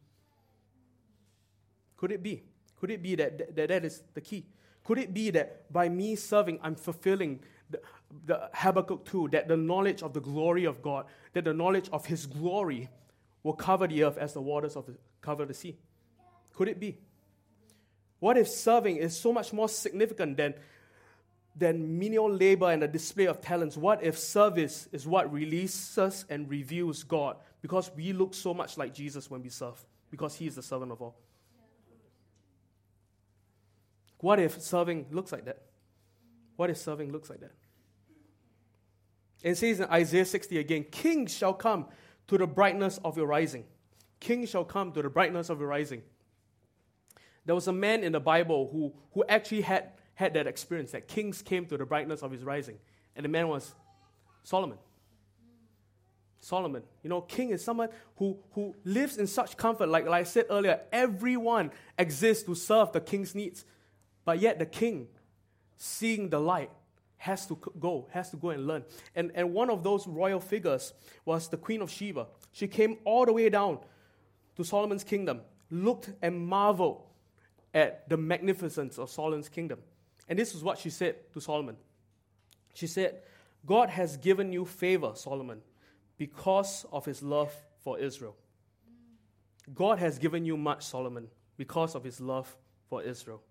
Could 1.97 2.13
it 2.13 2.23
be? 2.23 2.43
Could 2.81 2.91
it 2.91 3.03
be 3.03 3.15
that 3.17 3.55
that, 3.57 3.69
that 3.69 3.85
is 3.85 4.03
the 4.15 4.21
key? 4.21 4.47
Could 4.85 4.99
it 4.99 5.13
be 5.13 5.31
that 5.31 5.73
by 5.73 5.89
me 5.89 6.17
serving, 6.17 6.59
I'm 6.63 6.75
fulfilling 6.75 7.41
the, 7.69 7.81
the 8.27 8.51
Habakkuk 8.55 9.05
2, 9.05 9.29
that 9.33 9.47
the 9.47 9.57
knowledge 9.57 10.03
of 10.03 10.15
the 10.15 10.21
glory 10.21 10.65
of 10.65 10.83
God, 10.83 11.07
that 11.35 11.45
the 11.45 11.55
knowledge 11.55 11.89
of 11.93 12.07
His 12.07 12.27
glory 12.27 12.89
will 13.43 13.53
cover 13.53 13.87
the 13.87 14.05
earth 14.05 14.19
as 14.19 14.33
the 14.33 14.41
waters 14.41 14.77
of 14.77 14.87
the, 14.87 14.97
cover 15.21 15.45
the 15.45 15.55
sea? 15.55 15.77
Could 16.55 16.69
it 16.69 16.81
be? 16.81 16.99
What 18.19 18.37
if 18.37 18.49
serving 18.49 18.97
is 18.97 19.19
so 19.19 19.33
much 19.33 19.53
more 19.53 19.69
significant 19.69 20.37
than 20.37 20.55
than 21.57 21.99
menial 21.99 22.31
labor 22.31 22.71
and 22.71 22.83
a 22.83 22.89
display 22.89 23.27
of 23.27 23.41
talents? 23.41 23.77
What 23.77 24.03
if 24.03 24.19
service 24.19 24.89
is 24.93 25.07
what 25.07 25.33
releases 25.33 26.25
and 26.29 26.49
reveals 26.49 27.03
God? 27.03 27.37
Because 27.61 27.91
we 27.95 28.13
look 28.13 28.35
so 28.35 28.55
much 28.55 28.79
like 28.79 28.95
Jesus 28.95 29.31
when 29.31 29.43
we 29.43 29.49
serve, 29.49 29.85
because 30.11 30.37
He 30.37 30.47
is 30.47 30.55
the 30.55 30.63
servant 30.63 30.93
of 30.93 31.03
all. 31.03 31.17
What 34.21 34.39
if 34.39 34.61
serving 34.61 35.07
looks 35.11 35.33
like 35.33 35.45
that? 35.47 35.63
What 36.57 36.71
if 36.71 36.77
serving 36.77 37.11
looks 37.11 37.31
like 37.31 37.41
that? 37.41 37.53
And 39.43 39.53
it 39.53 39.57
says 39.57 39.81
in 39.81 39.87
Isaiah 39.87 40.27
60 40.27 40.59
again, 40.59 40.85
Kings 40.91 41.35
shall 41.35 41.55
come 41.55 41.87
to 42.29 42.37
the 42.37 42.47
brightness 42.47 42.99
of 43.05 43.17
your 43.17 43.27
rising. 43.27 43.65
Kings 44.21 44.51
shall 44.51 44.65
come 44.65 44.93
to 44.93 45.03
the 45.03 45.09
brightness 45.09 45.49
of 45.49 45.59
your 45.59 45.69
rising. 45.69 46.03
There 47.47 47.55
was 47.55 47.67
a 47.69 47.73
man 47.73 48.05
in 48.05 48.13
the 48.13 48.21
Bible 48.21 48.69
who, 48.71 48.93
who 49.13 49.25
actually 49.29 49.63
had 49.63 49.93
had 50.15 50.35
that 50.35 50.47
experience 50.47 50.91
that 50.91 51.09
kings 51.09 51.41
came 51.41 51.65
to 51.65 51.79
the 51.79 51.87
brightness 51.87 52.23
of 52.23 52.31
his 52.31 52.45
rising. 52.45 52.79
And 53.17 53.25
the 53.25 53.29
man 53.31 53.49
was 53.49 53.75
Solomon. 54.43 54.77
Solomon. 56.41 56.83
You 57.03 57.09
know, 57.09 57.23
king 57.23 57.51
is 57.51 57.65
someone 57.65 57.89
who, 58.17 58.39
who 58.53 58.75
lives 58.85 59.17
in 59.17 59.27
such 59.27 59.57
comfort. 59.57 59.89
Like, 59.89 60.05
like 60.05 60.21
I 60.21 60.25
said 60.25 60.45
earlier, 60.51 60.81
everyone 60.93 61.71
exists 61.99 62.45
to 62.45 62.55
serve 62.55 62.93
the 62.93 63.01
king's 63.01 63.35
needs. 63.35 63.65
But 64.25 64.41
yet 64.41 64.59
the 64.59 64.67
king, 64.67 65.09
seeing 65.77 66.29
the 66.31 66.41
light, 66.41 66.71
has 67.17 67.47
to 67.47 67.59
go, 67.79 68.09
has 68.13 68.31
to 68.31 68.37
go 68.37 68.51
and 68.51 68.67
learn. 68.67 68.85
And, 69.15 69.31
and 69.35 69.53
one 69.53 69.69
of 69.69 69.83
those 69.83 70.07
royal 70.07 70.41
figures 70.41 70.95
was 71.25 71.49
the 71.49 71.59
Queen 71.59 71.83
of 71.83 71.91
Sheba. 71.91 72.27
She 72.53 72.67
came 72.67 72.97
all 73.05 73.27
the 73.27 73.33
way 73.33 73.49
down 73.51 73.79
to 74.57 74.65
Solomon's 74.65 75.05
kingdom, 75.05 75.43
looked 75.71 76.11
and 76.23 76.47
marveled 76.47 77.03
at 77.75 78.09
the 78.09 78.17
magnificence 78.17 78.99
of 78.99 79.11
Solomon's 79.11 79.49
kingdom. 79.49 79.81
And 80.29 80.39
this 80.39 80.55
is 80.55 80.63
what 80.63 80.79
she 80.79 80.91
said 80.91 81.17
to 81.35 81.41
Solomon. 81.41 81.77
She 82.75 82.87
said, 82.87 83.21
God 83.67 83.91
has 83.91 84.17
given 84.17 84.53
you 84.53 84.65
favor, 84.65 85.13
Solomon, 85.15 85.61
because 86.17 86.87
of 86.93 87.05
his 87.05 87.23
love 87.23 87.53
for 87.85 87.99
Israel. 87.99 88.37
God 89.75 89.99
has 89.99 90.19
given 90.19 90.45
you 90.45 90.57
much, 90.57 90.85
Solomon, 90.85 91.29
because 91.57 91.95
of 91.95 92.05
his 92.05 92.21
love 92.21 92.57
for 92.89 93.03
Israel. 93.03 93.43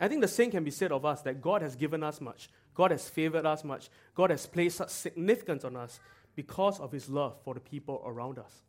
I 0.00 0.08
think 0.08 0.20
the 0.20 0.28
same 0.28 0.50
can 0.50 0.64
be 0.64 0.70
said 0.70 0.92
of 0.92 1.04
us 1.04 1.22
that 1.22 1.40
God 1.40 1.62
has 1.62 1.76
given 1.76 2.02
us 2.02 2.20
much. 2.20 2.48
God 2.74 2.90
has 2.90 3.08
favored 3.08 3.46
us 3.46 3.64
much. 3.64 3.90
God 4.14 4.30
has 4.30 4.46
placed 4.46 4.78
such 4.78 4.90
significance 4.90 5.64
on 5.64 5.76
us 5.76 6.00
because 6.34 6.80
of 6.80 6.92
his 6.92 7.08
love 7.08 7.36
for 7.44 7.54
the 7.54 7.60
people 7.60 8.02
around 8.04 8.38
us. 8.38 8.62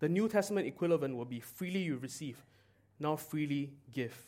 The 0.00 0.08
New 0.08 0.28
Testament 0.28 0.66
equivalent 0.66 1.16
will 1.16 1.24
be 1.24 1.40
freely 1.40 1.80
you 1.80 1.96
receive, 1.98 2.44
now 2.98 3.16
freely 3.16 3.72
give. 3.92 4.26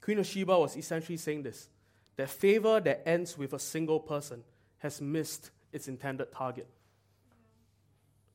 Queen 0.00 0.20
of 0.20 0.26
Sheba 0.26 0.58
was 0.58 0.76
essentially 0.76 1.18
saying 1.18 1.42
this 1.42 1.68
that 2.16 2.30
favor 2.30 2.80
that 2.80 3.06
ends 3.06 3.36
with 3.36 3.52
a 3.52 3.58
single 3.58 4.00
person 4.00 4.42
has 4.78 5.00
missed 5.00 5.50
its 5.72 5.86
intended 5.86 6.32
target. 6.32 6.66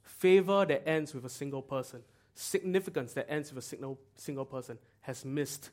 Favor 0.04 0.66
that 0.66 0.88
ends 0.88 1.14
with 1.14 1.26
a 1.26 1.30
single 1.30 1.62
person, 1.62 2.02
significance 2.36 3.14
that 3.14 3.30
ends 3.30 3.54
with 3.54 3.64
a 3.64 3.68
single, 3.68 4.00
single 4.16 4.46
person, 4.46 4.78
has 5.02 5.24
missed 5.24 5.70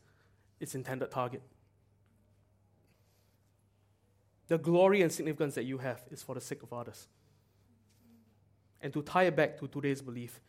its 0.59 0.75
intended 0.75 1.11
target. 1.11 1.43
The 4.49 4.59
glory 4.59 5.03
and 5.03 5.13
significance 5.13 5.55
that 5.55 5.65
you 5.65 5.79
have 5.79 6.03
is 6.11 6.23
for 6.23 6.35
the 6.35 6.41
sake 6.41 6.63
of 6.63 6.73
others. 6.73 7.07
And 8.81 8.93
to 8.93 9.03
tie 9.03 9.25
it 9.25 9.37
back 9.37 9.59
to 9.59 9.69
today's 9.69 10.03
belief, 10.03 10.41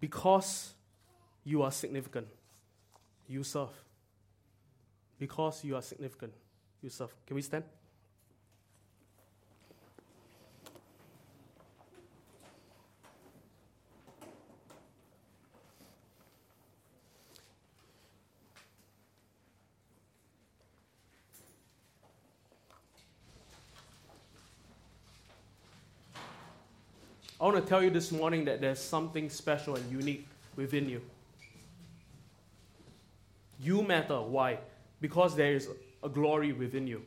because 0.00 0.74
you 1.44 1.62
are 1.62 1.70
significant, 1.70 2.28
you 3.28 3.42
serve. 3.44 3.70
Because 5.18 5.64
you 5.64 5.76
are 5.76 5.82
significant, 5.82 6.32
you 6.80 6.88
serve. 6.88 7.14
Can 7.26 7.36
we 7.36 7.42
stand? 7.42 7.64
I 27.42 27.46
want 27.46 27.56
to 27.56 27.68
tell 27.68 27.82
you 27.82 27.90
this 27.90 28.12
morning 28.12 28.44
that 28.44 28.60
there's 28.60 28.78
something 28.78 29.28
special 29.28 29.74
and 29.74 29.90
unique 29.90 30.28
within 30.54 30.88
you. 30.88 31.02
You 33.58 33.82
matter. 33.82 34.20
Why? 34.20 34.58
Because 35.00 35.34
there 35.34 35.52
is 35.52 35.68
a 36.04 36.08
glory 36.08 36.52
within 36.52 36.86
you. 36.86 37.02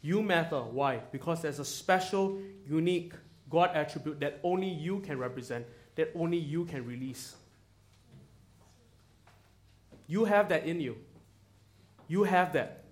You 0.00 0.22
matter. 0.22 0.60
Why? 0.60 1.02
Because 1.12 1.42
there's 1.42 1.58
a 1.58 1.64
special, 1.64 2.38
unique 2.66 3.12
God 3.50 3.70
attribute 3.74 4.18
that 4.20 4.40
only 4.42 4.66
you 4.70 5.00
can 5.00 5.18
represent, 5.18 5.66
that 5.96 6.10
only 6.14 6.38
you 6.38 6.64
can 6.64 6.86
release. 6.86 7.34
You 10.06 10.24
have 10.24 10.48
that 10.48 10.64
in 10.64 10.80
you. 10.80 10.96
You 12.08 12.24
have 12.24 12.54
that. 12.54 12.84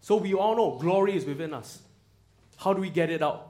So 0.00 0.14
we 0.14 0.32
all 0.32 0.54
know 0.54 0.78
glory 0.78 1.16
is 1.16 1.24
within 1.24 1.54
us. 1.54 1.80
How 2.56 2.72
do 2.72 2.80
we 2.80 2.88
get 2.88 3.10
it 3.10 3.20
out? 3.20 3.49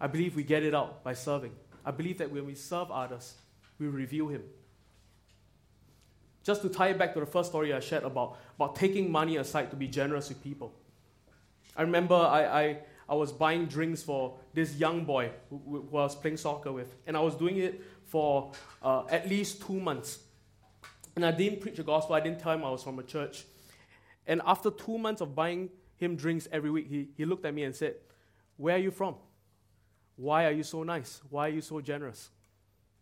I 0.00 0.06
believe 0.06 0.36
we 0.36 0.42
get 0.42 0.62
it 0.62 0.74
out 0.74 1.02
by 1.02 1.14
serving. 1.14 1.52
I 1.84 1.90
believe 1.90 2.18
that 2.18 2.30
when 2.30 2.46
we 2.46 2.54
serve 2.54 2.90
others, 2.90 3.34
we 3.78 3.86
reveal 3.86 4.28
Him. 4.28 4.42
Just 6.42 6.62
to 6.62 6.68
tie 6.68 6.88
it 6.88 6.98
back 6.98 7.14
to 7.14 7.20
the 7.20 7.26
first 7.26 7.50
story 7.50 7.72
I 7.72 7.80
shared 7.80 8.04
about, 8.04 8.38
about 8.56 8.76
taking 8.76 9.10
money 9.10 9.36
aside 9.36 9.70
to 9.70 9.76
be 9.76 9.88
generous 9.88 10.28
with 10.28 10.42
people. 10.42 10.72
I 11.76 11.82
remember 11.82 12.14
I, 12.14 12.44
I, 12.44 12.78
I 13.08 13.14
was 13.14 13.32
buying 13.32 13.66
drinks 13.66 14.02
for 14.02 14.38
this 14.54 14.76
young 14.76 15.04
boy 15.04 15.30
who, 15.50 15.86
who 15.90 15.96
I 15.96 16.02
was 16.02 16.14
playing 16.14 16.36
soccer 16.36 16.72
with, 16.72 16.94
and 17.06 17.16
I 17.16 17.20
was 17.20 17.34
doing 17.34 17.58
it 17.58 17.82
for 18.04 18.52
uh, 18.82 19.04
at 19.10 19.28
least 19.28 19.62
two 19.62 19.80
months. 19.80 20.20
And 21.14 21.24
I 21.24 21.30
didn't 21.30 21.60
preach 21.60 21.76
the 21.76 21.82
gospel, 21.82 22.14
I 22.14 22.20
didn't 22.20 22.40
tell 22.40 22.52
him 22.52 22.64
I 22.64 22.70
was 22.70 22.82
from 22.82 22.98
a 22.98 23.02
church. 23.02 23.44
And 24.26 24.40
after 24.44 24.70
two 24.70 24.98
months 24.98 25.20
of 25.20 25.34
buying 25.34 25.70
him 25.96 26.16
drinks 26.16 26.48
every 26.52 26.70
week, 26.70 26.88
he, 26.88 27.08
he 27.16 27.24
looked 27.24 27.44
at 27.44 27.54
me 27.54 27.64
and 27.64 27.74
said, 27.74 27.94
Where 28.56 28.76
are 28.76 28.78
you 28.78 28.90
from? 28.90 29.16
Why 30.16 30.46
are 30.46 30.50
you 30.52 30.62
so 30.62 30.82
nice? 30.82 31.20
Why 31.30 31.46
are 31.48 31.52
you 31.52 31.60
so 31.60 31.80
generous? 31.80 32.30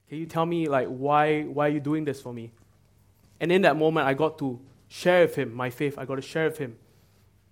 Can 0.09 0.19
you 0.19 0.27
tell 0.27 0.45
me 0.45 0.69
like 0.69 0.89
why 0.89 1.43
why 1.43 1.67
are 1.69 1.71
you 1.71 1.81
doing 1.81 2.05
this 2.05 2.21
for 2.21 2.33
me? 2.33 2.53
And 3.41 3.51
in 3.51 3.63
that 3.63 3.77
moment 3.77 4.07
I 4.07 4.15
got 4.15 4.39
to 4.39 4.61
share 4.89 5.23
with 5.23 5.37
him 5.37 5.55
my 5.55 5.71
faith. 5.71 5.99
I 5.99 6.05
got 6.05 6.17
to 6.17 6.23
share 6.23 6.47
with 6.47 6.59
him 6.59 6.77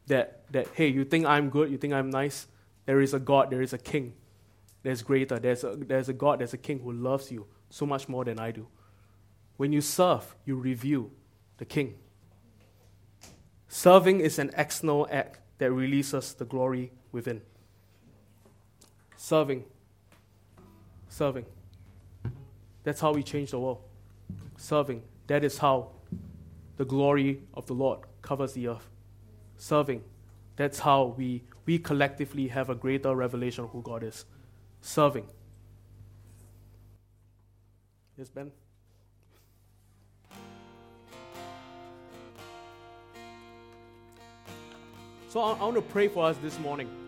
that 0.06 0.42
that 0.52 0.68
hey, 0.74 0.88
you 0.88 1.04
think 1.04 1.26
I'm 1.26 1.48
good, 1.48 1.70
you 1.70 1.78
think 1.78 1.94
I'm 1.94 2.10
nice? 2.10 2.46
There 2.84 3.00
is 3.00 3.14
a 3.14 3.20
God, 3.20 3.50
there 3.50 3.62
is 3.62 3.72
a 3.72 3.78
king. 3.78 4.14
There's 4.82 5.02
greater. 5.02 5.38
There's 5.38 5.64
a, 5.64 5.76
there's 5.76 6.08
a 6.08 6.12
God, 6.12 6.40
there's 6.40 6.54
a 6.54 6.58
king 6.58 6.80
who 6.80 6.92
loves 6.92 7.30
you 7.30 7.46
so 7.70 7.86
much 7.86 8.08
more 8.08 8.24
than 8.24 8.38
I 8.38 8.50
do. 8.50 8.66
When 9.56 9.72
you 9.72 9.80
serve, 9.80 10.34
you 10.44 10.56
reveal 10.56 11.10
the 11.58 11.64
king. 11.64 11.94
Serving 13.68 14.20
is 14.20 14.38
an 14.38 14.50
external 14.56 15.06
act 15.10 15.38
that 15.58 15.70
releases 15.70 16.34
the 16.34 16.44
glory 16.44 16.90
within. 17.12 17.42
Serving. 19.22 19.62
Serving. 21.08 21.46
That's 22.82 23.00
how 23.00 23.12
we 23.12 23.22
change 23.22 23.52
the 23.52 23.60
world. 23.60 23.78
Serving. 24.56 25.00
That 25.28 25.44
is 25.44 25.58
how 25.58 25.92
the 26.76 26.84
glory 26.84 27.40
of 27.54 27.64
the 27.66 27.72
Lord 27.72 28.00
covers 28.20 28.52
the 28.54 28.66
earth. 28.66 28.88
Serving. 29.56 30.02
That's 30.56 30.80
how 30.80 31.14
we, 31.16 31.44
we 31.66 31.78
collectively 31.78 32.48
have 32.48 32.68
a 32.68 32.74
greater 32.74 33.14
revelation 33.14 33.62
of 33.62 33.70
who 33.70 33.80
God 33.80 34.02
is. 34.02 34.24
Serving. 34.80 35.28
Yes, 38.18 38.28
Ben? 38.28 38.50
So 45.28 45.40
I, 45.40 45.52
I 45.52 45.62
want 45.62 45.76
to 45.76 45.82
pray 45.82 46.08
for 46.08 46.24
us 46.24 46.36
this 46.38 46.58
morning. 46.58 47.01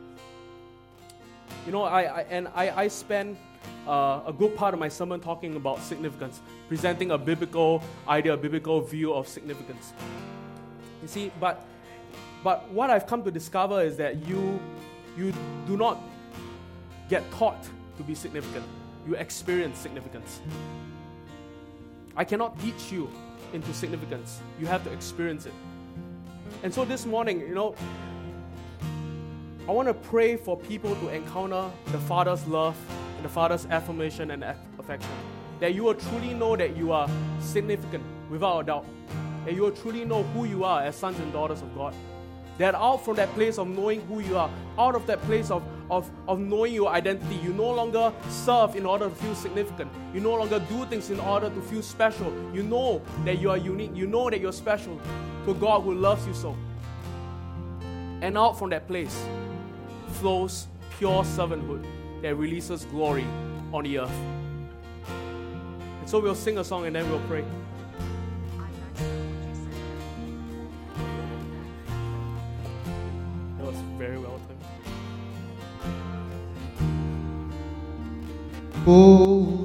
You 1.66 1.72
know, 1.72 1.82
I, 1.82 2.02
I 2.02 2.20
and 2.30 2.48
I, 2.54 2.82
I 2.82 2.88
spend 2.88 3.36
uh, 3.86 4.20
a 4.26 4.32
good 4.32 4.54
part 4.54 4.74
of 4.74 4.80
my 4.80 4.88
sermon 4.88 5.20
talking 5.20 5.56
about 5.56 5.80
significance, 5.80 6.40
presenting 6.68 7.10
a 7.10 7.18
biblical 7.18 7.82
idea, 8.06 8.34
a 8.34 8.36
biblical 8.36 8.80
view 8.80 9.14
of 9.14 9.26
significance. 9.26 9.92
You 11.02 11.08
see, 11.08 11.32
but 11.40 11.64
but 12.42 12.68
what 12.70 12.90
I've 12.90 13.06
come 13.06 13.22
to 13.24 13.30
discover 13.30 13.82
is 13.82 13.96
that 13.96 14.26
you 14.26 14.60
you 15.16 15.32
do 15.66 15.76
not 15.76 15.98
get 17.08 17.30
taught 17.32 17.62
to 17.96 18.02
be 18.02 18.14
significant. 18.14 18.64
You 19.06 19.14
experience 19.14 19.78
significance. 19.78 20.40
I 22.16 22.24
cannot 22.24 22.58
teach 22.60 22.92
you 22.92 23.10
into 23.52 23.72
significance. 23.72 24.40
You 24.60 24.66
have 24.66 24.84
to 24.84 24.92
experience 24.92 25.46
it. 25.46 25.52
And 26.62 26.72
so 26.72 26.84
this 26.84 27.06
morning, 27.06 27.40
you 27.40 27.54
know, 27.54 27.74
I 29.66 29.72
want 29.72 29.88
to 29.88 29.94
pray 29.94 30.36
for 30.36 30.58
people 30.58 30.94
to 30.94 31.08
encounter 31.08 31.70
the 31.86 31.98
Father's 32.00 32.46
love 32.46 32.76
and 33.16 33.24
the 33.24 33.30
Father's 33.30 33.64
affirmation 33.64 34.30
and 34.30 34.44
affection. 34.78 35.10
That 35.58 35.74
you 35.74 35.84
will 35.84 35.94
truly 35.94 36.34
know 36.34 36.54
that 36.54 36.76
you 36.76 36.92
are 36.92 37.08
significant 37.40 38.04
without 38.28 38.60
a 38.60 38.64
doubt. 38.64 38.86
That 39.46 39.54
you 39.54 39.62
will 39.62 39.70
truly 39.70 40.04
know 40.04 40.22
who 40.22 40.44
you 40.44 40.64
are 40.64 40.82
as 40.82 40.96
sons 40.96 41.18
and 41.18 41.32
daughters 41.32 41.62
of 41.62 41.74
God. 41.74 41.94
That 42.58 42.74
out 42.74 43.06
from 43.06 43.16
that 43.16 43.32
place 43.32 43.56
of 43.56 43.66
knowing 43.66 44.02
who 44.02 44.20
you 44.20 44.36
are, 44.36 44.50
out 44.78 44.94
of 44.94 45.06
that 45.06 45.22
place 45.22 45.50
of, 45.50 45.62
of, 45.90 46.10
of 46.28 46.38
knowing 46.40 46.74
your 46.74 46.90
identity, 46.90 47.36
you 47.36 47.54
no 47.54 47.70
longer 47.70 48.12
serve 48.28 48.76
in 48.76 48.84
order 48.84 49.08
to 49.08 49.14
feel 49.14 49.34
significant. 49.34 49.90
You 50.12 50.20
no 50.20 50.34
longer 50.34 50.58
do 50.58 50.84
things 50.84 51.08
in 51.08 51.18
order 51.20 51.48
to 51.48 51.62
feel 51.62 51.80
special. 51.80 52.30
You 52.52 52.64
know 52.64 53.00
that 53.24 53.38
you 53.38 53.48
are 53.48 53.56
unique. 53.56 53.92
You 53.94 54.06
know 54.08 54.28
that 54.28 54.42
you're 54.42 54.52
special 54.52 55.00
to 55.46 55.54
God 55.54 55.84
who 55.84 55.94
loves 55.94 56.26
you 56.26 56.34
so. 56.34 56.54
And 58.20 58.36
out 58.36 58.58
from 58.58 58.70
that 58.70 58.86
place, 58.86 59.24
flows 60.14 60.66
pure 60.98 61.22
servanthood 61.24 61.84
that 62.22 62.34
releases 62.36 62.84
glory 62.86 63.26
on 63.72 63.84
the 63.84 63.98
earth. 63.98 64.10
And 66.00 66.08
so 66.08 66.20
we'll 66.20 66.34
sing 66.34 66.58
a 66.58 66.64
song 66.64 66.86
and 66.86 66.94
then 66.94 67.08
we'll 67.10 67.20
pray. 67.28 67.44
That 73.58 73.66
was 73.66 73.76
very 73.98 74.18
well 74.18 74.40
timed. 74.46 74.64
Oh. 78.86 79.63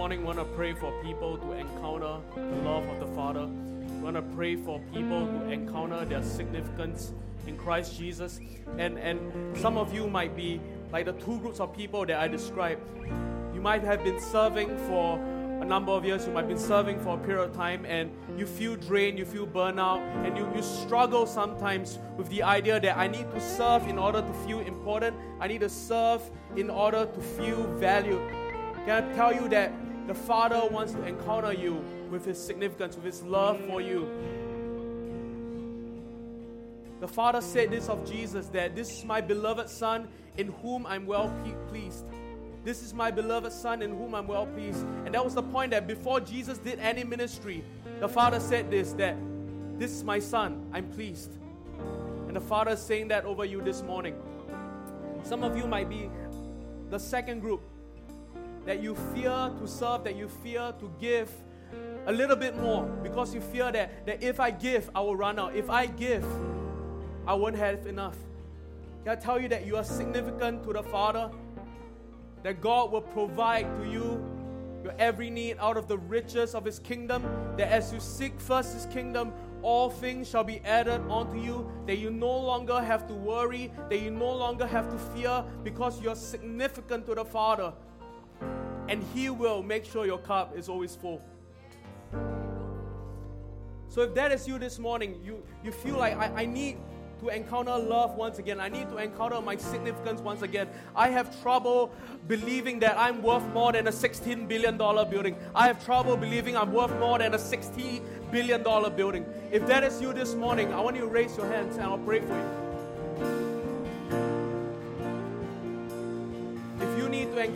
Morning, 0.00 0.20
we 0.20 0.24
want 0.28 0.38
to 0.38 0.46
pray 0.56 0.72
for 0.72 0.90
people 1.02 1.36
to 1.36 1.52
encounter 1.52 2.16
the 2.34 2.56
love 2.62 2.88
of 2.88 3.00
the 3.00 3.14
Father. 3.14 3.46
We 3.46 4.00
want 4.00 4.16
to 4.16 4.22
pray 4.22 4.56
for 4.56 4.80
people 4.94 5.26
to 5.26 5.50
encounter 5.50 6.06
their 6.06 6.22
significance 6.22 7.12
in 7.46 7.58
Christ 7.58 7.98
Jesus. 7.98 8.40
And, 8.78 8.98
and 8.98 9.20
some 9.58 9.76
of 9.76 9.92
you 9.92 10.08
might 10.08 10.34
be 10.34 10.58
like 10.90 11.04
the 11.04 11.12
two 11.12 11.38
groups 11.40 11.60
of 11.60 11.76
people 11.76 12.06
that 12.06 12.18
I 12.18 12.28
described. 12.28 12.80
You 13.52 13.60
might 13.60 13.84
have 13.84 14.02
been 14.02 14.18
serving 14.18 14.74
for 14.88 15.18
a 15.60 15.66
number 15.66 15.92
of 15.92 16.06
years, 16.06 16.26
you 16.26 16.32
might 16.32 16.46
have 16.46 16.48
been 16.48 16.58
serving 16.58 16.98
for 17.00 17.16
a 17.16 17.18
period 17.18 17.50
of 17.50 17.54
time, 17.54 17.84
and 17.84 18.10
you 18.38 18.46
feel 18.46 18.76
drained, 18.76 19.18
you 19.18 19.26
feel 19.26 19.46
burnout, 19.46 20.00
and 20.24 20.34
you, 20.34 20.50
you 20.56 20.62
struggle 20.62 21.26
sometimes 21.26 21.98
with 22.16 22.26
the 22.30 22.42
idea 22.42 22.80
that 22.80 22.96
I 22.96 23.06
need 23.06 23.30
to 23.32 23.38
serve 23.38 23.86
in 23.86 23.98
order 23.98 24.22
to 24.22 24.32
feel 24.46 24.60
important, 24.60 25.14
I 25.40 25.46
need 25.46 25.60
to 25.60 25.68
serve 25.68 26.22
in 26.56 26.70
order 26.70 27.04
to 27.04 27.20
feel 27.20 27.64
valued. 27.74 28.22
Can 28.86 29.04
I 29.04 29.14
tell 29.14 29.34
you 29.34 29.46
that 29.50 29.70
the 30.06 30.14
Father 30.14 30.60
wants 30.70 30.92
to 30.92 31.02
encounter 31.04 31.52
you 31.52 31.84
with 32.10 32.24
His 32.24 32.42
significance, 32.42 32.96
with 32.96 33.04
His 33.04 33.22
love 33.22 33.60
for 33.66 33.80
you? 33.80 34.08
The 37.00 37.08
Father 37.08 37.40
said 37.40 37.70
this 37.70 37.88
of 37.88 38.10
Jesus 38.10 38.46
that 38.48 38.76
this 38.76 38.98
is 38.98 39.04
my 39.04 39.20
beloved 39.20 39.70
Son 39.70 40.08
in 40.36 40.48
whom 40.62 40.86
I'm 40.86 41.06
well 41.06 41.32
pleased. 41.68 42.04
This 42.62 42.82
is 42.82 42.92
my 42.92 43.10
beloved 43.10 43.52
Son 43.52 43.80
in 43.80 43.90
whom 43.90 44.14
I'm 44.14 44.26
well 44.26 44.46
pleased. 44.46 44.84
And 45.06 45.14
that 45.14 45.24
was 45.24 45.34
the 45.34 45.42
point 45.42 45.70
that 45.70 45.86
before 45.86 46.20
Jesus 46.20 46.58
did 46.58 46.78
any 46.78 47.04
ministry, 47.04 47.64
the 48.00 48.08
Father 48.08 48.38
said 48.38 48.70
this 48.70 48.92
that 48.94 49.16
this 49.78 49.92
is 49.92 50.04
my 50.04 50.18
Son, 50.18 50.68
I'm 50.72 50.90
pleased. 50.90 51.30
And 52.26 52.36
the 52.36 52.40
Father 52.40 52.72
is 52.72 52.82
saying 52.82 53.08
that 53.08 53.24
over 53.24 53.46
you 53.46 53.62
this 53.62 53.82
morning. 53.82 54.14
Some 55.22 55.42
of 55.42 55.56
you 55.56 55.66
might 55.66 55.88
be 55.88 56.10
the 56.90 56.98
second 56.98 57.40
group 57.40 57.62
that 58.66 58.82
you 58.82 58.94
fear 59.14 59.50
to 59.58 59.66
serve, 59.66 60.04
that 60.04 60.16
you 60.16 60.28
fear 60.28 60.72
to 60.78 60.92
give 61.00 61.30
a 62.06 62.12
little 62.12 62.36
bit 62.36 62.56
more 62.56 62.84
because 63.02 63.34
you 63.34 63.40
fear 63.40 63.70
that, 63.72 64.06
that 64.06 64.22
if 64.22 64.40
I 64.40 64.50
give, 64.50 64.90
I 64.94 65.00
will 65.00 65.16
run 65.16 65.38
out. 65.38 65.54
If 65.54 65.70
I 65.70 65.86
give, 65.86 66.24
I 67.26 67.34
won't 67.34 67.56
have 67.56 67.86
enough. 67.86 68.16
Can 69.04 69.12
I 69.12 69.20
tell 69.20 69.40
you 69.40 69.48
that 69.48 69.66
you 69.66 69.76
are 69.76 69.84
significant 69.84 70.64
to 70.64 70.72
the 70.72 70.82
Father? 70.82 71.30
That 72.42 72.60
God 72.60 72.90
will 72.92 73.02
provide 73.02 73.66
to 73.78 73.88
you 73.88 74.24
your 74.82 74.94
every 74.98 75.30
need 75.30 75.56
out 75.60 75.76
of 75.76 75.88
the 75.88 75.98
riches 75.98 76.54
of 76.54 76.64
His 76.64 76.78
kingdom. 76.78 77.22
That 77.56 77.68
as 77.68 77.92
you 77.92 78.00
seek 78.00 78.38
first 78.40 78.74
His 78.74 78.86
kingdom, 78.86 79.32
all 79.62 79.90
things 79.90 80.28
shall 80.28 80.44
be 80.44 80.60
added 80.60 81.02
unto 81.10 81.38
you, 81.38 81.70
that 81.86 81.98
you 81.98 82.10
no 82.10 82.30
longer 82.30 82.80
have 82.80 83.06
to 83.08 83.14
worry, 83.14 83.70
that 83.90 84.00
you 84.00 84.10
no 84.10 84.32
longer 84.32 84.66
have 84.66 84.90
to 84.90 84.98
fear, 84.98 85.44
because 85.62 86.00
you're 86.00 86.14
significant 86.14 87.04
to 87.06 87.14
the 87.14 87.24
Father. 87.24 87.74
And 88.90 89.04
He 89.14 89.30
will 89.30 89.62
make 89.62 89.84
sure 89.84 90.04
your 90.04 90.18
cup 90.18 90.58
is 90.58 90.68
always 90.68 90.96
full. 90.96 91.22
So 93.88 94.02
if 94.02 94.14
that 94.14 94.32
is 94.32 94.46
you 94.46 94.58
this 94.58 94.78
morning, 94.78 95.20
you, 95.24 95.42
you 95.64 95.72
feel 95.72 95.96
like 95.96 96.16
I, 96.16 96.42
I 96.42 96.44
need 96.44 96.76
to 97.20 97.28
encounter 97.28 97.76
love 97.76 98.16
once 98.16 98.38
again. 98.38 98.60
I 98.60 98.68
need 98.68 98.88
to 98.88 98.96
encounter 98.96 99.40
my 99.40 99.56
significance 99.56 100.20
once 100.20 100.42
again. 100.42 100.68
I 100.96 101.08
have 101.08 101.40
trouble 101.42 101.92
believing 102.26 102.80
that 102.80 102.98
I'm 102.98 103.22
worth 103.22 103.46
more 103.52 103.72
than 103.72 103.86
a 103.86 103.90
$16 103.92 104.48
billion 104.48 104.76
building. 104.76 105.36
I 105.54 105.66
have 105.66 105.84
trouble 105.84 106.16
believing 106.16 106.56
I'm 106.56 106.72
worth 106.72 106.96
more 106.98 107.18
than 107.18 107.34
a 107.34 107.38
$60 107.38 108.02
billion 108.32 108.62
building. 108.96 109.26
If 109.52 109.66
that 109.66 109.84
is 109.84 110.00
you 110.00 110.12
this 110.12 110.34
morning, 110.34 110.72
I 110.72 110.80
want 110.80 110.96
you 110.96 111.02
to 111.02 111.08
raise 111.08 111.36
your 111.36 111.46
hands 111.46 111.76
and 111.76 111.84
I'll 111.84 111.98
pray 111.98 112.20
for 112.20 112.34
you. 112.34 112.69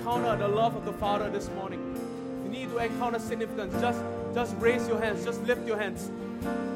Encounter 0.04 0.36
the 0.36 0.46
love 0.46 0.76
of 0.76 0.84
the 0.84 0.92
Father 0.92 1.30
this 1.30 1.48
morning, 1.52 1.80
you 2.44 2.50
need 2.50 2.68
to 2.68 2.76
encounter 2.76 3.18
significance, 3.18 3.72
just, 3.80 4.02
just 4.34 4.54
raise 4.58 4.86
your 4.86 5.00
hands, 5.00 5.24
just 5.24 5.42
lift 5.44 5.66
your 5.66 5.78
hands. 5.78 6.10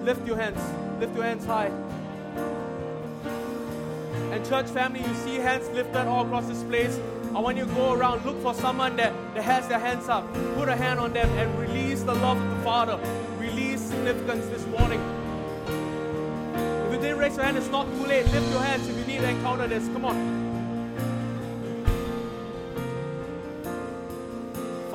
Lift 0.02 0.26
your 0.26 0.38
hands, 0.38 0.58
lift 0.98 1.14
your 1.14 1.24
hands 1.24 1.44
high. 1.44 1.70
And 4.32 4.48
church 4.48 4.64
family, 4.68 5.00
you 5.00 5.14
see 5.16 5.34
hands 5.34 5.68
lifted 5.74 6.06
all 6.06 6.24
across 6.24 6.46
this 6.46 6.62
place. 6.62 6.98
I 7.34 7.40
want 7.40 7.58
you 7.58 7.66
to 7.66 7.74
go 7.74 7.92
around, 7.92 8.24
look 8.24 8.40
for 8.40 8.54
someone 8.54 8.96
that, 8.96 9.12
that 9.34 9.42
has 9.42 9.68
their 9.68 9.78
hands 9.78 10.08
up. 10.08 10.24
Put 10.54 10.70
a 10.70 10.76
hand 10.76 10.98
on 10.98 11.12
them 11.12 11.28
and 11.36 11.58
release 11.58 12.02
the 12.04 12.14
love 12.14 12.40
of 12.40 12.56
the 12.56 12.64
Father. 12.64 12.98
Release 13.38 13.82
significance 13.82 14.46
this 14.46 14.64
morning. 14.68 15.02
If 16.86 16.94
you 16.94 16.98
didn't 16.98 17.18
raise 17.18 17.36
your 17.36 17.44
hand, 17.44 17.58
it's 17.58 17.68
not 17.68 17.84
too 17.88 18.06
late. 18.06 18.24
Lift 18.32 18.48
your 18.48 18.62
hands 18.62 18.88
if 18.88 18.96
you 18.96 19.04
need 19.04 19.20
to 19.20 19.28
encounter 19.28 19.66
this. 19.66 19.86
Come 19.88 20.06
on. 20.06 20.37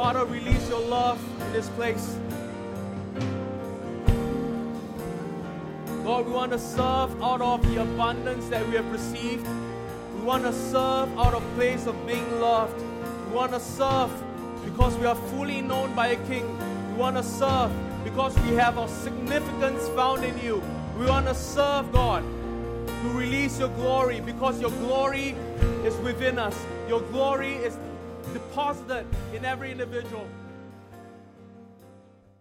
Father, 0.03 0.25
release 0.25 0.67
your 0.67 0.81
love 0.81 1.17
in 1.43 1.53
this 1.53 1.69
place. 1.69 2.17
Lord, 6.03 6.25
we 6.25 6.33
want 6.33 6.51
to 6.51 6.59
serve 6.59 7.23
out 7.23 7.39
of 7.39 7.65
the 7.69 7.81
abundance 7.81 8.49
that 8.49 8.67
we 8.67 8.75
have 8.75 8.91
received. 8.91 9.47
We 10.15 10.23
want 10.23 10.43
to 10.43 10.51
serve 10.51 11.17
out 11.17 11.33
of 11.33 11.41
place 11.55 11.87
of 11.87 11.95
being 12.05 12.41
loved. 12.41 12.77
We 13.29 13.33
want 13.33 13.53
to 13.53 13.61
serve 13.61 14.11
because 14.65 14.93
we 14.97 15.05
are 15.05 15.15
fully 15.15 15.61
known 15.61 15.95
by 15.95 16.07
a 16.07 16.27
King. 16.27 16.45
We 16.89 16.99
want 16.99 17.15
to 17.15 17.23
serve 17.23 17.71
because 18.03 18.37
we 18.39 18.55
have 18.55 18.77
our 18.77 18.89
significance 18.89 19.87
found 19.95 20.25
in 20.25 20.37
you. 20.39 20.61
We 20.99 21.05
want 21.05 21.27
to 21.27 21.33
serve 21.33 21.93
God 21.93 22.25
to 22.87 23.09
release 23.13 23.57
your 23.57 23.69
glory 23.69 24.19
because 24.19 24.59
your 24.59 24.71
glory 24.71 25.29
is 25.85 25.95
within 25.99 26.39
us. 26.39 26.59
Your 26.89 26.99
glory 27.03 27.53
is 27.53 27.77
deposited 28.33 29.05
in 29.33 29.45
every 29.45 29.71
individual. 29.71 30.27